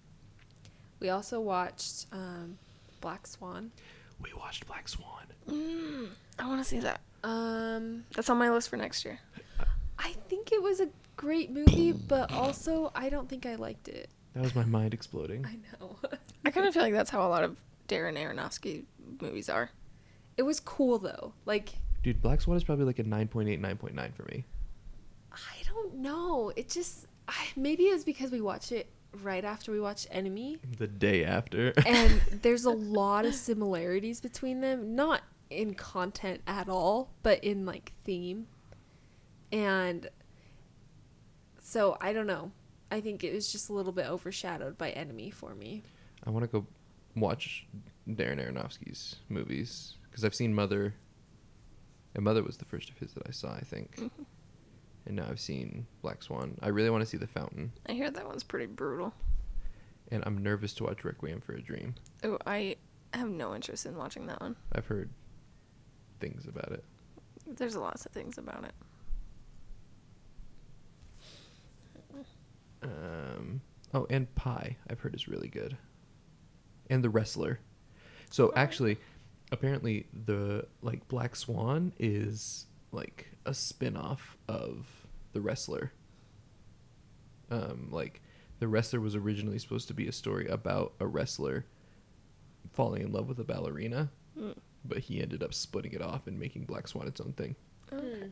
[1.01, 2.59] We also watched um,
[3.01, 3.71] Black Swan.
[4.21, 5.25] We watched Black Swan.
[5.49, 6.09] Mm,
[6.39, 7.01] I want to see that.
[7.23, 9.19] Um, That's on my list for next year.
[9.99, 14.09] I think it was a great movie, but also I don't think I liked it.
[14.35, 15.47] That was my mind exploding.
[15.47, 15.97] I know.
[16.45, 17.57] I kind of feel like that's how a lot of
[17.89, 18.85] Darren Aronofsky
[19.21, 19.71] movies are.
[20.37, 21.33] it was cool though.
[21.45, 24.45] Like Dude, Black Swan is probably like a 9.8, 9.9 for me.
[25.33, 26.53] I don't know.
[26.57, 28.89] It just I, maybe it was because we watched it
[29.23, 31.73] right after we watched Enemy, The day after.
[31.87, 34.95] and there's a lot of similarities between them.
[34.95, 38.47] Not in content at all, but in like theme.
[39.53, 40.09] And
[41.63, 42.51] so I don't know.
[42.91, 45.83] I think it was just a little bit overshadowed by Enemy for me.
[46.27, 46.67] I want to go
[47.17, 47.67] watch
[48.09, 50.95] Darren Aronofsky's movies because I've seen Mother.
[52.15, 53.97] And Mother was the first of his that I saw, I think.
[53.97, 54.23] Mm-hmm.
[55.07, 56.57] And now I've seen Black Swan.
[56.63, 57.73] I really want to see The Fountain.
[57.87, 59.13] I hear that one's pretty brutal.
[60.11, 61.95] And I'm nervous to watch Requiem for a Dream.
[62.23, 62.77] Oh, I
[63.13, 64.57] have no interest in watching that one.
[64.73, 65.11] I've heard
[66.21, 66.85] things about it.
[67.47, 68.73] There's lots of things about it.
[72.83, 73.61] Um,
[73.93, 75.77] oh, and Pi, I've heard is really good.
[76.91, 77.61] And The Wrestler.
[78.31, 78.99] So actually,
[79.53, 84.87] apparently the like Black Swan is like a spin-off of
[85.33, 85.93] The Wrestler.
[87.51, 88.23] Um, like
[88.61, 91.65] The Wrestler was originally supposed to be a story about a wrestler
[92.73, 94.57] falling in love with a ballerina, Mm.
[94.85, 97.55] but he ended up splitting it off and making Black Swan its own thing.
[97.93, 98.31] Okay.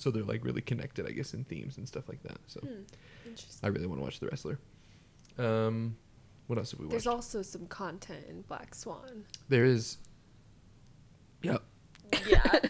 [0.00, 2.38] So they're like really connected, I guess, in themes and stuff like that.
[2.48, 2.82] So Hmm.
[3.26, 3.60] Interesting.
[3.62, 4.58] I really want to watch The Wrestler.
[5.38, 5.96] Um,
[6.48, 6.90] what else have we watched?
[6.90, 9.24] There's also some content in Black Swan.
[9.48, 9.98] there is.
[11.42, 11.62] Yep.
[12.28, 12.60] Yeah.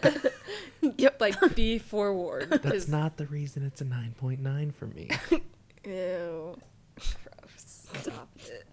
[0.97, 1.19] Yep.
[1.21, 2.51] like be forewarned.
[2.51, 5.09] That's 'cause- not the reason it's a 9.9 for me.
[5.85, 6.57] Ew.
[6.95, 7.87] gross.
[8.01, 8.65] Stop it.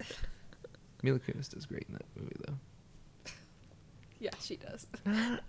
[1.02, 2.54] Mila Kunis does great in that movie, though.
[4.20, 4.86] Yeah, she does.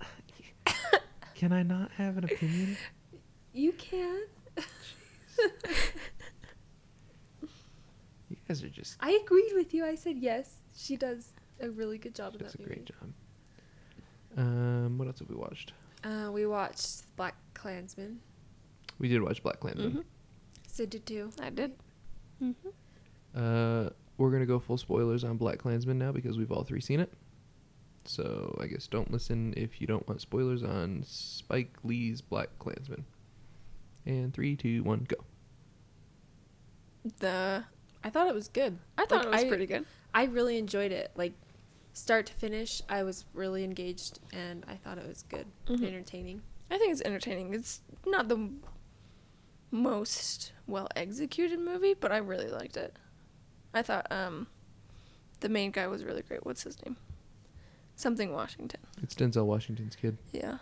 [1.36, 2.78] Can I not have an opinion?
[3.54, 4.22] You can.
[8.30, 8.98] You guys are just.
[9.00, 9.86] I agreed with you.
[9.86, 10.58] I said yes.
[10.76, 12.76] She does a really good job in Does that a movie.
[12.76, 13.10] great job.
[14.38, 15.74] Um, what else have we watched?
[16.04, 18.20] Uh, we watched Black Klansman.
[19.00, 19.92] We did watch BlacKkKlansman.
[19.94, 20.04] Mhm.
[20.68, 21.32] Sid did too.
[21.42, 21.72] I did.
[22.42, 22.70] Mm-hmm.
[23.36, 27.12] Uh, we're gonna go full spoilers on BlacKkKlansman now because we've all three seen it.
[28.06, 33.06] So I guess don't listen if you don't want spoilers on Spike Lee's Black Klansman.
[34.06, 35.16] And three, two, one, go.
[37.20, 37.64] The
[38.04, 38.78] I thought it was good.
[38.98, 39.86] I thought Like, it was I- pretty good.
[40.14, 41.12] I really enjoyed it.
[41.16, 41.34] Like
[41.94, 45.84] start to finish, I was really engaged, and I thought it was good, Mhm.
[45.86, 46.42] entertaining.
[46.72, 47.54] I think it's entertaining.
[47.54, 48.64] It's not the m-
[49.72, 52.98] most well executed movie, but I really liked it.
[53.74, 54.48] I thought um
[55.40, 56.46] the main guy was really great.
[56.46, 56.96] What's his name?
[57.96, 58.80] Something Washington.
[59.02, 60.18] It's Denzel Washington's kid.
[60.32, 60.58] Yeah.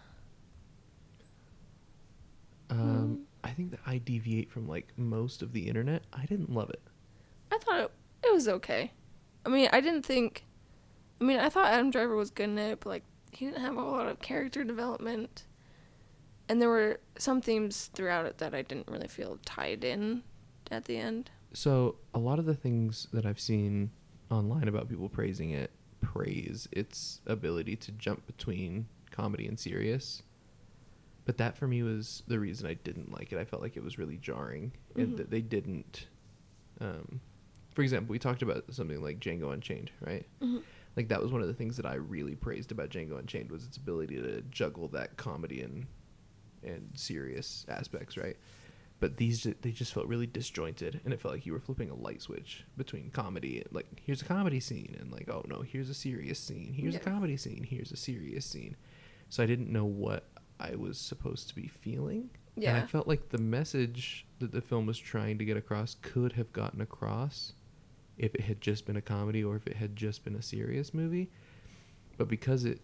[2.70, 6.04] Um, I think that I deviate from like most of the internet.
[6.14, 6.82] I didn't love it.
[7.52, 7.92] I thought it,
[8.24, 8.92] it was okay.
[9.46, 10.46] I mean, I didn't think.
[11.22, 13.78] I mean, I thought Adam Driver was good in it, but like he didn't have
[13.78, 15.46] a lot of character development,
[16.50, 20.24] and there were some themes throughout it that I didn't really feel tied in
[20.72, 21.30] at the end.
[21.54, 23.92] So a lot of the things that I've seen
[24.32, 25.70] online about people praising it
[26.02, 30.24] praise its ability to jump between comedy and serious.
[31.26, 33.38] But that for me was the reason I didn't like it.
[33.38, 35.18] I felt like it was really jarring and Mhm.
[35.18, 36.08] that they didn't
[36.80, 37.22] um
[37.76, 40.26] for example, we talked about something like Django Unchained, right?
[40.42, 40.62] Mhm.
[40.96, 43.66] Like that was one of the things that I really praised about Django Unchained was
[43.66, 45.86] its ability to juggle that comedy and
[46.64, 48.38] and serious aspects, right?
[49.00, 51.96] But these they just felt really disjointed, and it felt like you were flipping a
[51.96, 55.94] light switch between comedy, like here's a comedy scene, and like oh no, here's a
[55.94, 58.76] serious scene, here's a comedy scene, here's a serious scene.
[59.30, 60.28] So I didn't know what
[60.60, 62.30] I was supposed to be feeling.
[62.56, 65.96] Yeah, and I felt like the message that the film was trying to get across
[66.04, 67.54] could have gotten across
[68.18, 70.94] if it had just been a comedy or if it had just been a serious
[70.94, 71.30] movie.
[72.18, 72.82] But because it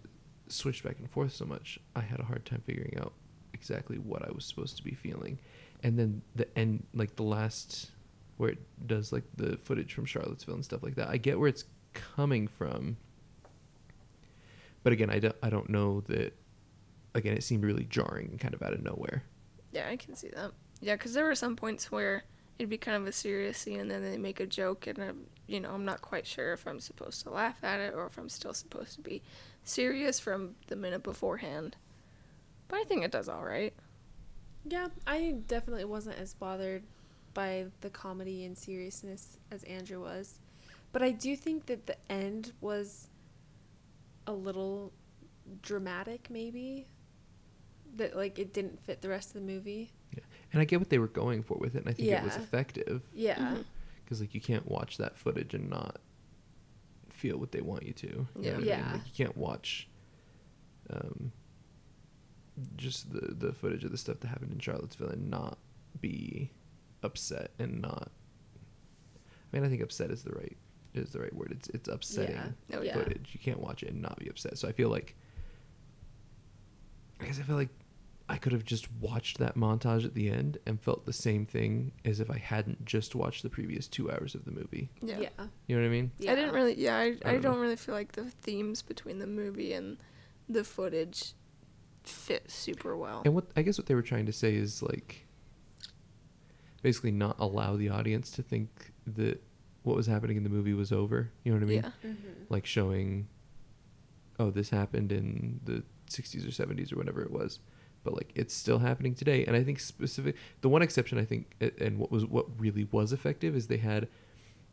[0.47, 3.13] switched back and forth so much, I had a hard time figuring out
[3.53, 5.39] exactly what I was supposed to be feeling.
[5.83, 7.91] And then the end, like the last,
[8.37, 11.49] where it does like the footage from Charlottesville and stuff like that, I get where
[11.49, 12.97] it's coming from.
[14.83, 16.33] But again, I don't, I don't know that.
[17.13, 19.23] Again, it seemed really jarring and kind of out of nowhere.
[19.71, 20.51] Yeah, I can see that.
[20.81, 22.23] Yeah, because there were some points where
[22.57, 25.27] it'd be kind of a serious scene, and then they make a joke, and I'm,
[25.45, 28.17] you know, I'm not quite sure if I'm supposed to laugh at it or if
[28.17, 29.21] I'm still supposed to be
[29.63, 31.75] serious from the minute beforehand.
[32.67, 33.73] But I think it does all right.
[34.65, 36.83] Yeah, I definitely wasn't as bothered
[37.33, 40.39] by the comedy and seriousness as Andrew was.
[40.91, 43.07] But I do think that the end was
[44.25, 44.91] a little
[45.61, 46.87] dramatic, maybe.
[47.95, 49.91] That like it didn't fit the rest of the movie.
[50.53, 52.35] And I get what they were going for with it, and I think it was
[52.37, 53.37] effective Yeah.
[53.37, 53.65] Mhm.
[54.03, 55.99] because like you can't watch that footage and not
[57.09, 58.07] feel what they want you to.
[58.07, 58.53] You know Yeah.
[58.53, 58.65] I mean?
[58.67, 58.91] Yeah.
[58.93, 59.87] Like you can't watch
[60.89, 61.31] um
[62.75, 65.57] just the the footage of the stuff that happened in Charlottesville and not
[66.01, 66.49] be
[67.03, 68.11] upset and not
[69.53, 70.57] I mean I think upset is the right
[70.93, 71.51] is the right word.
[71.51, 72.39] It's it's upsetting
[72.73, 72.93] Oh, yeah.
[72.97, 73.29] footage.
[73.33, 74.57] You can't watch it and not be upset.
[74.57, 75.15] So I feel like
[77.19, 77.69] I guess I feel like
[78.29, 81.93] I could have just watched that montage at the end and felt the same thing
[82.03, 84.89] as if I hadn't just watched the previous two hours of the movie.
[85.01, 85.19] Yeah.
[85.19, 85.29] Yeah.
[85.67, 86.11] You know what I mean?
[86.19, 86.33] Yeah.
[86.33, 86.77] I didn't really.
[86.77, 89.97] Yeah, I, I, don't don't, really feel like the themes between the movie and
[90.49, 91.33] the footage
[92.03, 93.21] fit super well.
[93.23, 95.25] And what I guess what they were trying to say is like
[96.81, 99.41] basically not allow the audience to think that
[99.83, 101.31] what was happening in the movie was over.
[101.43, 101.83] You know what I mean?
[101.83, 102.09] Yeah.
[102.09, 102.43] Mm-hmm.
[102.49, 103.29] Like showing
[104.37, 107.59] oh this happened in the 60s or 70s or whatever it was.
[108.07, 111.51] But like it's still happening today and I think specific the one exception I think
[111.81, 114.07] and what was what really was effective is they had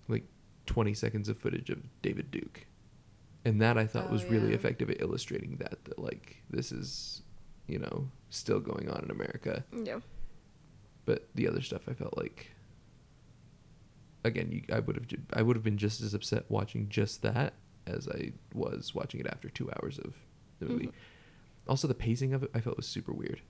[0.06, 0.22] like
[0.66, 2.64] 20 seconds of footage of David Duke.
[3.44, 7.22] And that I thought Oh, was really effective at illustrating that that like this is
[7.66, 9.98] you know still going on in America Yeah.
[11.04, 12.52] but the other stuff I felt like
[14.22, 17.54] again you, I would have I would have been just as upset watching just that
[17.88, 20.14] as I was watching it after 2 hours of
[20.60, 20.86] the movie.
[20.86, 20.92] Mhm.
[21.66, 23.40] Also the pacing of it I felt was super weird.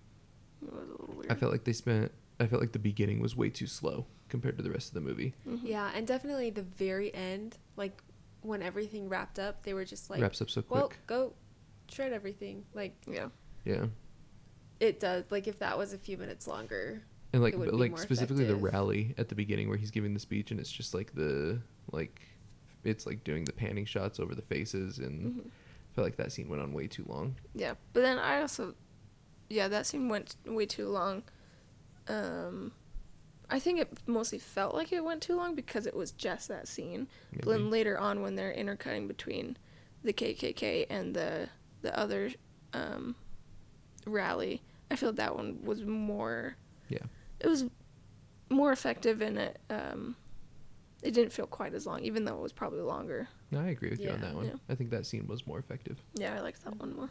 [0.62, 1.30] It was a little weird.
[1.32, 4.56] I felt like they spent I felt like the beginning was way too slow compared
[4.56, 5.34] to the rest of the movie.
[5.46, 5.60] Mhm.
[5.62, 8.02] Yeah, and definitely the very end, like
[8.42, 10.80] when everything wrapped up, they were just like, Wraps up so quick.
[10.80, 11.32] "Well, go
[11.88, 13.28] shred everything." Like Yeah.
[13.64, 13.86] yeah.
[14.80, 15.24] it does.
[15.30, 17.02] Like if that was a few minutes longer.
[17.32, 19.76] And like it would but, be like more specifically the rally at the beginning where
[19.78, 21.60] he's giving the speech and it's just like the
[21.90, 22.20] like
[22.84, 25.50] it's like doing the panning shots over the faces and Mhm.
[25.94, 27.36] I felt like that scene went on way too long.
[27.54, 27.74] Yeah.
[27.92, 28.74] But then I also,
[29.48, 31.22] yeah, that scene went way too long.
[32.08, 32.72] Um,
[33.48, 36.66] I think it mostly felt like it went too long because it was just that
[36.66, 37.06] scene.
[37.32, 39.56] But then later on, when they're intercutting between
[40.02, 41.48] the KKK and the
[41.82, 42.30] the other
[42.72, 43.14] um,
[44.04, 46.56] rally, I feel that one was more.
[46.88, 47.04] Yeah.
[47.38, 47.66] It was
[48.50, 50.16] more effective and it um,
[51.04, 53.28] it didn't feel quite as long, even though it was probably longer.
[53.50, 54.46] No, I agree with you on that one.
[54.46, 54.54] Yeah.
[54.68, 56.00] I think that scene was more effective.
[56.14, 57.10] Yeah, I liked that one more.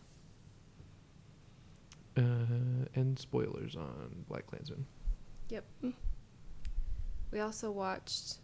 [2.16, 4.84] Uh, and spoilers on BlacKkKlansman.
[5.50, 5.66] Yep.
[7.32, 8.38] We also watched,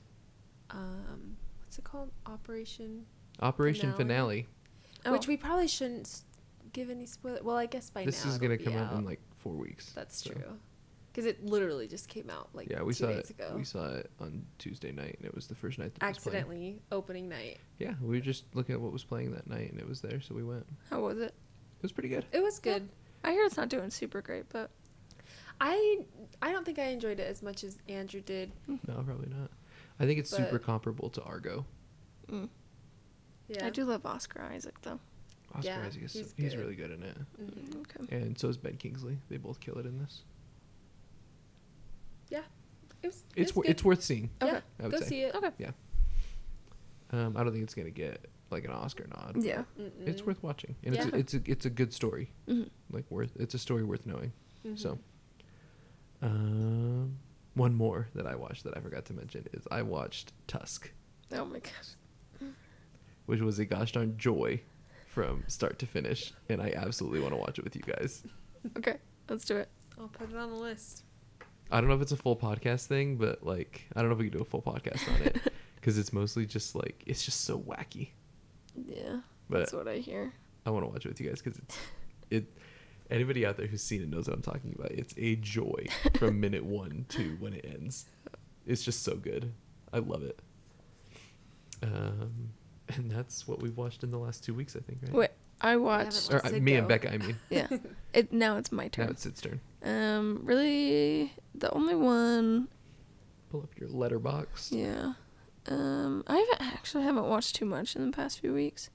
[0.72, 2.12] um, what's it called?
[2.26, 3.06] Operation,
[3.42, 4.44] Operation Finale?
[4.44, 4.48] Finale.
[5.06, 6.26] Oh, which we probably shouldn't s-
[6.74, 7.40] give any spoiler.
[7.44, 9.06] Well, I guess by This now is it'll gonna be come out in out.
[9.06, 9.92] like four weeks.
[9.94, 10.60] That's so- true.
[11.12, 13.32] Because it literally just came out like yeah, we two saw days it.
[13.32, 13.54] ago.
[13.56, 16.18] We saw it on Tuesday night, and it was the first night that it was
[16.20, 16.36] playing.
[16.38, 17.58] Accidentally opening night.
[17.80, 20.22] Yeah, we were just looking at what was playing that night, and it was there,
[20.22, 20.66] so we went.
[20.90, 21.34] how was it?
[21.34, 22.26] It was pretty good.
[22.32, 22.74] It was Yeah.
[22.80, 22.90] good.
[23.24, 24.70] I hear it's not doing super great, but
[25.60, 26.00] I
[26.42, 28.52] I don't think I enjoyed it as much as Andrew did.
[28.68, 29.50] No, probably not.
[30.00, 31.66] I think it's super comparable to Argo.
[32.32, 32.48] mm.
[33.48, 33.66] Yeah.
[33.66, 35.00] I do love Oscar Isaac though.
[35.56, 37.70] Oscar Yeah, Isaac is he's he's really good in it, Mhm.
[37.74, 38.16] Mm, Okay.
[38.16, 39.18] and so is Ben Kingsley.
[39.30, 40.22] They both kill it in this.
[42.32, 43.24] It was.
[43.36, 43.70] It's It's wor- good.
[43.72, 44.30] it's worth seeing.
[44.42, 44.48] yeah.
[44.48, 44.62] Okay.
[44.80, 45.06] I would Go say.
[45.06, 45.34] see it.
[45.36, 45.52] Okay.
[45.58, 45.72] Yeah.
[47.12, 49.32] Um, I don't think it's gonna get like an Oscar nod.
[49.36, 49.64] but Yeah.
[50.06, 50.26] it's Mm-mm.
[50.28, 51.08] worth watching, and Yeah.
[51.08, 52.32] it's a, it's a it's a good story.
[52.46, 54.34] hmm Like worth it's a story worth knowing.
[54.66, 54.78] Mhm.
[54.78, 55.00] So,
[56.22, 57.18] um,
[57.54, 60.92] one more that I watched that I forgot to mention is I watched Tusk,
[61.32, 62.50] Oh my gosh.
[63.28, 64.62] which was a gosh darn joy
[65.08, 68.24] from start to finish, and I absolutely want to watch it with you guys.
[68.78, 68.98] Okay,
[69.30, 69.70] let's do it.
[69.98, 71.04] I'll put it on the list.
[71.72, 74.20] I don't know if it's a full podcast thing, but like I don't know if
[74.20, 75.38] we can do a full podcast on it
[75.76, 78.10] because it's mostly just like it's just so wacky.
[78.76, 79.20] Yeah,
[79.50, 80.34] But that's what I hear.
[80.66, 81.78] I want to watch it with you guys because it's
[82.30, 82.58] it.
[83.10, 84.92] Anybody out there who's seen it knows what I'm talking about.
[84.92, 85.88] It's a joy
[86.20, 88.06] from minute one to when it ends.
[88.68, 89.52] It's just so good.
[89.92, 90.40] I love it.
[91.82, 92.52] Um,
[92.90, 95.00] and that's what we've watched in the last two weeks, I think.
[95.02, 95.14] Right?
[95.14, 95.30] Wait,
[95.62, 96.34] I haven't watched.
[96.34, 96.88] or uh, it me and.
[96.88, 97.12] Becca.
[97.14, 97.68] I mean, Yeah,
[98.14, 99.06] it now it's my turn.
[99.06, 99.60] now it's its turn.
[99.84, 102.68] Um, really, the only one.
[103.52, 104.72] Pull up your Letterboxd.
[104.72, 105.14] Yeah.
[105.68, 108.90] Um, I haven't actually haven't watched too much in the past few weeks.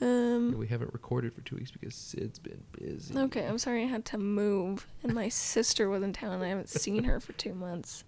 [0.00, 0.56] Um.
[0.58, 3.16] We haven't recorded for two weeks because Sid's been busy.
[3.16, 6.32] Okay, I'm sorry I had to move, and my sister was in town.
[6.32, 8.04] and I haven't seen her for two months.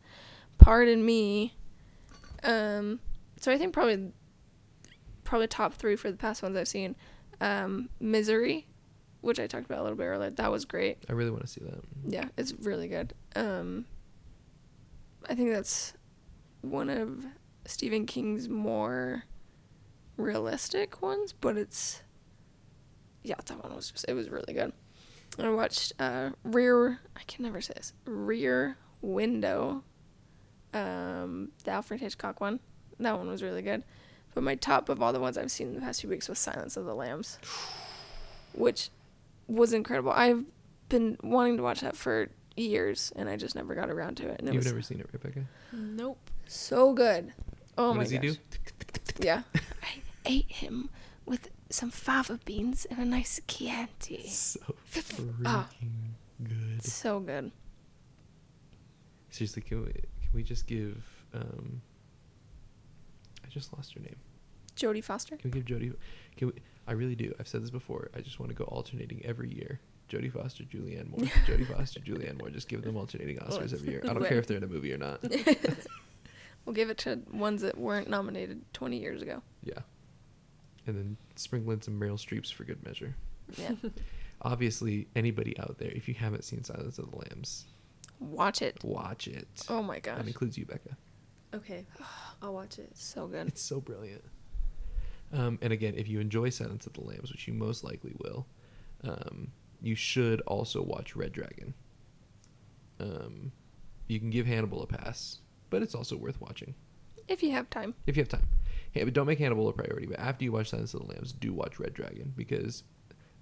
[0.58, 1.54] Pardon me.
[2.44, 3.00] Um,
[3.38, 4.12] so I think probably,
[5.24, 6.96] probably top three for the past ones I've seen.
[7.42, 8.68] Um, Misery,
[9.20, 10.30] which I talked about a little bit earlier.
[10.30, 10.98] That was great.
[11.08, 11.82] I really want to see that.
[12.06, 13.14] Yeah, it's really good.
[13.34, 13.86] Um,
[15.28, 15.94] I think that's
[16.60, 17.26] one of
[17.66, 19.24] Stephen King's more
[20.16, 22.02] realistic ones, but it's
[23.22, 24.72] yeah, that one was just it was really good.
[25.38, 27.92] I watched uh Rear I can never say this.
[28.04, 29.82] Rear Window.
[30.74, 32.60] Um the Alfred Hitchcock one.
[32.98, 33.82] That one was really good.
[34.34, 36.38] But my top of all the ones I've seen in the past few weeks was
[36.38, 37.38] Silence of the Lambs.
[38.54, 38.90] Which
[39.46, 40.12] was incredible.
[40.12, 40.44] I've
[40.88, 44.40] been wanting to watch that for years and I just never got around to it.
[44.40, 45.44] And it You've was never seen it, Rebecca?
[45.72, 46.18] Nope.
[46.46, 47.32] so good.
[47.78, 48.36] Oh what my does he gosh.
[48.36, 49.24] do?
[49.24, 49.42] Yeah.
[49.54, 50.90] I ate him
[51.26, 54.26] with some fava beans and a nice Chianti.
[54.28, 54.60] So
[55.44, 55.68] Ah.
[55.70, 55.90] freaking
[56.44, 56.82] good.
[56.84, 57.50] So good.
[59.30, 61.02] Seriously, can we can we just give?
[61.34, 61.91] um I
[63.52, 64.16] just lost her name.
[64.76, 65.36] Jodie Foster.
[65.36, 65.94] Can we give Jodie?
[66.36, 66.54] Can we?
[66.86, 67.32] I really do.
[67.38, 68.10] I've said this before.
[68.16, 69.80] I just want to go alternating every year.
[70.10, 71.20] Jodie Foster, Julianne Moore.
[71.46, 72.50] Jodie Foster, Julianne Moore.
[72.50, 74.02] Just give them alternating Oscars every year.
[74.04, 75.20] I don't care if they're in a movie or not.
[76.64, 79.42] We'll give it to ones that weren't nominated 20 years ago.
[79.64, 79.80] Yeah.
[80.86, 83.16] And then sprinkle in some Meryl Streeps for good measure.
[83.56, 83.72] Yeah.
[84.42, 87.66] Obviously, anybody out there, if you haven't seen Silence of the Lambs,
[88.20, 88.78] Watch it.
[88.84, 89.48] watch it.
[89.68, 90.18] Oh my gosh.
[90.18, 90.96] That includes you, Becca.
[91.54, 91.86] Okay.
[92.42, 92.90] I'll watch it.
[92.94, 93.48] So good.
[93.48, 94.24] It's so brilliant.
[95.32, 98.46] Um, and again, if you enjoy Silence of the Lambs, which you most likely will,
[99.04, 99.50] um,
[99.80, 101.72] you should also watch Red Dragon.
[103.00, 103.52] Um,
[104.08, 105.38] you can give Hannibal a pass,
[105.70, 106.74] but it's also worth watching
[107.28, 107.94] If you have time.
[108.06, 108.46] if you have time.
[108.94, 110.06] Yeah, but don't make Hannibal a priority.
[110.06, 112.82] But after you watch Silence of the Lambs, do watch Red Dragon because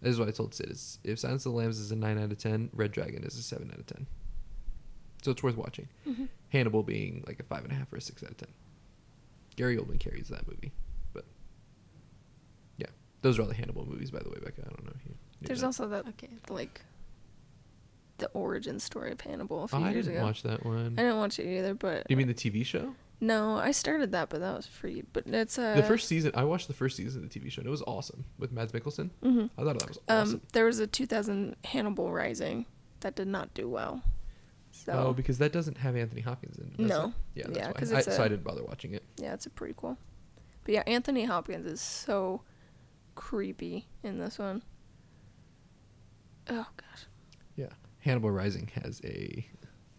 [0.00, 2.18] this is what I told Sid: is if Silence of the Lambs is a nine
[2.18, 4.06] out of ten, Red Dragon is a seven out of ten.
[5.22, 5.88] So it's worth watching.
[6.48, 8.48] Hannibal being like a five and a half or a six out of ten.
[9.56, 10.72] Gary Oldman carries that movie,
[11.12, 11.24] but
[12.78, 12.86] yeah,
[13.22, 14.62] those are all the Hannibal movies, by the way, Becca.
[14.64, 15.14] I don't know if you.
[15.42, 15.66] There's that.
[15.66, 16.28] also that, Okay.
[16.48, 16.80] like,
[18.18, 20.26] the origin story of Hannibal a few Oh, I years didn't ago.
[20.26, 20.94] watch that one.
[20.98, 22.94] I didn't watch it either, but Do you mean the TV show?
[23.20, 25.02] no, I started that, but that was free.
[25.12, 26.32] But it's uh, the first season.
[26.34, 28.72] I watched the first season of the TV show, and it was awesome with Mads
[28.72, 29.10] Mikkelsen.
[29.22, 30.40] hmm I thought that was Um, awesome.
[30.52, 32.66] there was a 2000 Hannibal Rising
[33.00, 34.02] that did not do well.
[34.84, 36.78] So Oh, because that doesn't have Anthony Hopkins in it.
[36.78, 37.06] No.
[37.06, 37.12] it?
[37.34, 37.98] Yeah, that's Yeah, why.
[37.98, 39.02] I, so I a- didn't bother watching it.
[39.18, 39.96] yeah, it's a prequel.
[40.64, 42.42] But yeah, Anthony Hopkins is so
[43.14, 44.62] creepy in this one.
[46.48, 47.04] Oh gosh.
[47.56, 47.68] Yeah.
[48.00, 49.46] Hannibal Rising has a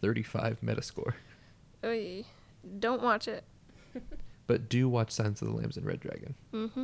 [0.01, 1.13] 35 Metascore.
[1.85, 2.25] Oy.
[2.79, 3.43] Don't watch it.
[4.47, 6.35] But do watch Silence of the Lambs and Red Dragon.
[6.53, 6.83] Mm-hmm.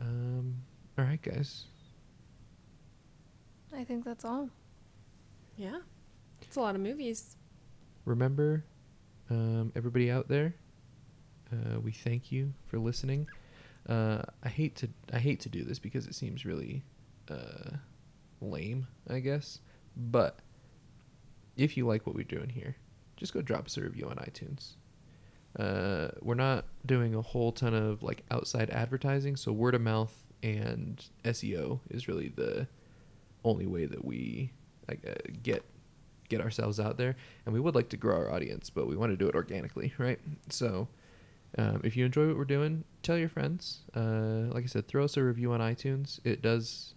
[0.00, 0.56] Um,
[0.98, 1.64] all right, guys.
[3.72, 4.48] I think that's all.
[5.56, 5.78] Yeah.
[6.42, 7.36] It's a lot of movies.
[8.04, 8.64] Remember,
[9.30, 10.54] um, everybody out there,
[11.52, 13.26] uh, we thank you for listening.
[13.88, 16.82] Uh, I hate to I hate to do this because it seems really
[17.30, 17.76] uh,
[18.40, 19.60] lame, I guess.
[19.96, 20.40] But
[21.56, 22.76] if you like what we're doing here,
[23.16, 24.74] just go drop us a review on iTunes.
[25.58, 30.14] Uh, we're not doing a whole ton of like outside advertising, so word of mouth
[30.42, 32.66] and SEO is really the
[33.44, 34.52] only way that we
[34.88, 35.64] like uh, get
[36.28, 37.16] get ourselves out there.
[37.44, 39.92] And we would like to grow our audience, but we want to do it organically,
[39.98, 40.18] right?
[40.48, 40.88] So
[41.58, 43.82] um, if you enjoy what we're doing, tell your friends.
[43.94, 46.20] Uh, like I said, throw us a review on iTunes.
[46.24, 46.94] It does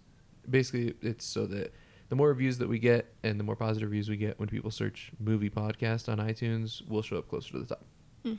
[0.48, 1.72] basically it's so that
[2.08, 4.70] the more reviews that we get and the more positive reviews we get when people
[4.70, 7.84] search movie podcast on iTunes, we'll show up closer to the top.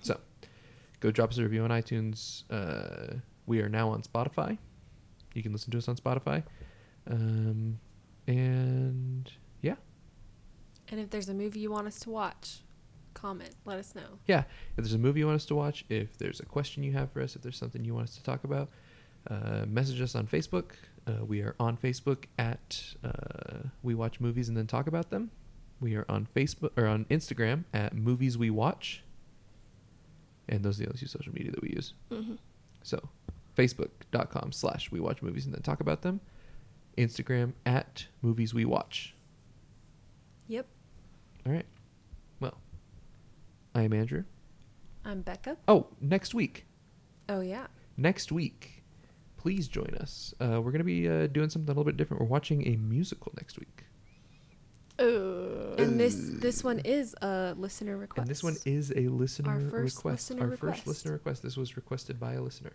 [0.02, 0.20] So
[1.00, 2.44] go drop us a review on iTunes.
[2.52, 3.16] Uh,
[3.46, 4.58] we are now on Spotify.
[5.34, 6.44] You can listen to us on Spotify.
[7.10, 7.80] Um,
[8.28, 9.32] and
[10.92, 12.60] And if there's a movie you want us to watch,
[13.14, 13.56] comment.
[13.66, 14.20] Let us know.
[14.28, 14.44] yeah.
[14.72, 17.12] If there's a movie you want us to watch, if there's a question you have
[17.12, 18.70] for us, if there's something you want us to talk about,
[19.30, 20.72] uh, message us on Facebook.
[21.08, 25.32] Uh, we are on Facebook at uh, We Watch Movies and Then Talk About Them.
[25.80, 29.04] We are on Facebook or on Instagram at Movies We Watch.
[30.50, 31.94] And those are the only two social media that we use.
[32.12, 32.36] Mm-hmm.
[32.84, 33.00] So,
[33.58, 36.20] facebook.com slash we watch movies and then talk about them.
[36.98, 39.16] Instagram at movies we watch.
[40.48, 40.68] Yep.
[41.46, 41.66] All right.
[42.40, 42.58] Well,
[43.74, 44.24] I am Andrew.
[45.06, 45.58] I'm Becca.
[45.68, 46.66] Oh, next week.
[47.30, 47.68] Oh, yeah.
[47.98, 48.84] Next week,
[49.38, 50.34] please join us.
[50.40, 52.22] Uh, we're going to be uh, doing something a little bit different.
[52.22, 53.86] We're watching a musical next week.
[55.00, 58.20] Uh, And this this one is a listener request.
[58.20, 60.30] And this one is a listener Our first request.
[60.30, 60.76] listener Our request.
[60.78, 61.42] first listener request.
[61.44, 62.74] This was requested by a listener.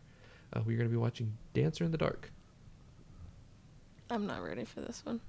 [0.53, 2.33] Uh, we're going to be watching Dancer in the Dark.
[4.11, 5.21] I'm not ready for this one.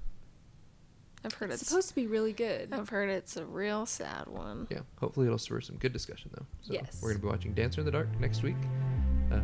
[1.25, 2.69] I've heard It's it's, supposed to be really good.
[2.71, 4.67] I've heard it's a real sad one.
[4.69, 6.45] Yeah, hopefully it'll spur some good discussion though.
[6.61, 6.99] So Yes.
[7.01, 8.55] we're gonna be watching Dancer in the Dark next week.
[9.31, 9.37] Uh,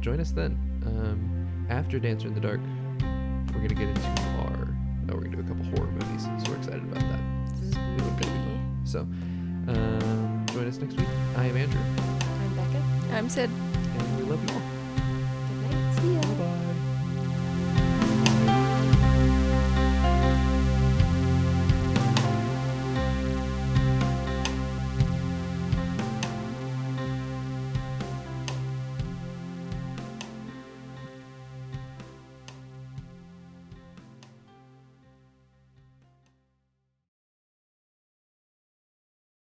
[0.00, 0.52] join us then.
[0.86, 2.60] Um, after Dancer in the Dark,
[3.52, 4.68] we're gonna get into our.
[5.10, 7.20] Oh, we're gonna do a couple horror movies, so we're excited about that.
[7.72, 8.28] Spooky.
[8.84, 11.08] So, um, join join us next week.
[11.36, 12.82] I am Andrew, I'm Becca.
[13.14, 13.50] I'm Sid.
[13.50, 14.62] and we love you all.